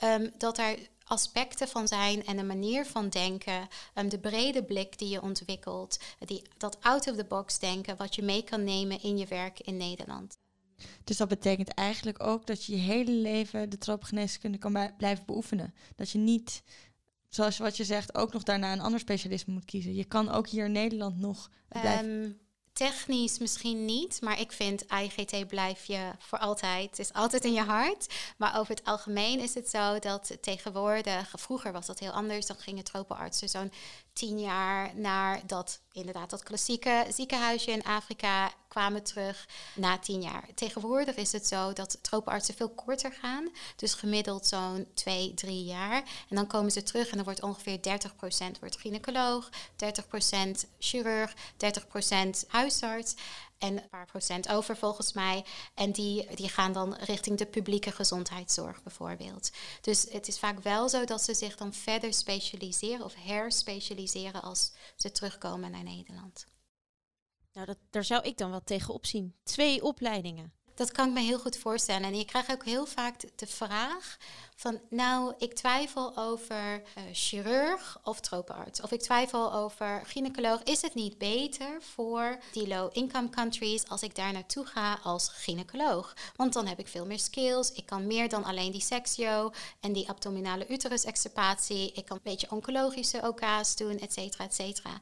um, 0.03 0.31
dat 0.37 0.57
er 0.57 0.77
aspecten 1.11 1.67
van 1.67 1.87
zijn 1.87 2.25
en 2.25 2.37
een 2.37 2.47
manier 2.47 2.85
van 2.85 3.09
denken, 3.09 3.67
um, 3.95 4.09
de 4.09 4.19
brede 4.19 4.63
blik 4.63 4.97
die 4.97 5.09
je 5.09 5.21
ontwikkelt, 5.21 5.99
die, 6.19 6.41
dat 6.57 6.77
out-of-the-box 6.81 7.59
denken, 7.59 7.97
wat 7.97 8.15
je 8.15 8.21
mee 8.21 8.43
kan 8.43 8.63
nemen 8.63 9.01
in 9.01 9.17
je 9.17 9.27
werk 9.27 9.59
in 9.59 9.77
Nederland. 9.77 10.37
Dus 11.03 11.17
dat 11.17 11.27
betekent 11.27 11.69
eigenlijk 11.69 12.23
ook 12.23 12.45
dat 12.47 12.65
je 12.65 12.71
je 12.71 12.81
hele 12.81 13.11
leven 13.11 13.69
de 13.69 13.77
tropengeneeskunde 13.77 14.57
kan 14.57 14.93
blijven 14.97 15.25
beoefenen. 15.25 15.73
Dat 15.95 16.09
je 16.09 16.17
niet, 16.17 16.63
zoals 17.29 17.57
wat 17.57 17.77
je 17.77 17.83
zegt, 17.83 18.15
ook 18.15 18.33
nog 18.33 18.43
daarna 18.43 18.71
een 18.71 18.81
ander 18.81 18.99
specialisme 18.99 19.53
moet 19.53 19.65
kiezen. 19.65 19.95
Je 19.95 20.05
kan 20.05 20.29
ook 20.29 20.47
hier 20.47 20.65
in 20.65 20.71
Nederland 20.71 21.17
nog 21.17 21.49
blijven. 21.67 22.09
Um, 22.09 22.40
Technisch 22.73 23.37
misschien 23.37 23.85
niet, 23.85 24.21
maar 24.21 24.39
ik 24.39 24.51
vind 24.51 24.85
IGT 25.01 25.47
blijf 25.47 25.85
je 25.85 26.11
voor 26.19 26.39
altijd. 26.39 26.89
Het 26.89 26.99
is 26.99 27.13
altijd 27.13 27.45
in 27.45 27.53
je 27.53 27.61
hart. 27.61 28.13
Maar 28.37 28.59
over 28.59 28.75
het 28.75 28.85
algemeen 28.85 29.39
is 29.39 29.53
het 29.53 29.69
zo 29.69 29.99
dat 29.99 30.37
tegenwoordig, 30.41 31.33
vroeger 31.37 31.71
was 31.71 31.85
dat 31.85 31.99
heel 31.99 32.11
anders. 32.11 32.45
Dan 32.45 32.55
gingen 32.55 32.83
tropenartsen 32.83 33.49
zo'n 33.49 33.71
tien 34.13 34.39
jaar 34.39 34.95
naar 34.95 35.41
dat, 35.47 35.79
inderdaad, 35.91 36.29
dat 36.29 36.43
klassieke 36.43 37.05
ziekenhuisje 37.13 37.71
in 37.71 37.83
Afrika 37.83 38.51
kwamen 38.67 39.03
terug 39.03 39.47
na 39.75 39.99
tien 39.99 40.21
jaar. 40.21 40.47
Tegenwoordig 40.55 41.15
is 41.15 41.31
het 41.31 41.47
zo 41.47 41.73
dat 41.73 41.97
tropenartsen 42.01 42.53
veel 42.53 42.69
korter 42.69 43.11
gaan. 43.11 43.49
Dus 43.75 43.93
gemiddeld 43.93 44.45
zo'n 44.45 44.87
twee, 44.93 45.33
drie 45.33 45.63
jaar. 45.63 46.03
En 46.29 46.35
dan 46.35 46.47
komen 46.47 46.71
ze 46.71 46.83
terug 46.83 47.09
en 47.09 47.15
dan 47.15 47.25
wordt 47.25 47.41
ongeveer 47.41 47.77
30% 47.77 48.59
wordt 48.59 48.79
gynaecoloog, 48.79 49.49
30% 49.49 50.69
chirurg, 50.79 51.33
30% 51.33 52.47
huisarts 52.47 53.15
en 53.61 53.77
een 53.77 53.89
paar 53.89 54.05
procent 54.05 54.49
over 54.49 54.77
volgens 54.77 55.13
mij. 55.13 55.45
En 55.73 55.91
die, 55.91 56.35
die 56.35 56.49
gaan 56.49 56.73
dan 56.73 56.93
richting 56.95 57.37
de 57.37 57.45
publieke 57.45 57.91
gezondheidszorg 57.91 58.83
bijvoorbeeld. 58.83 59.51
Dus 59.81 60.05
het 60.09 60.27
is 60.27 60.39
vaak 60.39 60.59
wel 60.59 60.89
zo 60.89 61.05
dat 61.05 61.21
ze 61.21 61.33
zich 61.33 61.55
dan 61.55 61.73
verder 61.73 62.13
specialiseren 62.13 63.05
of 63.05 63.15
herspecialiseren 63.15 64.41
als 64.41 64.73
ze 64.95 65.11
terugkomen 65.11 65.71
naar 65.71 65.83
Nederland. 65.83 66.45
Nou, 67.53 67.65
dat, 67.65 67.77
daar 67.89 68.03
zou 68.03 68.23
ik 68.23 68.37
dan 68.37 68.51
wel 68.51 68.63
tegenop 68.63 69.05
zien. 69.05 69.35
Twee 69.43 69.83
opleidingen. 69.83 70.53
Dat 70.75 70.91
kan 70.91 71.07
ik 71.07 71.13
me 71.13 71.19
heel 71.19 71.39
goed 71.39 71.57
voorstellen. 71.57 72.03
En 72.03 72.17
je 72.17 72.25
krijgt 72.25 72.51
ook 72.51 72.65
heel 72.65 72.85
vaak 72.85 73.15
de 73.35 73.47
vraag 73.47 74.17
van, 74.55 74.79
nou, 74.89 75.33
ik 75.37 75.53
twijfel 75.53 76.17
over 76.17 76.81
uh, 76.97 77.03
chirurg 77.13 77.99
of 78.03 78.19
tropenarts. 78.19 78.81
Of 78.81 78.91
ik 78.91 79.01
twijfel 79.01 79.53
over 79.53 80.01
gynaecoloog. 80.05 80.63
Is 80.63 80.81
het 80.81 80.93
niet 80.93 81.17
beter 81.17 81.81
voor 81.81 82.39
die 82.51 82.67
low-income 82.67 83.29
countries 83.29 83.87
als 83.87 84.01
ik 84.01 84.15
daar 84.15 84.33
naartoe 84.33 84.65
ga 84.65 84.99
als 85.03 85.29
gynaecoloog? 85.29 86.13
Want 86.35 86.53
dan 86.53 86.67
heb 86.67 86.79
ik 86.79 86.87
veel 86.87 87.05
meer 87.05 87.19
skills. 87.19 87.71
Ik 87.71 87.85
kan 87.85 88.07
meer 88.07 88.29
dan 88.29 88.43
alleen 88.43 88.71
die 88.71 88.81
sexio 88.81 89.51
en 89.79 89.93
die 89.93 90.09
abdominale 90.09 90.67
uterus-extirpatie. 90.67 91.91
Ik 91.91 92.05
kan 92.05 92.17
een 92.17 92.31
beetje 92.31 92.51
oncologische 92.51 93.21
OK's 93.27 93.75
doen, 93.75 93.99
et 93.99 94.13
cetera, 94.13 94.43
et 94.43 94.53
cetera. 94.53 95.01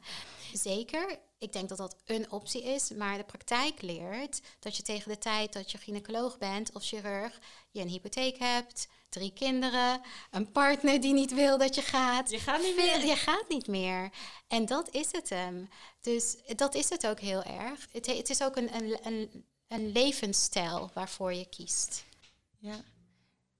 Zeker, 0.52 1.18
ik 1.40 1.52
denk 1.52 1.68
dat 1.68 1.78
dat 1.78 1.96
een 2.04 2.30
optie 2.30 2.62
is, 2.62 2.90
maar 2.90 3.16
de 3.16 3.24
praktijk 3.24 3.82
leert 3.82 4.40
dat 4.58 4.76
je 4.76 4.82
tegen 4.82 5.10
de 5.10 5.18
tijd 5.18 5.52
dat 5.52 5.70
je 5.70 5.78
gynaecoloog 5.78 6.38
bent 6.38 6.72
of 6.72 6.84
chirurg, 6.84 7.38
je 7.70 7.80
een 7.80 7.88
hypotheek 7.88 8.38
hebt, 8.38 8.88
drie 9.08 9.32
kinderen, 9.32 10.00
een 10.30 10.52
partner 10.52 11.00
die 11.00 11.12
niet 11.12 11.34
wil 11.34 11.58
dat 11.58 11.74
je 11.74 11.82
gaat. 11.82 12.30
Je 12.30 12.38
gaat 12.38 12.62
niet 12.62 12.76
meer. 12.76 13.06
Je 13.06 13.16
gaat 13.16 13.48
niet 13.48 13.66
meer. 13.66 14.10
En 14.48 14.66
dat 14.66 14.94
is 14.94 15.12
het 15.12 15.28
hem. 15.28 15.68
Dus 16.00 16.36
dat 16.56 16.74
is 16.74 16.88
het 16.88 17.06
ook 17.06 17.20
heel 17.20 17.42
erg. 17.42 17.88
Het, 17.92 18.06
het 18.06 18.30
is 18.30 18.42
ook 18.42 18.56
een, 18.56 18.74
een, 18.74 18.98
een, 19.02 19.44
een 19.68 19.92
levensstijl 19.92 20.90
waarvoor 20.94 21.32
je 21.34 21.48
kiest. 21.48 22.04
Ja. 22.58 22.84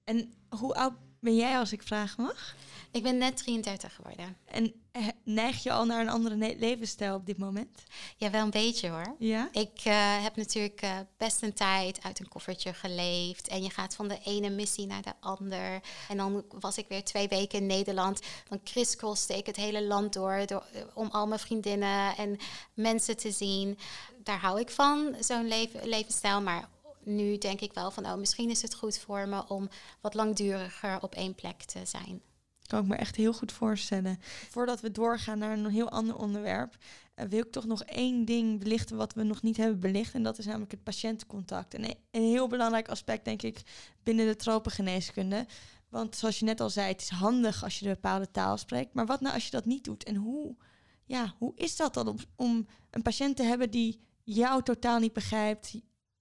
En 0.04 0.34
hoe 0.48 0.74
oud 0.74 0.94
ben 1.20 1.36
jij 1.36 1.58
als 1.58 1.72
ik 1.72 1.82
vragen 1.82 2.22
mag? 2.22 2.54
Ik 2.92 3.02
ben 3.02 3.18
net 3.18 3.36
33 3.36 3.94
geworden. 3.94 4.36
En 4.44 4.74
eh, 4.92 5.06
neig 5.22 5.62
je 5.62 5.72
al 5.72 5.84
naar 5.84 6.00
een 6.00 6.08
andere 6.08 6.56
levensstijl 6.58 7.14
op 7.14 7.26
dit 7.26 7.38
moment? 7.38 7.82
Ja, 8.16 8.30
wel 8.30 8.42
een 8.42 8.50
beetje 8.50 8.88
hoor. 8.88 9.14
Ja? 9.18 9.48
Ik 9.52 9.80
eh, 9.84 10.22
heb 10.22 10.36
natuurlijk 10.36 10.82
eh, 10.82 10.98
best 11.16 11.42
een 11.42 11.52
tijd 11.52 12.02
uit 12.02 12.20
een 12.20 12.28
koffertje 12.28 12.74
geleefd. 12.74 13.48
En 13.48 13.62
je 13.62 13.70
gaat 13.70 13.94
van 13.94 14.08
de 14.08 14.18
ene 14.24 14.50
missie 14.50 14.86
naar 14.86 15.02
de 15.02 15.12
ander. 15.20 15.80
En 16.08 16.16
dan 16.16 16.44
was 16.60 16.78
ik 16.78 16.88
weer 16.88 17.04
twee 17.04 17.28
weken 17.28 17.58
in 17.58 17.66
Nederland. 17.66 18.20
Dan 18.48 18.62
crisscrosste 18.62 19.36
ik 19.36 19.46
het 19.46 19.56
hele 19.56 19.82
land 19.82 20.12
door, 20.12 20.42
door 20.46 20.64
om 20.94 21.08
al 21.10 21.26
mijn 21.26 21.40
vriendinnen 21.40 22.16
en 22.16 22.38
mensen 22.74 23.16
te 23.16 23.30
zien. 23.30 23.78
Daar 24.22 24.40
hou 24.40 24.60
ik 24.60 24.70
van, 24.70 25.14
zo'n 25.20 25.48
leven, 25.48 25.88
levensstijl. 25.88 26.40
Maar 26.40 26.68
nu 27.02 27.38
denk 27.38 27.60
ik 27.60 27.72
wel 27.72 27.90
van, 27.90 28.06
oh, 28.06 28.14
misschien 28.14 28.50
is 28.50 28.62
het 28.62 28.74
goed 28.74 28.98
voor 28.98 29.28
me 29.28 29.48
om 29.48 29.68
wat 30.00 30.14
langduriger 30.14 31.02
op 31.02 31.14
één 31.14 31.34
plek 31.34 31.62
te 31.62 31.80
zijn. 31.84 32.22
Kan 32.70 32.82
ik 32.82 32.88
me 32.88 32.96
echt 32.96 33.16
heel 33.16 33.32
goed 33.32 33.52
voorstellen. 33.52 34.18
Voordat 34.50 34.80
we 34.80 34.90
doorgaan 34.90 35.38
naar 35.38 35.58
een 35.58 35.66
heel 35.66 35.88
ander 35.90 36.16
onderwerp, 36.16 36.76
eh, 37.14 37.26
wil 37.28 37.38
ik 37.38 37.52
toch 37.52 37.66
nog 37.66 37.82
één 37.82 38.24
ding 38.24 38.58
belichten 38.60 38.96
wat 38.96 39.14
we 39.14 39.22
nog 39.22 39.42
niet 39.42 39.56
hebben 39.56 39.80
belicht. 39.80 40.14
En 40.14 40.22
dat 40.22 40.38
is 40.38 40.46
namelijk 40.46 40.70
het 40.70 40.82
patiëntencontact. 40.82 41.74
En 41.74 41.84
een- 41.84 42.22
heel 42.22 42.48
belangrijk 42.48 42.88
aspect, 42.88 43.24
denk 43.24 43.42
ik, 43.42 43.62
binnen 44.02 44.26
de 44.26 44.36
tropengeneeskunde. 44.36 45.46
Want 45.88 46.16
zoals 46.16 46.38
je 46.38 46.44
net 46.44 46.60
al 46.60 46.70
zei, 46.70 46.88
het 46.88 47.00
is 47.00 47.08
handig 47.08 47.64
als 47.64 47.78
je 47.78 47.84
de 47.84 47.90
bepaalde 47.94 48.30
taal 48.30 48.56
spreekt. 48.56 48.94
Maar 48.94 49.06
wat 49.06 49.20
nou 49.20 49.34
als 49.34 49.44
je 49.44 49.50
dat 49.50 49.64
niet 49.64 49.84
doet? 49.84 50.04
En 50.04 50.16
hoe, 50.16 50.56
ja, 51.04 51.34
hoe 51.38 51.52
is 51.56 51.76
dat 51.76 51.94
dan 51.94 52.18
om, 52.36 52.66
een 52.90 53.02
patiënt 53.02 53.36
te 53.36 53.42
hebben 53.42 53.70
die 53.70 54.00
jou 54.24 54.62
totaal 54.62 54.98
niet 54.98 55.12
begrijpt, 55.12 55.74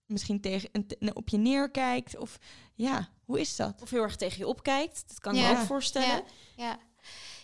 misschien 0.06 0.42
tegen, 0.42 0.70
op 1.14 1.30
je 1.30 1.38
neerkijkt? 1.38 2.18
Of 2.18 2.40
ja, 2.80 3.10
hoe 3.26 3.40
is 3.40 3.56
dat? 3.56 3.82
Of 3.82 3.90
heel 3.90 4.02
erg 4.04 4.16
tegen 4.16 4.38
je 4.38 4.48
opkijkt. 4.48 5.04
Dat 5.08 5.20
kan 5.20 5.36
ik 5.36 5.42
Ja. 5.42 5.52
me 5.52 5.60
ook 5.60 5.66
voorstellen. 5.66 6.08
Ja, 6.08 6.24
ja. 6.56 6.80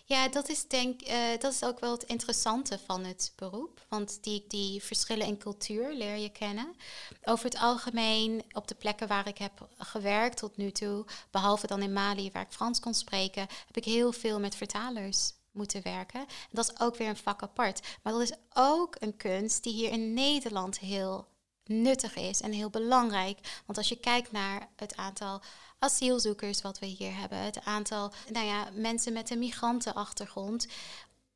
ja 0.06 0.30
dat, 0.30 0.50
is 0.50 0.68
denk, 0.68 1.02
eh, 1.02 1.18
dat 1.40 1.54
is 1.54 1.64
ook 1.64 1.80
wel 1.80 1.92
het 1.92 2.04
interessante 2.04 2.80
van 2.86 3.04
het 3.04 3.34
beroep. 3.36 3.86
Want 3.90 4.24
die, 4.24 4.46
die 4.48 4.84
verschillen 4.84 5.28
in 5.28 5.38
cultuur 5.38 5.94
leer 5.94 6.16
je 6.18 6.30
kennen. 6.30 6.76
Over 7.24 7.46
het 7.46 7.58
algemeen, 7.58 8.44
op 8.52 8.68
de 8.68 8.76
plekken 8.76 9.08
waar 9.08 9.28
ik 9.28 9.38
heb 9.38 9.68
gewerkt 9.78 10.38
tot 10.38 10.58
nu 10.58 10.72
toe, 10.72 11.06
behalve 11.32 11.68
dan 11.68 11.82
in 11.82 11.94
Mali 11.94 12.32
waar 12.32 12.44
ik 12.44 12.52
Frans 12.52 12.80
kon 12.80 12.94
spreken, 12.94 13.42
heb 13.68 13.78
ik 13.78 13.86
heel 13.86 14.12
veel 14.12 14.40
met 14.40 14.56
vertalers 14.56 15.34
moeten 15.52 15.82
werken. 15.84 16.20
En 16.20 16.28
dat 16.52 16.72
is 16.72 16.80
ook 16.80 16.96
weer 16.96 17.08
een 17.10 17.18
vak 17.18 17.42
apart. 17.44 17.82
Maar 18.04 18.14
dat 18.14 18.22
is 18.22 18.34
ook 18.54 18.96
een 19.00 19.18
kunst 19.18 19.64
die 19.64 19.74
hier 19.74 19.92
in 19.92 20.14
Nederland 20.14 20.80
heel 20.80 21.28
nuttig 21.66 22.16
is 22.16 22.42
en 22.42 22.52
heel 22.52 22.70
belangrijk. 22.70 23.62
Want 23.66 23.78
als 23.78 23.90
je 23.90 24.00
kijkt 24.00 24.32
naar 24.32 24.70
het 24.76 24.96
aantal 24.96 25.42
asielzoekers 25.80 26.62
wat 26.62 26.80
we 26.80 26.86
hier 26.86 27.16
hebben, 27.18 27.38
het 27.38 27.64
aantal 27.64 28.12
nou 28.32 28.46
ja, 28.46 28.68
mensen 28.74 29.14
met 29.14 29.30
een 29.30 29.40
migrantenachtergrond, 29.40 30.68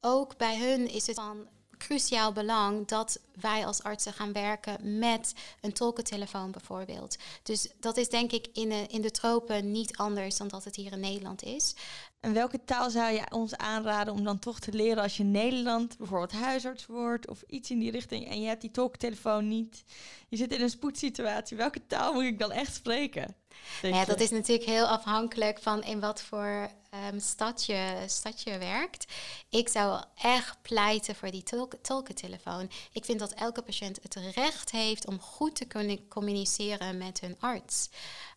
ook 0.01 0.37
bij 0.37 0.57
hun 0.57 0.89
is 0.89 1.07
het 1.07 1.15
van 1.15 1.47
cruciaal 1.79 2.31
belang 2.31 2.87
dat 2.87 3.19
wij 3.39 3.65
als 3.65 3.83
artsen 3.83 4.13
gaan 4.13 4.33
werken 4.33 4.99
met 4.99 5.33
een 5.61 5.73
tolkentelefoon 5.73 6.51
bijvoorbeeld. 6.51 7.17
Dus 7.43 7.67
dat 7.79 7.97
is 7.97 8.09
denk 8.09 8.31
ik 8.31 8.47
in 8.53 8.69
de, 8.69 8.85
in 8.87 9.01
de 9.01 9.11
tropen 9.11 9.71
niet 9.71 9.97
anders 9.97 10.37
dan 10.37 10.47
dat 10.47 10.63
het 10.63 10.75
hier 10.75 10.91
in 10.91 10.99
Nederland 10.99 11.43
is. 11.43 11.75
En 12.19 12.33
welke 12.33 12.63
taal 12.65 12.89
zou 12.89 13.13
je 13.13 13.31
ons 13.31 13.55
aanraden 13.55 14.13
om 14.13 14.23
dan 14.23 14.39
toch 14.39 14.59
te 14.59 14.73
leren 14.73 15.03
als 15.03 15.17
je 15.17 15.23
in 15.23 15.31
Nederland 15.31 15.97
bijvoorbeeld 15.97 16.31
huisarts 16.31 16.85
wordt 16.85 17.27
of 17.27 17.41
iets 17.47 17.69
in 17.69 17.79
die 17.79 17.91
richting 17.91 18.29
en 18.29 18.41
je 18.41 18.47
hebt 18.47 18.61
die 18.61 18.71
tolktelefoon 18.71 19.47
niet? 19.47 19.83
Je 20.27 20.37
zit 20.37 20.53
in 20.53 20.61
een 20.61 20.69
spoedsituatie. 20.69 21.57
Welke 21.57 21.87
taal 21.87 22.13
moet 22.13 22.23
ik 22.23 22.39
dan 22.39 22.51
echt 22.51 22.75
spreken? 22.75 23.35
Ja, 23.81 24.05
dat 24.05 24.19
is 24.19 24.29
natuurlijk 24.29 24.69
heel 24.69 24.87
afhankelijk 24.87 25.59
van 25.59 25.83
in 25.83 25.99
wat 25.99 26.21
voor 26.21 26.69
ehm, 26.89 27.19
stad, 27.19 27.65
je, 27.65 28.03
stad 28.05 28.41
je 28.41 28.57
werkt. 28.57 29.13
Ik 29.49 29.69
zou 29.69 30.03
echt 30.15 30.61
pleiten 30.61 31.15
voor 31.15 31.31
die 31.31 31.43
tolk, 31.43 31.73
tolkentelefoon. 31.81 32.69
Ik 32.91 33.05
vind 33.05 33.19
dat 33.19 33.33
elke 33.33 33.61
patiënt 33.61 33.99
het 34.01 34.15
recht 34.35 34.71
heeft 34.71 35.07
om 35.07 35.19
goed 35.19 35.55
te 35.55 35.65
kunnen 35.65 36.07
communiceren 36.07 36.97
met 36.97 37.19
hun 37.19 37.35
arts. 37.39 37.89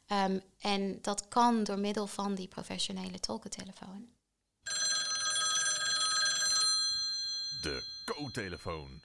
Ehm, 0.07 0.39
en 0.59 0.99
dat 1.03 1.29
kan 1.29 1.65
door 1.65 1.79
middel 1.79 2.07
van 2.07 2.35
die 2.35 2.49
professionele 2.49 3.21
tolkentelefoon. 3.21 4.09
De 7.63 8.03
co-telefoon. 8.05 9.03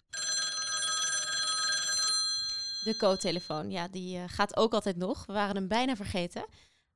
De 2.83 2.95
co-telefoon, 2.97 3.71
ja, 3.71 3.87
die 3.87 4.17
eh, 4.17 4.23
gaat 4.27 4.57
ook 4.57 4.73
altijd 4.73 4.95
nog. 4.95 5.25
We 5.25 5.33
waren 5.33 5.55
hem 5.55 5.67
bijna 5.67 5.95
vergeten. 5.95 6.45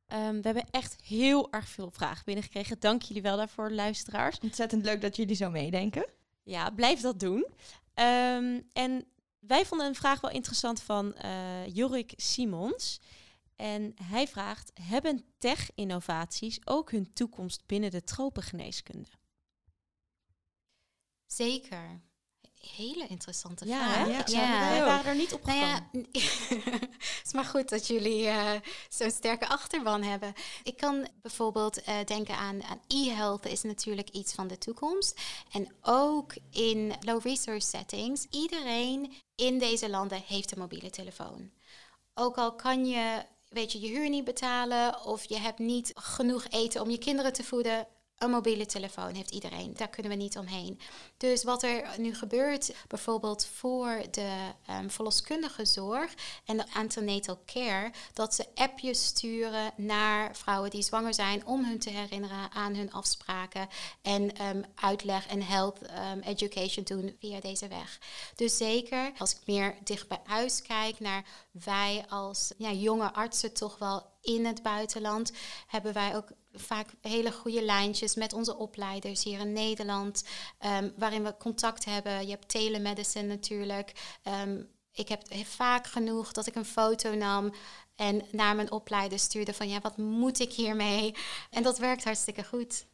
Ehm, 0.08 0.36
we 0.36 0.42
hebben 0.42 0.70
echt 0.72 1.02
heel 1.04 1.52
erg 1.52 1.68
veel 1.68 1.92
vragen 1.92 2.26
binnengekregen. 2.26 2.80
Dank 2.80 3.02
jullie 3.02 3.22
wel 3.22 3.38
daarvoor, 3.38 3.72
luisteraars. 3.72 4.40
Ontzettend 4.40 4.86
leuk 4.86 5.02
dat 5.02 5.16
jullie 5.16 5.36
zo 5.36 5.50
meedenken. 5.50 6.06
Ja, 6.44 6.70
blijf 6.70 7.02
dat 7.02 7.20
doen. 7.20 7.46
Ehm, 7.94 8.60
en 8.74 9.06
wij 9.40 9.66
vonden 9.66 9.88
een 9.88 9.96
vraag 9.96 10.22
wel 10.22 10.32
interessant 10.32 10.82
van 10.82 11.14
eh, 11.14 11.68
Jorik 11.76 12.14
Simons. 12.16 13.00
En 13.62 13.96
hij 14.04 14.28
vraagt: 14.28 14.72
Hebben 14.82 15.26
tech-innovaties 15.38 16.60
ook 16.64 16.92
hun 16.92 17.14
toekomst 17.14 17.66
binnen 17.66 17.92
de 17.92 18.04
tropengeneeskunde? 18.04 19.10
Zeker. 21.26 22.02
Hele 22.56 23.08
interessante 23.08 23.66
Ja, 23.66 23.92
vraag. 23.92 24.32
Ja, 24.32 24.42
ja. 24.42 24.70
wij 24.70 24.84
waren 24.84 25.06
er 25.06 25.16
niet 25.16 25.34
op 25.34 25.46
Nou 25.46 25.60
ja, 25.60 25.90
het 25.92 27.22
is 27.24 27.34
maar 27.34 27.46
goed 27.46 27.70
dat 27.70 27.88
jullie 27.88 28.28
eh, 28.28 28.52
zo'n 28.90 29.12
sterke 29.12 29.48
achterban 29.48 30.04
hebben. 30.04 30.34
Ik 30.64 30.78
kan 30.78 31.08
bijvoorbeeld 31.22 31.82
eh, 31.82 32.06
denken 32.06 32.36
aan, 32.36 32.64
aan 32.64 32.82
e-health 32.88 33.46
is 33.46 33.62
natuurlijk 33.62 34.10
iets 34.10 34.34
van 34.34 34.48
de 34.48 34.58
toekomst. 34.58 35.22
En 35.52 35.76
ook 35.82 36.34
in 36.52 36.94
low 37.00 37.22
resource 37.24 37.68
settings, 37.68 38.26
iedereen 38.30 39.14
in 39.36 39.60
deze 39.60 39.90
landen 39.90 40.24
heeft 40.28 40.52
een 40.52 40.60
mobiele 40.60 40.90
telefoon. 40.90 41.52
Ook 42.14 42.38
al 42.38 42.56
kan 42.56 42.86
je, 42.86 43.26
weet 43.52 43.72
je, 43.72 43.80
je 43.80 43.88
huur 43.88 44.10
niet 44.10 44.24
betalen 44.24 45.06
of 45.06 45.24
je 45.24 45.38
hebt 45.38 45.60
niet 45.60 45.92
genoeg 45.94 46.46
eten 46.50 46.82
om 46.82 46.90
je 46.90 46.98
kinderen 46.98 47.34
te 47.34 47.44
voeden. 47.44 47.88
Een 48.22 48.30
mobiele 48.30 48.66
telefoon 48.66 49.16
heeft 49.16 49.32
iedereen. 49.32 49.74
Daar 49.74 49.90
kunnen 49.90 50.12
we 50.12 50.18
niet 50.18 50.38
omheen. 50.38 50.80
Dus 51.18 51.44
wat 51.44 51.64
er 51.64 51.90
nu 51.98 52.16
gebeurt, 52.16 52.76
bijvoorbeeld 52.88 53.46
voor 53.46 54.02
de 54.12 54.38
ehm, 54.66 54.90
verloskundige 54.90 55.66
zorg 55.66 56.14
en 56.46 56.58
de 56.58 56.66
antenatal 56.74 57.42
care, 57.46 57.92
dat 58.14 58.34
ze 58.36 58.46
appjes 58.56 59.06
sturen 59.06 59.72
naar 59.76 60.36
vrouwen 60.36 60.70
die 60.70 60.82
zwanger 60.82 61.14
zijn 61.14 61.46
om 61.46 61.66
hun 61.66 61.80
te 61.80 61.90
herinneren 61.90 62.52
aan 62.52 62.76
hun 62.76 62.92
afspraken 62.92 63.68
en 64.02 64.36
ehm, 64.36 64.62
uitleg 64.76 65.28
en 65.28 65.42
health 65.42 65.82
ehm, 65.82 66.20
education 66.20 66.86
doen 66.86 67.16
via 67.20 67.40
deze 67.40 67.68
weg. 67.68 68.00
Dus 68.36 68.58
zeker, 68.58 69.12
als 69.18 69.32
ik 69.32 69.40
meer 69.46 69.76
dicht 69.84 70.08
bij 70.08 70.22
huis 70.24 70.62
kijk 70.62 71.00
naar 71.00 71.26
wij 71.52 72.06
als 72.10 72.54
ja, 72.58 72.72
jonge 72.72 73.14
artsen 73.14 73.54
toch 73.54 73.78
wel 73.78 74.10
in 74.22 74.46
het 74.46 74.64
buitenland, 74.64 75.32
hebben 75.68 75.94
wij 75.94 76.16
ook 76.16 76.32
vaak 76.54 76.88
hele 77.02 77.32
goede 77.32 77.64
lijntjes 77.64 78.16
met 78.16 78.34
onze 78.34 78.58
opleiders 78.58 79.24
hier 79.24 79.40
in 79.40 79.54
Nederland, 79.54 80.24
ehm, 80.58 80.90
waarin 80.98 81.24
we 81.24 81.38
contact 81.38 81.86
hebben. 81.86 82.24
Je 82.26 82.32
hebt 82.32 82.50
telemedicine 82.50 83.28
natuurlijk. 83.28 83.92
Ehm, 84.24 84.62
ik 84.94 85.08
heb 85.08 85.22
vaak 85.44 85.88
genoeg 85.88 86.32
dat 86.32 86.48
ik 86.48 86.56
een 86.56 86.66
foto 86.66 87.14
nam 87.14 87.54
en 87.96 88.22
naar 88.32 88.56
mijn 88.56 88.72
opleider 88.72 89.20
stuurde 89.20 89.54
van 89.54 89.70
ja, 89.70 89.80
wat 89.80 89.98
moet 89.98 90.40
ik 90.40 90.54
hiermee? 90.54 91.16
En 91.50 91.64
dat 91.64 91.78
werkt 91.78 92.04
hartstikke 92.04 92.44
goed. 92.44 92.86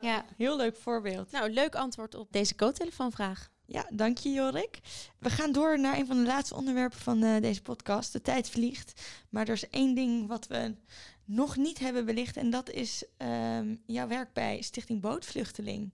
Ja. 0.00 0.24
Heel 0.36 0.56
leuk 0.56 0.76
voorbeeld. 0.76 1.30
Nou, 1.30 1.50
leuk 1.50 1.74
antwoord 1.74 2.14
op 2.14 2.32
deze 2.32 2.54
co-telefoonvraag. 2.54 3.50
Ja, 3.66 3.86
dank 3.90 4.18
je 4.18 4.30
Jorik. 4.30 4.78
We 5.18 5.30
gaan 5.30 5.52
door 5.52 5.80
naar 5.80 5.98
een 5.98 6.06
van 6.06 6.16
de 6.16 6.26
laatste 6.26 6.54
onderwerpen 6.54 6.98
van 6.98 7.22
eh, 7.22 7.40
deze 7.40 7.62
podcast. 7.62 8.12
De 8.12 8.22
tijd 8.22 8.50
vliegt. 8.50 9.00
Maar 9.28 9.48
er 9.48 9.54
is 9.54 9.68
één 9.68 9.94
ding 9.94 10.28
wat 10.28 10.46
we 10.46 10.74
nog 11.30 11.56
niet 11.56 11.78
hebben 11.78 12.04
belicht. 12.04 12.36
En 12.36 12.50
dat 12.50 12.70
is 12.70 13.04
ehm, 13.16 13.76
jouw 13.86 14.08
werk 14.08 14.32
bij 14.32 14.62
Stichting 14.62 15.00
Bootvluchteling. 15.00 15.92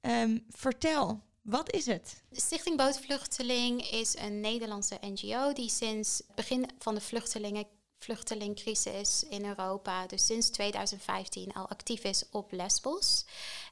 Ehm, 0.00 0.38
vertel, 0.48 1.20
wat 1.42 1.72
is 1.72 1.86
het? 1.86 2.22
Stichting 2.32 2.76
Bootvluchteling 2.76 3.90
is 3.90 4.16
een 4.18 4.40
Nederlandse 4.40 4.98
NGO 5.00 5.52
die 5.52 5.70
sinds 5.70 6.22
het 6.26 6.36
begin 6.36 6.70
van 6.78 6.94
de 6.94 7.00
vluchtelingen 7.00 7.66
vluchtelingcrisis 7.98 9.24
in 9.28 9.44
Europa, 9.44 10.06
dus 10.06 10.26
sinds 10.26 10.50
2015 10.50 11.52
al 11.52 11.68
actief 11.68 12.04
is 12.04 12.24
op 12.30 12.52
Lesbos. 12.52 13.24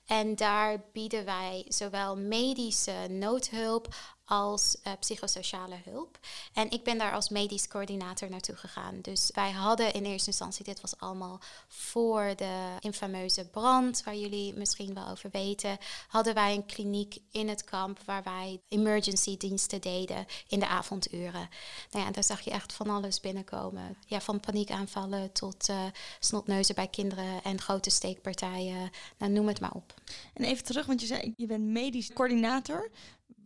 En 0.07 0.35
daar 0.35 0.85
bieden 0.93 1.25
wij 1.25 1.65
zowel 1.69 2.17
medische 2.17 3.07
noodhulp 3.11 3.95
als 4.29 4.77
uh, 4.87 4.93
psychosociale 5.01 5.77
hulp. 5.85 6.19
En 6.53 6.71
ik 6.71 6.85
ben 6.85 6.99
daar 6.99 7.13
als 7.13 7.29
medisch 7.29 7.69
coördinator 7.69 8.31
naartoe 8.31 8.57
gegaan. 8.57 9.01
Dus 9.01 9.31
wij 9.35 9.51
hadden 9.51 9.93
in 9.93 10.05
eerste 10.05 10.29
instantie, 10.29 10.65
dit 10.65 10.81
was 10.81 10.99
allemaal 10.99 11.41
voor 11.69 12.33
de 12.37 12.77
infameuze 12.81 13.45
brand, 13.45 14.03
waar 14.05 14.17
jullie 14.17 14.55
misschien 14.55 14.95
wel 14.95 15.09
over 15.09 15.31
weten, 15.31 15.79
hadden 16.09 16.35
wij 16.35 16.55
een 16.55 16.67
kliniek 16.67 17.17
in 17.31 17.49
het 17.49 17.65
kamp 17.65 17.99
waar 18.05 18.23
wij 18.23 18.61
emergency 18.69 19.37
diensten 19.37 19.81
deden 19.81 20.27
in 20.49 20.61
de 20.61 20.69
avonduren. 20.69 21.49
Nou 21.91 22.05
ja, 22.05 22.11
daar 22.11 22.25
zag 22.25 22.41
je 22.41 22.51
echt 22.51 22.73
van 22.73 22.91
alles 22.91 23.21
binnenkomen. 23.21 23.97
Ja, 24.07 24.21
van 24.21 24.41
paniekaanvallen 24.41 25.33
tot 25.33 25.69
uh, 25.69 25.83
snotneuzen 26.21 26.75
bij 26.75 26.89
kinderen 26.89 27.43
en 27.43 27.61
grote 27.61 27.91
steekpartijen. 27.91 28.91
Nou, 29.19 29.33
noem 29.33 29.49
het 29.49 29.61
maar 29.61 29.73
op. 29.75 29.95
En 30.35 30.45
even 30.45 30.65
terug, 30.65 30.87
want 30.87 31.01
je 31.01 31.07
zei, 31.07 31.33
je 31.37 31.47
bent 31.47 31.65
medisch 31.65 32.13
coördinator. 32.13 32.91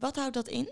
Wat 0.03 0.17
houdt 0.17 0.35
dat 0.35 0.49
in? 0.49 0.69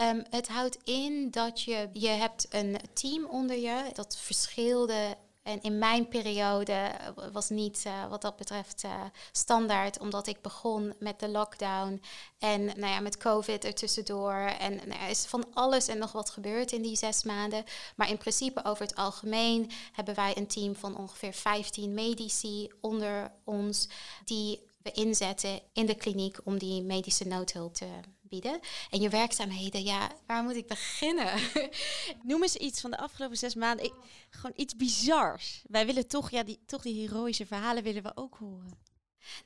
Um, 0.00 0.24
het 0.30 0.48
houdt 0.48 0.78
in 0.84 1.30
dat 1.30 1.62
je, 1.62 1.88
je 1.92 2.08
hebt 2.08 2.46
een 2.50 2.78
team 2.92 3.24
onder 3.24 3.56
je 3.56 3.90
dat 3.92 4.16
verschilde. 4.16 5.16
En 5.42 5.62
in 5.62 5.78
mijn 5.78 6.08
periode 6.08 6.90
was 7.32 7.48
niet 7.48 7.84
uh, 7.86 8.08
wat 8.08 8.22
dat 8.22 8.36
betreft 8.36 8.84
uh, 8.84 9.02
standaard, 9.32 9.98
omdat 9.98 10.26
ik 10.26 10.42
begon 10.42 10.94
met 10.98 11.20
de 11.20 11.28
lockdown 11.28 12.02
en 12.38 12.64
nou 12.64 12.86
ja, 12.86 13.00
met 13.00 13.16
COVID 13.16 13.64
ertussendoor. 13.64 14.34
En 14.34 14.74
nou 14.74 15.00
er 15.00 15.08
is 15.08 15.24
van 15.24 15.44
alles 15.54 15.88
en 15.88 15.98
nog 15.98 16.12
wat 16.12 16.30
gebeurd 16.30 16.72
in 16.72 16.82
die 16.82 16.96
zes 16.96 17.22
maanden. 17.24 17.64
Maar 17.96 18.08
in 18.08 18.18
principe 18.18 18.64
over 18.64 18.82
het 18.86 18.96
algemeen 18.96 19.70
hebben 19.92 20.14
wij 20.14 20.36
een 20.36 20.46
team 20.46 20.76
van 20.76 20.96
ongeveer 20.96 21.32
15 21.32 21.94
medici 21.94 22.72
onder 22.80 23.32
ons 23.44 23.88
die 24.24 24.64
we 24.82 24.92
inzetten 24.92 25.60
in 25.72 25.86
de 25.86 25.94
kliniek 25.94 26.38
om 26.44 26.58
die 26.58 26.82
medische 26.82 27.26
noodhulp 27.26 27.74
te 27.74 27.86
bieden. 28.28 28.60
En 28.90 29.00
je 29.00 29.08
werkzaamheden, 29.08 29.82
ja, 29.82 30.10
waar 30.26 30.42
moet 30.42 30.56
ik 30.56 30.66
beginnen? 30.66 31.40
Noem 32.22 32.42
eens 32.42 32.56
iets 32.56 32.80
van 32.80 32.90
de 32.90 32.98
afgelopen 32.98 33.36
zes 33.36 33.54
maanden. 33.54 33.84
Ik, 33.84 33.92
gewoon 34.30 34.56
iets 34.56 34.76
bizars. 34.76 35.62
Wij 35.68 35.86
willen 35.86 36.06
toch, 36.06 36.30
ja, 36.30 36.42
die, 36.42 36.58
toch 36.66 36.82
die 36.82 37.08
heroïsche 37.08 37.46
verhalen 37.46 37.82
willen 37.82 38.02
we 38.02 38.12
ook 38.14 38.36
horen. 38.38 38.84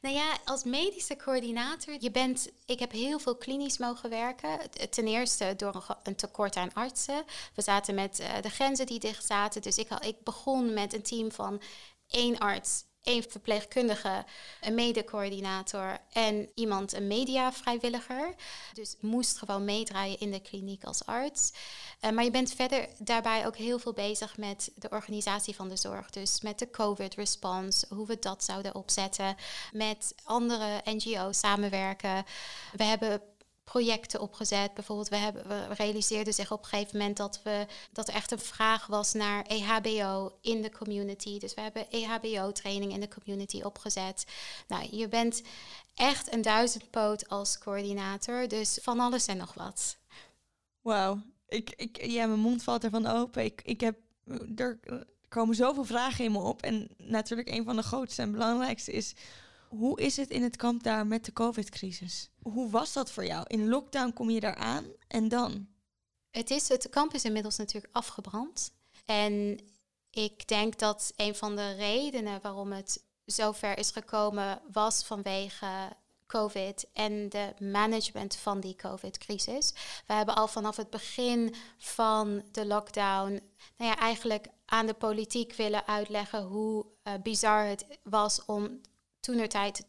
Nou 0.01 0.15
ja, 0.15 0.39
als 0.45 0.65
medische 0.65 1.17
coördinator, 1.17 1.97
je 1.99 2.11
bent, 2.11 2.49
ik 2.67 2.79
heb 2.79 2.93
heel 2.93 3.19
veel 3.19 3.37
klinisch 3.37 3.79
mogen 3.79 4.11
werken. 4.11 4.59
Ten 4.91 5.07
eerste 5.07 5.55
door 5.57 5.99
een 6.03 6.17
tekort 6.17 6.57
aan 6.57 6.73
artsen. 6.73 7.25
We 7.55 7.63
zaten 7.63 7.95
met 7.95 8.21
uh, 8.21 8.41
de 8.41 8.51
grenzen 8.51 8.87
die 8.87 8.99
dicht 8.99 9.27
zaten. 9.27 9.63
Dus 9.63 9.79
ik, 9.79 9.89
ik 9.91 10.25
begon 10.25 10.73
met 10.75 10.93
een 10.93 11.03
team 11.03 11.33
van 11.33 11.63
één 12.07 12.39
arts 12.39 12.85
één 13.03 13.23
verpleegkundige, 13.29 14.25
een 14.61 14.75
mede-coördinator 14.75 15.99
en 16.13 16.49
iemand, 16.55 16.93
een 16.93 17.07
mediavrijwilliger. 17.07 18.35
Dus 18.73 18.97
moest 19.01 19.39
gewoon 19.39 19.65
meedraaien 19.65 20.21
in 20.21 20.31
de 20.31 20.41
kliniek 20.41 20.85
als 20.85 21.07
arts. 21.07 21.53
Uh, 22.01 22.11
maar 22.11 22.25
je 22.25 22.31
bent 22.31 22.53
verder 22.53 22.89
daarbij 22.99 23.47
ook 23.47 23.57
heel 23.57 23.79
veel 23.79 23.93
bezig 23.93 24.37
met 24.37 24.71
de 24.75 24.89
organisatie 24.91 25.55
van 25.55 25.69
de 25.69 25.77
zorg. 25.77 26.11
Dus 26.11 26.41
met 26.41 26.59
de 26.59 26.71
COVID-response, 26.71 27.87
hoe 27.95 28.07
we 28.07 28.19
dat 28.19 28.45
zouden 28.45 28.75
opzetten. 28.75 29.37
Met 29.73 30.15
andere 30.25 30.81
NGO's 30.85 31.39
samenwerken. 31.39 32.25
We 32.77 32.85
hebben 32.85 33.23
projecten 33.71 34.21
opgezet. 34.21 34.75
Bijvoorbeeld, 34.75 35.09
we, 35.09 35.17
hebben, 35.17 35.49
we 35.49 35.75
realiseerden 35.75 36.35
zich 36.35 36.53
op 36.53 36.63
een 36.63 36.69
gegeven 36.69 36.99
moment 36.99 37.17
dat, 37.17 37.41
we, 37.43 37.67
dat 37.93 38.09
er 38.09 38.15
echt 38.15 38.31
een 38.31 38.39
vraag 38.39 38.87
was 38.87 39.13
naar 39.13 39.45
EHBO 39.47 40.39
in 40.41 40.63
de 40.63 40.71
community. 40.71 41.39
Dus 41.39 41.55
we 41.55 41.61
hebben 41.61 41.91
EHBO-training 41.91 42.93
in 42.93 43.01
de 43.01 43.09
community 43.09 43.63
opgezet. 43.63 44.25
Nou, 44.69 44.97
je 44.97 45.09
bent 45.09 45.43
echt 45.95 46.33
een 46.33 46.43
duizendpoot 46.43 47.29
als 47.29 47.59
coördinator, 47.59 48.49
dus 48.49 48.79
van 48.83 49.01
alles 49.01 49.27
en 49.27 49.37
nog 49.37 49.55
wat. 49.55 49.97
Wauw, 50.81 51.21
ik, 51.49 51.71
ik, 51.77 52.05
ja, 52.05 52.27
mijn 52.27 52.41
mond 52.41 52.63
valt 52.63 52.85
ervan 52.85 53.07
open. 53.07 53.45
Ik, 53.45 53.63
ik 53.65 53.81
heb, 53.81 53.97
er 54.57 54.79
komen 55.29 55.55
zoveel 55.55 55.85
vragen 55.85 56.25
in 56.25 56.33
me 56.33 56.39
op. 56.39 56.63
En 56.63 56.89
natuurlijk 56.97 57.49
een 57.49 57.65
van 57.65 57.77
de 57.77 57.83
grootste 57.83 58.23
en 58.23 58.33
belangrijkste 58.33 58.93
is 58.93 59.15
hoe 59.71 60.01
is 60.01 60.17
het 60.17 60.31
in 60.31 60.43
het 60.43 60.57
kamp 60.57 60.83
daar 60.83 61.07
met 61.07 61.25
de 61.25 61.33
COVID-crisis? 61.33 62.31
Hoe 62.43 62.71
was 62.71 62.93
dat 62.93 63.11
voor 63.11 63.25
jou? 63.25 63.45
In 63.47 63.69
lockdown 63.69 64.13
kom 64.13 64.31
je 64.31 64.41
daar 64.41 64.55
aan 64.55 64.85
en 65.09 65.29
dan? 65.29 65.69
Het, 66.31 66.51
is, 66.51 66.69
het 66.69 66.89
kamp 66.89 67.15
is 67.15 67.25
inmiddels 67.25 67.57
natuurlijk 67.57 67.97
afgebrand. 67.97 68.73
En 69.05 69.61
ik 70.11 70.49
denk 70.49 70.79
dat 70.79 71.13
een 71.17 71.35
van 71.35 71.57
de 71.57 71.73
redenen 71.73 72.41
waarom 72.43 72.73
het 72.73 73.05
zover 73.25 73.79
is 73.79 73.91
gekomen 73.91 74.61
was 74.73 75.05
vanwege 75.05 75.97
COVID 76.27 76.87
en 76.93 77.29
de 77.29 77.55
management 77.59 78.37
van 78.37 78.61
die 78.61 78.77
COVID-crisis. 78.77 79.73
We 80.07 80.13
hebben 80.13 80.35
al 80.35 80.49
vanaf 80.49 80.77
het 80.77 80.91
begin 80.91 81.55
van 81.79 82.43
de 82.53 82.67
lockdown, 82.67 83.41
nou 83.77 83.91
ja, 83.91 83.97
eigenlijk 83.97 84.47
aan 84.65 84.87
de 84.87 84.95
politiek 84.95 85.55
willen 85.55 85.87
uitleggen 85.87 86.43
hoe 86.43 86.87
uh, 87.05 87.15
bizar 87.23 87.67
het 87.67 87.87
was 88.03 88.45
om 88.45 88.81
toenertijd 89.21 89.85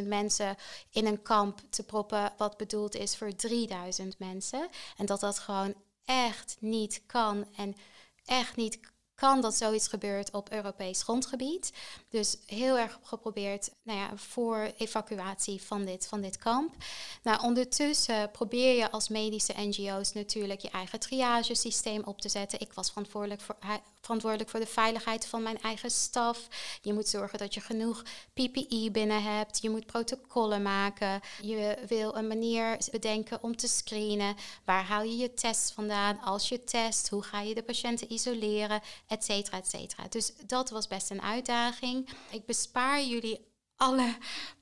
22.000 0.00 0.06
mensen 0.06 0.56
in 0.90 1.06
een 1.06 1.22
kamp 1.22 1.60
te 1.70 1.82
proppen, 1.82 2.32
wat 2.36 2.56
bedoeld 2.56 2.94
is 2.94 3.16
voor 3.16 3.34
3000 3.34 4.18
mensen. 4.18 4.68
En 4.96 5.06
dat 5.06 5.20
dat 5.20 5.38
gewoon 5.38 5.74
echt 6.04 6.56
niet 6.60 7.02
kan 7.06 7.46
en 7.56 7.76
echt 8.24 8.56
niet 8.56 8.78
kan 9.18 9.40
dat 9.40 9.54
zoiets 9.54 9.88
gebeurt 9.88 10.30
op 10.30 10.52
Europees 10.52 11.02
grondgebied. 11.02 11.72
Dus 12.08 12.36
heel 12.46 12.78
erg 12.78 12.98
geprobeerd 13.02 13.70
nou 13.82 13.98
ja, 13.98 14.16
voor 14.16 14.72
evacuatie 14.76 15.62
van 15.62 15.84
dit, 15.84 16.06
van 16.06 16.20
dit 16.20 16.38
kamp. 16.38 16.74
Nou, 17.22 17.42
ondertussen 17.42 18.30
probeer 18.30 18.76
je 18.76 18.90
als 18.90 19.08
medische 19.08 19.54
NGO's 19.56 20.12
natuurlijk 20.12 20.60
je 20.60 20.70
eigen 20.70 21.00
triagesysteem 21.00 22.02
op 22.04 22.20
te 22.20 22.28
zetten. 22.28 22.60
Ik 22.60 22.72
was 22.72 22.88
verantwoordelijk 22.88 23.40
voor, 23.40 23.56
verantwoordelijk 24.00 24.50
voor 24.50 24.60
de 24.60 24.66
veiligheid 24.66 25.26
van 25.26 25.42
mijn 25.42 25.60
eigen 25.60 25.90
staf. 25.90 26.48
Je 26.82 26.92
moet 26.92 27.08
zorgen 27.08 27.38
dat 27.38 27.54
je 27.54 27.60
genoeg 27.60 28.02
PPE 28.34 28.88
binnen 28.92 29.22
hebt. 29.22 29.62
Je 29.62 29.70
moet 29.70 29.86
protocollen 29.86 30.62
maken. 30.62 31.20
Je 31.42 31.78
wil 31.88 32.16
een 32.16 32.26
manier 32.26 32.78
bedenken 32.90 33.42
om 33.42 33.56
te 33.56 33.68
screenen. 33.68 34.36
Waar 34.64 34.84
haal 34.84 35.02
je 35.02 35.16
je 35.16 35.34
tests 35.34 35.72
vandaan? 35.72 36.20
Als 36.20 36.48
je 36.48 36.64
test, 36.64 37.08
hoe 37.08 37.22
ga 37.22 37.40
je 37.40 37.54
de 37.54 37.62
patiënten 37.62 38.12
isoleren? 38.12 38.80
Et 39.06 39.24
cetera, 39.24 39.56
et 39.56 39.68
cetera. 39.68 40.08
Dus 40.08 40.32
dat 40.46 40.70
was 40.70 40.86
best 40.86 41.10
een 41.10 41.22
uitdaging. 41.22 42.08
Ik 42.30 42.46
bespaar 42.46 43.02
jullie 43.02 43.46
alle 43.76 44.16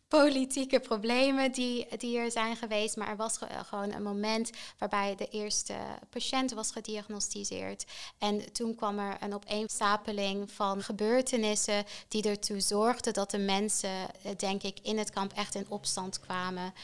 politieke 0.08 0.80
problemen 0.80 1.52
die, 1.52 1.86
die 1.96 2.18
er 2.18 2.30
zijn 2.30 2.56
geweest. 2.56 2.96
Maar 2.96 3.08
er 3.08 3.16
was 3.16 3.38
gewoon 3.66 3.92
een 3.92 4.02
moment 4.02 4.50
waarbij 4.78 5.14
de 5.14 5.28
eerste 5.28 5.74
patiënt 6.10 6.52
was 6.52 6.70
gediagnosticeerd. 6.70 7.84
En 8.18 8.52
toen 8.52 8.74
kwam 8.74 8.98
er 8.98 9.16
een 9.20 9.34
opeenstapeling 9.34 10.52
van 10.52 10.82
gebeurtenissen 10.82 11.84
die 12.08 12.28
ertoe 12.28 12.60
zorgden 12.60 13.12
dat 13.12 13.30
de 13.30 13.38
mensen, 13.38 13.90
eh, 14.22 14.36
denk 14.36 14.62
ik, 14.62 14.78
in 14.82 14.98
het 14.98 15.10
kamp 15.10 15.32
echt 15.32 15.54
in 15.54 15.66
opstand 15.68 16.20
kwamen. 16.20 16.74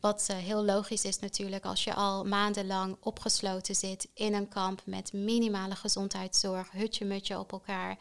Wat 0.00 0.26
uh, 0.30 0.36
heel 0.36 0.64
logisch 0.64 1.04
is 1.04 1.18
natuurlijk 1.18 1.64
als 1.64 1.84
je 1.84 1.94
al 1.94 2.24
maandenlang 2.24 2.96
opgesloten 3.00 3.74
zit 3.74 4.08
in 4.14 4.34
een 4.34 4.48
kamp 4.48 4.82
met 4.84 5.12
minimale 5.12 5.74
gezondheidszorg, 5.74 6.70
hutje-mutje 6.70 7.38
op 7.38 7.52
elkaar. 7.52 7.98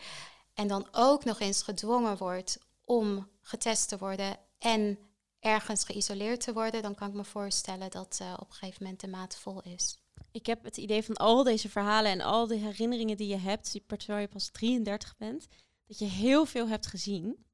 En 0.53 0.67
dan 0.67 0.87
ook 0.91 1.23
nog 1.23 1.39
eens 1.39 1.61
gedwongen 1.61 2.17
wordt 2.17 2.57
om 2.85 3.27
getest 3.41 3.89
te 3.89 3.97
worden 3.97 4.37
en 4.61 4.99
ergens 5.39 5.83
geïsoleerd 5.83 6.41
te 6.41 6.53
worden, 6.53 6.81
dan 6.81 6.95
kan 6.95 7.07
ik 7.07 7.13
me 7.13 7.23
voorstellen 7.23 7.89
dat 7.89 8.19
uh, 8.21 8.33
op 8.39 8.47
een 8.47 8.53
gegeven 8.53 8.83
moment 8.83 9.01
de 9.01 9.07
maat 9.07 9.37
vol 9.37 9.61
is. 9.61 9.99
Ik 10.31 10.45
heb 10.45 10.63
het 10.63 10.77
idee 10.77 11.03
van 11.03 11.15
al 11.15 11.43
deze 11.43 11.69
verhalen 11.69 12.11
en 12.11 12.21
al 12.21 12.47
die 12.47 12.59
herinneringen 12.59 13.17
die 13.17 13.27
je 13.27 13.37
hebt, 13.37 13.79
terwijl 13.87 14.19
je 14.19 14.27
pas 14.27 14.49
33 14.49 15.17
bent, 15.17 15.47
dat 15.87 15.99
je 15.99 16.05
heel 16.05 16.45
veel 16.45 16.67
hebt 16.67 16.87
gezien. 16.87 17.45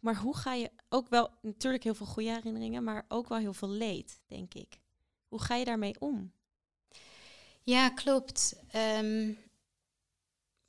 Maar 0.00 0.16
hoe 0.16 0.36
ga 0.36 0.54
je 0.54 0.70
ook 0.88 1.08
wel, 1.08 1.30
natuurlijk 1.42 1.84
heel 1.84 1.94
veel 1.94 2.06
goede 2.06 2.32
herinneringen, 2.32 2.84
maar 2.84 3.04
ook 3.08 3.28
wel 3.28 3.38
heel 3.38 3.54
veel 3.54 3.68
leed, 3.68 4.20
denk 4.26 4.54
ik. 4.54 4.80
Hoe 5.28 5.42
ga 5.42 5.54
je 5.54 5.64
daarmee 5.64 6.00
om? 6.00 6.32
Ja, 7.62 7.90
klopt. 7.90 8.62
Um, 8.74 9.38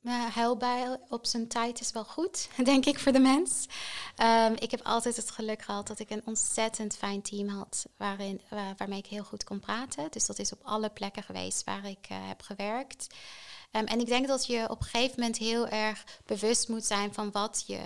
uh, 0.02 0.92
op 1.08 1.26
zijn 1.26 1.48
tijd 1.48 1.80
is 1.80 1.90
wel 1.90 2.04
goed, 2.04 2.48
denk 2.64 2.86
ik, 2.86 2.98
voor 2.98 3.12
de 3.12 3.18
mens. 3.18 3.66
Um, 4.22 4.54
ik 4.58 4.70
heb 4.70 4.80
altijd 4.82 5.16
het 5.16 5.30
geluk 5.30 5.62
gehad 5.62 5.86
dat 5.86 5.98
ik 5.98 6.10
een 6.10 6.22
ontzettend 6.24 6.96
fijn 6.96 7.22
team 7.22 7.48
had 7.48 7.86
waarin, 7.96 8.40
waarmee 8.76 8.98
ik 8.98 9.06
heel 9.06 9.24
goed 9.24 9.44
kon 9.44 9.60
praten. 9.60 10.10
Dus 10.10 10.26
dat 10.26 10.38
is 10.38 10.52
op 10.52 10.60
alle 10.62 10.88
plekken 10.88 11.22
geweest 11.22 11.64
waar 11.64 11.84
ik 11.84 12.06
uh, 12.12 12.18
heb 12.28 12.42
gewerkt. 12.42 13.06
Um, 13.72 13.86
en 13.86 14.00
ik 14.00 14.06
denk 14.06 14.26
dat 14.26 14.46
je 14.46 14.68
op 14.68 14.80
een 14.80 14.86
gegeven 14.86 15.14
moment 15.20 15.38
heel 15.38 15.68
erg 15.68 16.04
bewust 16.26 16.68
moet 16.68 16.84
zijn 16.84 17.14
van 17.14 17.30
wat 17.30 17.64
je 17.66 17.80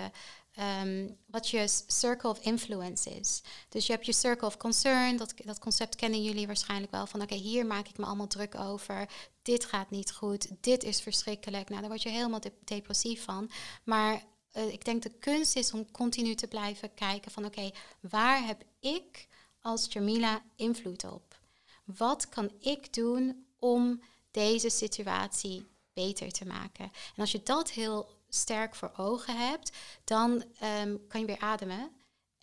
um, 0.60 1.16
wat 1.26 1.48
je 1.48 1.82
circle 1.86 2.30
of 2.30 2.38
influence 2.38 3.10
is. 3.10 3.42
Dus 3.68 3.86
je 3.86 3.92
hebt 3.92 4.06
je 4.06 4.12
circle 4.12 4.46
of 4.46 4.56
concern, 4.56 5.16
dat, 5.16 5.34
dat 5.44 5.58
concept 5.58 5.96
kennen 5.96 6.22
jullie 6.22 6.46
waarschijnlijk 6.46 6.92
wel. 6.92 7.06
Van 7.06 7.22
oké, 7.22 7.34
hier 7.34 7.66
maak 7.66 7.88
ik 7.88 7.98
me 7.98 8.04
allemaal 8.04 8.26
druk 8.26 8.54
over. 8.54 9.08
Dit 9.42 9.64
gaat 9.64 9.90
niet 9.90 10.12
goed, 10.12 10.48
dit 10.60 10.84
is 10.84 11.00
verschrikkelijk. 11.00 11.68
Nou, 11.68 11.80
daar 11.80 11.90
word 11.90 12.02
je 12.02 12.08
helemaal 12.08 12.40
depressief 12.64 13.24
van. 13.24 13.50
Maar 13.84 14.22
uh, 14.52 14.72
ik 14.72 14.84
denk 14.84 15.02
de 15.02 15.18
kunst 15.18 15.56
is 15.56 15.72
om 15.72 15.90
continu 15.90 16.34
te 16.34 16.46
blijven 16.46 16.94
kijken 16.94 17.30
van 17.30 17.44
oké, 17.44 17.70
waar 18.00 18.46
heb 18.46 18.62
ik 18.80 19.28
als 19.60 19.86
Jamila 19.88 20.42
invloed 20.56 21.04
op? 21.04 21.38
Wat 21.84 22.28
kan 22.28 22.50
ik 22.60 22.94
doen 22.94 23.46
om 23.58 24.02
deze 24.30 24.68
situatie 24.68 25.66
beter 25.92 26.30
te 26.30 26.46
maken? 26.46 26.84
En 26.84 27.20
als 27.20 27.32
je 27.32 27.42
dat 27.42 27.70
heel 27.70 28.13
sterk 28.34 28.74
voor 28.74 28.92
ogen 28.96 29.48
hebt, 29.48 29.76
dan 30.04 30.44
ehm, 30.58 30.96
kan 31.08 31.20
je 31.20 31.26
weer 31.26 31.40
ademen. 31.40 31.90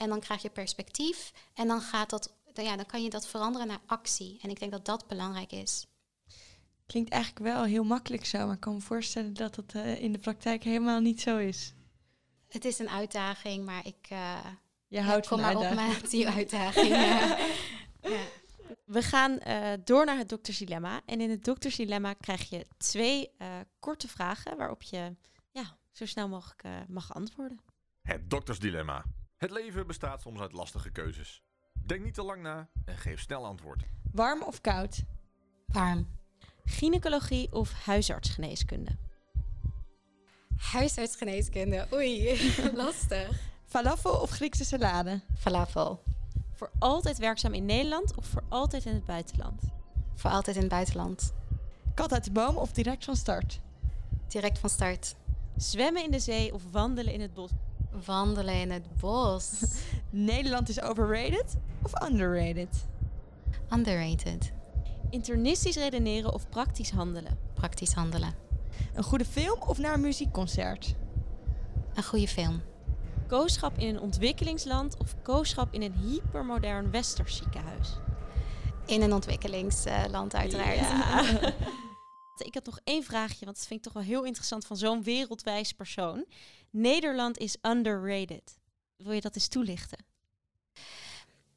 En 0.01 0.09
dan 0.09 0.19
krijg 0.19 0.41
je 0.41 0.49
perspectief. 0.49 1.31
En 1.53 1.67
dan, 1.67 1.81
gaat 1.81 2.09
dat, 2.09 2.33
dan, 2.53 2.65
ja, 2.65 2.75
dan 2.75 2.85
kan 2.85 3.03
je 3.03 3.09
dat 3.09 3.27
veranderen 3.27 3.67
naar 3.67 3.81
actie. 3.85 4.39
En 4.41 4.49
ik 4.49 4.59
denk 4.59 4.71
dat 4.71 4.85
dat 4.85 5.07
belangrijk 5.07 5.51
is. 5.51 5.85
Klinkt 6.85 7.11
eigenlijk 7.11 7.45
wel 7.45 7.63
heel 7.63 7.83
makkelijk 7.83 8.25
zo, 8.25 8.45
maar 8.45 8.55
ik 8.55 8.59
kan 8.59 8.73
me 8.73 8.81
voorstellen 8.81 9.33
dat 9.33 9.55
het 9.55 9.73
uh, 9.73 10.01
in 10.01 10.11
de 10.11 10.19
praktijk 10.19 10.63
helemaal 10.63 10.99
niet 10.99 11.21
zo 11.21 11.37
is. 11.37 11.73
Het 12.47 12.65
is 12.65 12.79
een 12.79 12.89
uitdaging, 12.89 13.65
maar 13.65 13.85
ik 13.85 14.07
uh, 14.11 14.45
je 14.87 15.01
houdt 15.01 15.27
kom 15.27 15.39
van 15.39 15.53
maar 15.53 15.69
op 15.69 15.75
met 15.75 16.09
die 16.09 16.27
uitdaging. 16.27 16.87
ja. 16.87 17.37
Ja. 18.01 18.21
We 18.85 19.01
gaan 19.01 19.39
uh, 19.47 19.71
door 19.83 20.05
naar 20.05 20.17
het 20.17 20.29
doktersdilemma. 20.29 21.01
En 21.05 21.21
in 21.21 21.29
het 21.29 21.43
doktersdilemma 21.43 22.13
krijg 22.13 22.49
je 22.49 22.67
twee 22.77 23.31
korte 23.79 24.07
vragen 24.07 24.57
waarop 24.57 24.81
je 24.81 25.15
ja, 25.51 25.77
zo 25.91 26.05
snel 26.05 26.27
mogelijk 26.27 26.63
mag 26.87 27.13
antwoorden. 27.13 27.59
Het 28.01 28.29
doktersdilemma. 28.29 29.03
Het 29.37 29.51
leven 29.51 29.87
bestaat 29.87 30.21
soms 30.21 30.39
uit 30.39 30.51
lastige 30.51 30.89
keuzes. 30.89 31.43
Denk 31.85 32.03
niet 32.03 32.13
te 32.13 32.23
lang 32.23 32.41
na 32.41 32.69
en 32.85 32.97
geef 32.97 33.19
snel 33.19 33.45
antwoord. 33.45 33.83
Warm 34.11 34.43
of 34.43 34.61
koud? 34.61 35.03
Warm. 35.65 36.07
Gynaecologie 36.65 37.51
of 37.51 37.73
huisartsgeneeskunde? 37.73 38.97
Huisartsgeneeskunde, 40.57 41.87
oei, 41.93 42.39
lastig. 42.73 43.41
Falafel 43.65 44.21
of 44.21 44.29
Griekse 44.29 44.65
salade? 44.65 45.21
Falafel. 45.37 46.03
Voor 46.53 46.71
altijd 46.79 47.17
werkzaam 47.17 47.53
in 47.53 47.65
Nederland 47.65 48.15
of 48.15 48.25
voor 48.25 48.43
altijd 48.49 48.85
in 48.85 48.93
het 48.93 49.05
buitenland? 49.05 49.61
Voor 50.15 50.29
altijd 50.29 50.55
in 50.55 50.61
het 50.61 50.71
buitenland. 50.71 51.33
Kat 51.93 52.13
uit 52.13 52.23
de 52.23 52.31
boom 52.31 52.57
of 52.57 52.71
direct 52.71 53.05
van 53.05 53.15
start? 53.15 53.59
Direct 54.27 54.59
van 54.59 54.69
start. 54.69 55.15
Zwemmen 55.62 56.03
in 56.03 56.12
de 56.12 56.20
zee 56.20 56.53
of 56.53 56.62
wandelen 56.72 57.14
in 57.14 57.22
het 57.22 57.34
bos? 57.34 57.49
Wandelen 58.05 58.55
in 58.55 58.72
het 58.72 58.86
bos. 58.99 59.51
Nederland 60.09 60.70
is 60.70 60.82
overrated 60.82 61.55
of 61.84 62.09
underrated? 62.09 62.86
Underrated. 63.74 64.51
Internistisch 65.09 65.76
redeneren 65.76 66.34
of 66.34 66.49
praktisch 66.49 66.91
handelen? 66.91 67.38
Praktisch 67.53 67.93
handelen. 67.93 68.34
Een 68.93 69.03
goede 69.03 69.26
film 69.26 69.62
of 69.62 69.78
naar 69.78 69.93
een 69.93 70.01
muziekconcert? 70.01 70.95
Een 71.93 72.03
goede 72.03 72.28
film. 72.28 72.62
Kooschap 73.28 73.78
in 73.78 73.88
een 73.88 74.01
ontwikkelingsland 74.01 74.97
of 74.97 75.16
kooschap 75.22 75.74
in 75.74 75.82
een 75.82 75.93
hypermodern 75.93 76.91
westers 76.91 77.38
ziekenhuis? 77.38 77.97
In 78.86 79.01
een 79.01 79.14
ontwikkelingsland 79.14 80.36
uiteraard. 80.36 80.78
Ja. 80.78 81.24
ik 82.45 82.53
had 82.53 82.65
nog 82.65 82.79
één 82.83 83.03
vraagje, 83.03 83.45
want 83.45 83.57
dat 83.57 83.67
vind 83.67 83.79
ik 83.79 83.85
toch 83.85 83.93
wel 83.93 84.11
heel 84.11 84.23
interessant 84.23 84.65
van 84.65 84.77
zo'n 84.77 85.03
wereldwijs 85.03 85.71
persoon. 85.71 86.25
Nederland 86.69 87.37
is 87.37 87.55
underrated. 87.61 88.57
Wil 88.97 89.11
je 89.11 89.21
dat 89.21 89.35
eens 89.35 89.47
toelichten? 89.47 90.05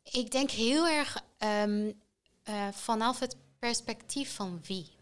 Ik 0.02 0.30
denk 0.30 0.50
heel 0.50 0.86
erg 0.86 1.22
um, 1.38 2.02
uh, 2.44 2.68
vanaf 2.72 3.18
het 3.18 3.36
perspectief 3.58 4.34
van 4.34 4.60
wie. 4.66 4.92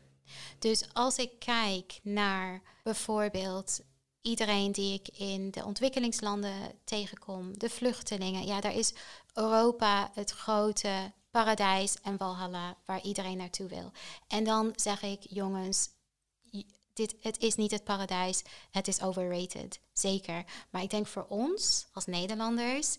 Dus 0.59 0.85
als 0.93 1.17
ik 1.17 1.31
kijk 1.39 2.01
naar 2.03 2.63
bijvoorbeeld 2.83 3.81
iedereen 4.23 4.73
die 4.73 4.95
ik 4.95 5.09
in 5.09 5.51
de 5.51 5.65
ontwikkelingslanden 5.65 6.73
tegenkom, 6.85 7.59
de 7.59 7.71
vluchtelingen, 7.71 8.47
ja, 8.47 8.61
daar 8.61 8.75
is 8.75 8.95
Europa 9.35 10.11
het 10.15 10.31
grote 10.31 11.13
paradijs 11.33 11.97
en 12.03 12.17
Walhalla 12.17 12.77
waar 12.85 13.03
iedereen 13.03 13.37
naartoe 13.37 13.69
wil. 13.69 13.93
En 14.29 14.45
dan 14.45 14.73
zeg 14.77 15.03
ik, 15.03 15.21
jongens, 15.29 15.89
dit, 16.93 17.15
het 17.21 17.39
is 17.39 17.55
niet 17.55 17.71
het 17.71 17.85
paradijs, 17.85 18.43
het 18.71 18.89
is 18.89 19.03
overrated, 19.03 19.81
zeker. 19.93 20.45
Maar 20.71 20.83
ik 20.83 20.91
denk 20.91 21.07
voor 21.07 21.27
ons 21.29 21.87
als 21.93 22.07
Nederlanders 22.07 22.97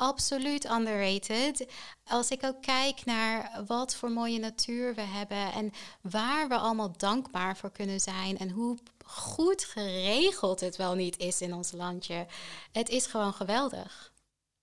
absoluut 0.00 0.70
underrated. 0.70 1.66
Als 2.04 2.30
ik 2.30 2.44
ook 2.44 2.62
kijk 2.62 3.04
naar 3.04 3.62
wat 3.66 3.94
voor 3.94 4.10
mooie 4.10 4.38
natuur 4.38 4.94
we 4.94 5.00
hebben 5.00 5.52
en 5.52 5.72
waar 6.00 6.48
we 6.48 6.56
allemaal 6.56 6.92
dankbaar 6.96 7.56
voor 7.56 7.70
kunnen 7.70 8.00
zijn 8.00 8.38
en 8.38 8.50
hoe 8.50 8.78
goed 9.04 9.64
geregeld 9.64 10.60
het 10.60 10.76
wel 10.76 10.94
niet 10.94 11.18
is 11.18 11.40
in 11.40 11.54
ons 11.54 11.72
landje. 11.72 12.26
Het 12.72 12.88
is 12.88 13.06
gewoon 13.06 13.32
geweldig. 13.32 14.09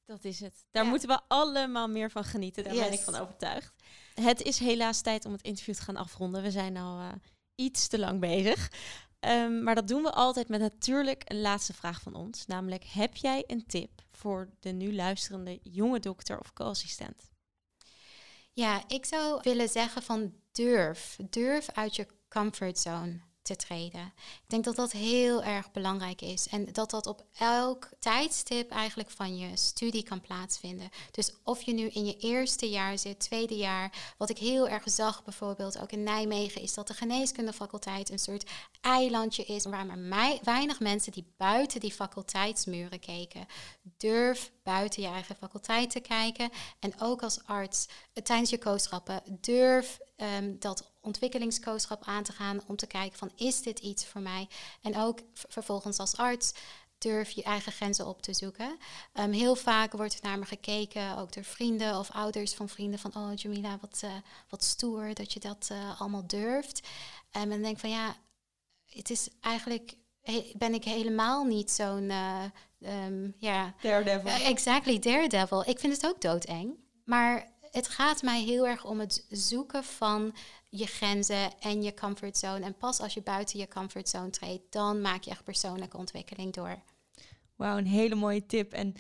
Dat 0.08 0.24
is 0.24 0.40
het. 0.40 0.66
Daar 0.72 0.86
moeten 0.86 1.10
we 1.10 1.20
allemaal 1.28 1.88
meer 1.88 2.12
van 2.12 2.24
genieten. 2.24 2.64
Daar 2.64 2.74
ben 2.74 2.92
ik 2.92 3.00
van 3.00 3.16
overtuigd. 3.16 3.74
Het 4.14 4.42
is 4.42 4.60
helaas 4.60 5.02
tijd 5.02 5.26
om 5.26 5.32
het 5.32 5.42
interview 5.42 5.76
te 5.76 5.82
gaan 5.82 5.96
afronden. 5.96 6.42
We 6.42 6.52
zijn 6.52 6.78
al 6.78 7.00
uh, 7.00 7.12
iets 7.56 7.88
te 7.88 8.00
lang 8.00 8.20
bezig. 8.20 8.72
Um, 9.20 9.64
maar 9.64 9.76
dat 9.76 9.88
doen 9.88 10.04
we 10.04 10.12
altijd 10.12 10.48
met 10.48 10.60
natuurlijk 10.60 11.22
een 11.26 11.42
laatste 11.42 11.74
vraag 11.74 12.02
van 12.02 12.16
ons. 12.16 12.46
Namelijk, 12.46 12.84
heb 12.84 13.16
jij 13.16 13.44
een 13.48 13.66
tip 13.66 14.02
voor 14.12 14.50
de 14.60 14.70
nu 14.70 14.96
luisterende 14.96 15.60
jonge 15.64 16.00
dokter 16.00 16.40
of 16.40 16.54
co-assistent? 16.54 17.30
Ja, 18.54 18.84
ik 18.88 19.06
zou 19.06 19.40
willen 19.44 19.70
zeggen 19.70 20.02
van 20.02 20.34
durf. 20.52 21.18
Durf 21.30 21.70
uit 21.70 21.96
je 21.96 22.08
comfortzone 22.30 23.27
te 23.48 23.56
treden. 23.56 24.14
Ik 24.16 24.48
denk 24.48 24.64
dat 24.64 24.76
dat 24.76 24.92
heel 24.92 25.44
erg 25.44 25.72
belangrijk 25.72 26.22
is 26.22 26.48
en 26.48 26.72
dat 26.72 26.90
dat 26.90 27.08
op 27.08 27.26
elk 27.38 27.90
tijdstip 28.00 28.72
eigenlijk 28.72 29.10
van 29.10 29.38
je 29.38 29.58
studie 29.58 30.04
kan 30.04 30.22
plaatsvinden. 30.22 30.90
Dus 31.12 31.34
of 31.44 31.62
je 31.62 31.74
nu 31.74 31.88
in 31.88 32.06
je 32.06 32.18
eerste 32.18 32.70
jaar 32.70 32.98
zit, 32.98 33.20
tweede 33.20 33.56
jaar, 33.56 34.14
wat 34.18 34.30
ik 34.30 34.38
heel 34.38 34.68
erg 34.68 34.84
zag 34.86 35.24
bijvoorbeeld 35.24 35.80
ook 35.80 35.92
in 35.92 36.04
Nijmegen, 36.04 36.62
is 36.62 36.74
dat 36.74 36.88
de 36.88 36.94
geneeskundefaculteit 36.94 38.10
een 38.10 38.20
soort 38.20 38.50
eilandje 38.82 39.44
is 39.44 39.66
waar 39.66 39.86
maar 39.86 40.40
weinig 40.44 40.80
mensen 40.80 41.12
die 41.12 41.34
buiten 41.38 41.80
die 41.80 41.92
faculteitsmuren 41.92 43.00
keken. 43.00 43.46
Durf 43.98 44.52
buiten 44.74 45.02
je 45.02 45.08
eigen 45.08 45.36
faculteit 45.36 45.90
te 45.90 46.00
kijken 46.00 46.50
en 46.80 46.94
ook 47.00 47.24
als 47.24 47.40
arts 47.46 47.88
eh, 48.14 48.24
tijdens 48.24 48.50
je 48.50 48.58
kooschappen 48.58 49.22
durf 49.26 50.00
um, 50.18 50.60
dat 50.60 50.92
ontwikkelingskooschap 51.02 52.04
aan 52.04 52.24
te 52.24 52.32
gaan 52.32 52.62
om 52.68 52.76
te 52.76 52.88
kijken 52.88 53.18
van 53.18 53.32
is 53.36 53.62
dit 53.62 53.80
iets 53.80 54.06
voor 54.06 54.22
mij? 54.22 54.48
En 54.82 54.98
ook 54.98 55.20
vervolgens 55.34 55.98
als 55.98 56.18
arts 56.18 56.54
durf 56.98 57.30
je 57.30 57.44
eigen 57.44 57.72
grenzen 57.72 58.08
op 58.08 58.22
te 58.22 58.34
zoeken. 58.34 58.78
Um, 59.14 59.32
heel 59.32 59.56
vaak 59.56 59.92
wordt 59.92 60.14
er 60.14 60.20
naar 60.24 60.40
me 60.40 60.46
gekeken, 60.46 61.18
ook 61.18 61.34
door 61.34 61.44
vrienden 61.44 62.00
of 62.00 62.12
ouders 62.12 62.54
van 62.54 62.70
vrienden, 62.70 63.00
van 63.00 63.16
oh 63.16 63.36
Jamila, 63.36 63.78
wat, 63.82 64.02
uh, 64.04 64.12
wat 64.50 64.64
stoer 64.64 65.14
dat 65.14 65.34
je 65.34 65.40
dat 65.40 65.70
uh, 65.72 66.02
allemaal 66.02 66.28
durft. 66.28 66.80
Um, 66.80 67.42
en 67.42 67.50
dan 67.50 67.62
denk 67.62 67.74
ik 67.74 67.80
van 67.80 67.90
ja, 67.90 68.16
het 68.90 69.10
is 69.10 69.30
eigenlijk, 69.42 69.96
he, 70.32 70.52
ben 70.58 70.74
ik 70.74 70.84
helemaal 70.84 71.44
niet 71.44 71.72
zo'n, 71.72 72.10
uh, 72.10 72.44
um, 73.06 73.34
ja... 73.38 73.74
Daredevil. 73.82 74.46
exactly, 74.46 75.00
daredevil. 75.00 75.70
Ik 75.70 75.80
vind 75.80 75.94
het 75.94 76.06
ook 76.06 76.22
doodeng. 76.22 76.76
Maar 77.06 77.52
het 77.72 77.88
gaat 77.88 78.22
mij 78.22 78.42
heel 78.42 78.68
erg 78.68 78.86
om 78.86 79.00
het 79.00 79.26
zoeken 79.30 79.84
van 79.84 80.36
je 80.70 80.86
grenzen 80.86 81.60
en 81.60 81.84
je 81.84 81.94
comfortzone. 81.94 82.66
En 82.66 82.78
pas 82.78 83.00
als 83.00 83.14
je 83.14 83.22
buiten 83.22 83.60
je 83.60 83.68
comfortzone 83.68 84.30
treedt, 84.30 84.72
dan 84.72 85.02
maak 85.02 85.24
je 85.24 85.32
echt 85.32 85.44
persoonlijke 85.44 85.98
ontwikkeling 85.98 86.54
door. 86.54 86.82
Wauw, 87.56 87.78
een 87.78 87.88
hele 87.88 88.16
mooie 88.16 88.46
tip. 88.46 88.74
En 88.74 88.96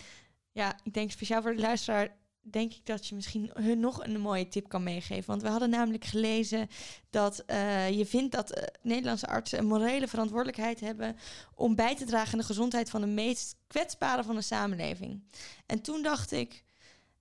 ja, 0.51 0.79
ik 0.83 0.93
denk 0.93 1.11
speciaal 1.11 1.41
voor 1.41 1.55
de 1.55 1.61
luisteraar, 1.61 2.15
denk 2.51 2.73
ik 2.73 2.85
dat 2.85 3.07
je 3.07 3.15
misschien 3.15 3.51
hun 3.53 3.79
nog 3.79 4.03
een 4.03 4.19
mooie 4.19 4.47
tip 4.47 4.69
kan 4.69 4.83
meegeven. 4.83 5.25
Want 5.25 5.41
we 5.41 5.49
hadden 5.49 5.69
namelijk 5.69 6.05
gelezen 6.05 6.67
dat 7.09 7.43
uh, 7.47 7.89
je 7.89 8.05
vindt 8.05 8.35
dat 8.35 8.57
uh, 8.57 8.63
Nederlandse 8.81 9.27
artsen 9.27 9.59
een 9.59 9.65
morele 9.65 10.07
verantwoordelijkheid 10.07 10.79
hebben 10.79 11.15
om 11.55 11.75
bij 11.75 11.95
te 11.95 12.05
dragen 12.05 12.33
aan 12.33 12.39
de 12.39 12.45
gezondheid 12.45 12.89
van 12.89 13.01
de 13.01 13.07
meest 13.07 13.55
kwetsbare 13.67 14.23
van 14.23 14.35
de 14.35 14.41
samenleving. 14.41 15.23
En 15.65 15.81
toen 15.81 16.01
dacht 16.01 16.31
ik, 16.31 16.63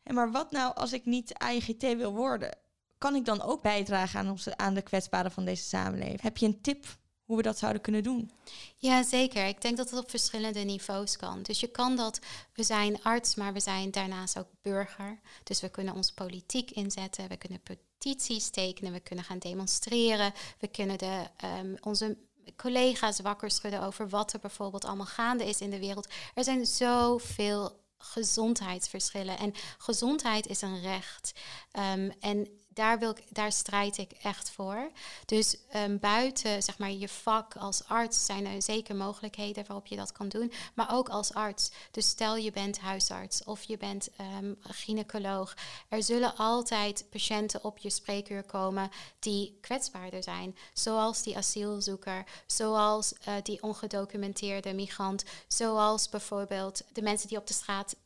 maar 0.04 0.30
wat 0.30 0.50
nou 0.50 0.74
als 0.74 0.92
ik 0.92 1.04
niet 1.04 1.34
AIGT 1.34 1.82
wil 1.82 2.12
worden? 2.12 2.64
kan 2.98 3.14
ik 3.14 3.24
dan 3.24 3.42
ook 3.42 3.62
bijdragen 3.62 4.20
aan, 4.20 4.36
aan 4.56 4.74
de 4.74 4.82
kwetsbaren 4.82 5.30
van 5.30 5.44
deze 5.44 5.64
samenleving? 5.64 6.20
Heb 6.20 6.36
je 6.36 6.46
een 6.46 6.60
tip 6.60 6.86
hoe 7.26 7.36
we 7.36 7.42
dat 7.42 7.58
zouden 7.58 7.82
kunnen 7.82 8.02
doen? 8.02 8.30
Ja, 8.76 9.02
zeker. 9.02 9.46
Ik 9.46 9.60
denk 9.60 9.76
dat 9.76 9.90
het 9.90 9.98
op 9.98 10.10
verschillende 10.10 10.60
niveaus 10.60 11.16
kan. 11.16 11.42
Dus 11.42 11.60
je 11.60 11.66
kan 11.66 11.96
dat, 11.96 12.20
we 12.52 12.62
zijn 12.62 13.02
arts, 13.02 13.34
maar 13.34 13.52
we 13.52 13.60
zijn 13.60 13.90
daarnaast 13.90 14.38
ook 14.38 14.48
burger. 14.62 15.20
Dus 15.42 15.60
we 15.60 15.68
kunnen 15.68 15.94
ons 15.94 16.12
politiek 16.12 16.70
inzetten, 16.70 17.28
we 17.28 17.36
kunnen 17.36 17.60
petities 17.62 18.50
tekenen, 18.50 18.92
we 18.92 19.00
kunnen 19.00 19.24
gaan 19.24 19.38
demonstreren, 19.38 20.32
we 20.58 20.68
kunnen 20.68 20.98
de, 20.98 21.26
um, 21.60 21.76
onze 21.80 22.16
collega's 22.56 23.20
wakker 23.20 23.50
schudden 23.50 23.82
over 23.82 24.08
wat 24.08 24.32
er 24.32 24.40
bijvoorbeeld 24.40 24.84
allemaal 24.84 25.06
gaande 25.06 25.44
is 25.44 25.60
in 25.60 25.70
de 25.70 25.78
wereld. 25.78 26.12
Er 26.34 26.44
zijn 26.44 26.66
zoveel 26.66 27.84
gezondheidsverschillen 27.98 29.38
en 29.38 29.54
gezondheid 29.78 30.46
is 30.46 30.62
een 30.62 30.80
recht. 30.80 31.32
Um, 31.72 32.12
en 32.20 32.48
daar, 32.76 32.98
wil 32.98 33.10
ik, 33.10 33.22
daar 33.28 33.52
strijd 33.52 33.98
ik 33.98 34.12
echt 34.22 34.50
voor. 34.50 34.90
Dus 35.24 35.56
um, 35.76 35.98
buiten 35.98 36.62
zeg 36.62 36.78
maar, 36.78 36.90
je 36.90 37.08
vak 37.08 37.56
als 37.56 37.84
arts 37.84 38.24
zijn 38.24 38.46
er 38.46 38.62
zeker 38.62 38.96
mogelijkheden 38.96 39.66
waarop 39.66 39.86
je 39.86 39.96
dat 39.96 40.12
kan 40.12 40.28
doen. 40.28 40.52
Maar 40.74 40.94
ook 40.94 41.08
als 41.08 41.34
arts. 41.34 41.70
Dus 41.90 42.08
stel 42.08 42.36
je 42.36 42.50
bent 42.50 42.78
huisarts 42.78 43.44
of 43.44 43.62
je 43.62 43.76
bent 43.76 44.08
um, 44.38 44.56
gynaecoloog. 44.60 45.54
Er 45.88 46.02
zullen 46.02 46.36
altijd 46.36 47.06
patiënten 47.10 47.64
op 47.64 47.78
je 47.78 47.90
spreekuur 47.90 48.42
komen 48.42 48.90
die 49.18 49.58
kwetsbaarder 49.60 50.22
zijn. 50.22 50.56
Zoals 50.72 51.22
die 51.22 51.36
asielzoeker, 51.36 52.24
zoals 52.46 53.12
uh, 53.12 53.34
die 53.42 53.62
ongedocumenteerde 53.62 54.74
migrant, 54.74 55.24
zoals 55.48 56.08
bijvoorbeeld 56.08 56.82
de 56.92 57.02
mensen 57.02 57.28
die 57.28 57.38
op 57.38 57.46
de 57.46 57.54
straat 57.54 57.96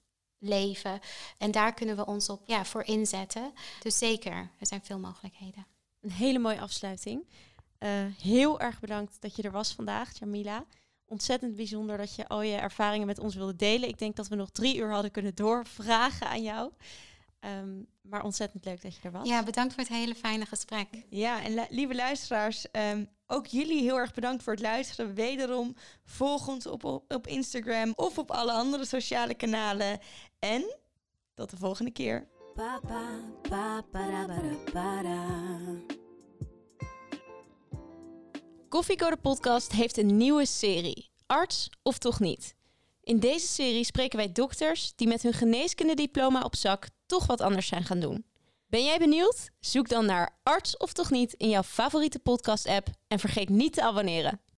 leven. 0.40 1.00
En 1.38 1.50
daar 1.50 1.74
kunnen 1.74 1.96
we 1.96 2.06
ons 2.06 2.28
op 2.28 2.42
ja, 2.46 2.64
voor 2.64 2.84
inzetten. 2.84 3.52
Dus 3.82 3.98
zeker, 3.98 4.32
er 4.32 4.66
zijn 4.66 4.84
veel 4.84 4.98
mogelijkheden. 4.98 5.66
Een 6.00 6.12
hele 6.12 6.38
mooie 6.38 6.60
afsluiting. 6.60 7.28
Uh, 7.78 7.90
heel 8.22 8.60
erg 8.60 8.80
bedankt 8.80 9.16
dat 9.20 9.36
je 9.36 9.42
er 9.42 9.50
was 9.50 9.72
vandaag, 9.72 10.18
Jamila. 10.18 10.64
Ontzettend 11.04 11.56
bijzonder 11.56 11.96
dat 11.96 12.14
je 12.14 12.28
al 12.28 12.42
je 12.42 12.56
ervaringen 12.56 13.06
met 13.06 13.18
ons 13.18 13.34
wilde 13.34 13.56
delen. 13.56 13.88
Ik 13.88 13.98
denk 13.98 14.16
dat 14.16 14.28
we 14.28 14.34
nog 14.34 14.50
drie 14.50 14.76
uur 14.76 14.90
hadden 14.90 15.10
kunnen 15.10 15.34
doorvragen 15.34 16.26
aan 16.26 16.42
jou. 16.42 16.72
Um, 17.40 17.86
maar 18.10 18.24
ontzettend 18.24 18.64
leuk 18.64 18.82
dat 18.82 18.94
je 18.94 19.00
er 19.02 19.10
was. 19.10 19.28
Ja, 19.28 19.42
bedankt 19.42 19.74
voor 19.74 19.82
het 19.82 19.92
hele 19.92 20.14
fijne 20.14 20.46
gesprek. 20.46 20.88
Ja, 21.08 21.42
en 21.42 21.66
lieve 21.70 21.94
luisteraars, 21.94 22.66
um, 22.72 23.08
ook 23.26 23.46
jullie 23.46 23.82
heel 23.82 23.96
erg 23.96 24.14
bedankt 24.14 24.42
voor 24.42 24.52
het 24.52 24.62
luisteren. 24.62 25.14
Wederom 25.14 25.76
volg 26.04 26.48
ons 26.48 26.66
op, 26.66 26.84
op, 26.84 27.12
op 27.12 27.26
Instagram 27.26 27.92
of 27.96 28.18
op 28.18 28.30
alle 28.30 28.52
andere 28.52 28.84
sociale 28.84 29.34
kanalen. 29.34 29.98
En 30.38 30.76
tot 31.34 31.50
de 31.50 31.56
volgende 31.56 31.90
keer. 31.90 32.28
Koffiecode 38.68 39.16
Podcast 39.16 39.72
heeft 39.72 39.96
een 39.96 40.16
nieuwe 40.16 40.46
serie. 40.46 41.10
Arts 41.26 41.70
of 41.82 41.98
toch 41.98 42.20
niet? 42.20 42.54
In 43.02 43.18
deze 43.18 43.46
serie 43.46 43.84
spreken 43.84 44.18
wij 44.18 44.32
dokters 44.32 44.92
die 44.96 45.08
met 45.08 45.22
hun 45.22 45.32
geneeskundediploma 45.32 46.42
op 46.42 46.56
zak 46.56 46.88
toch 47.10 47.26
wat 47.26 47.40
anders 47.40 47.66
zijn 47.66 47.84
gaan 47.84 48.00
doen. 48.00 48.24
Ben 48.66 48.84
jij 48.84 48.98
benieuwd? 48.98 49.50
Zoek 49.60 49.88
dan 49.88 50.06
naar 50.06 50.38
Arts 50.42 50.76
of 50.76 50.92
toch 50.92 51.10
niet 51.10 51.32
in 51.32 51.48
jouw 51.48 51.62
favoriete 51.62 52.18
podcast-app 52.18 52.88
en 53.08 53.18
vergeet 53.18 53.48
niet 53.48 53.72
te 53.72 53.82
abonneren. 53.82 54.40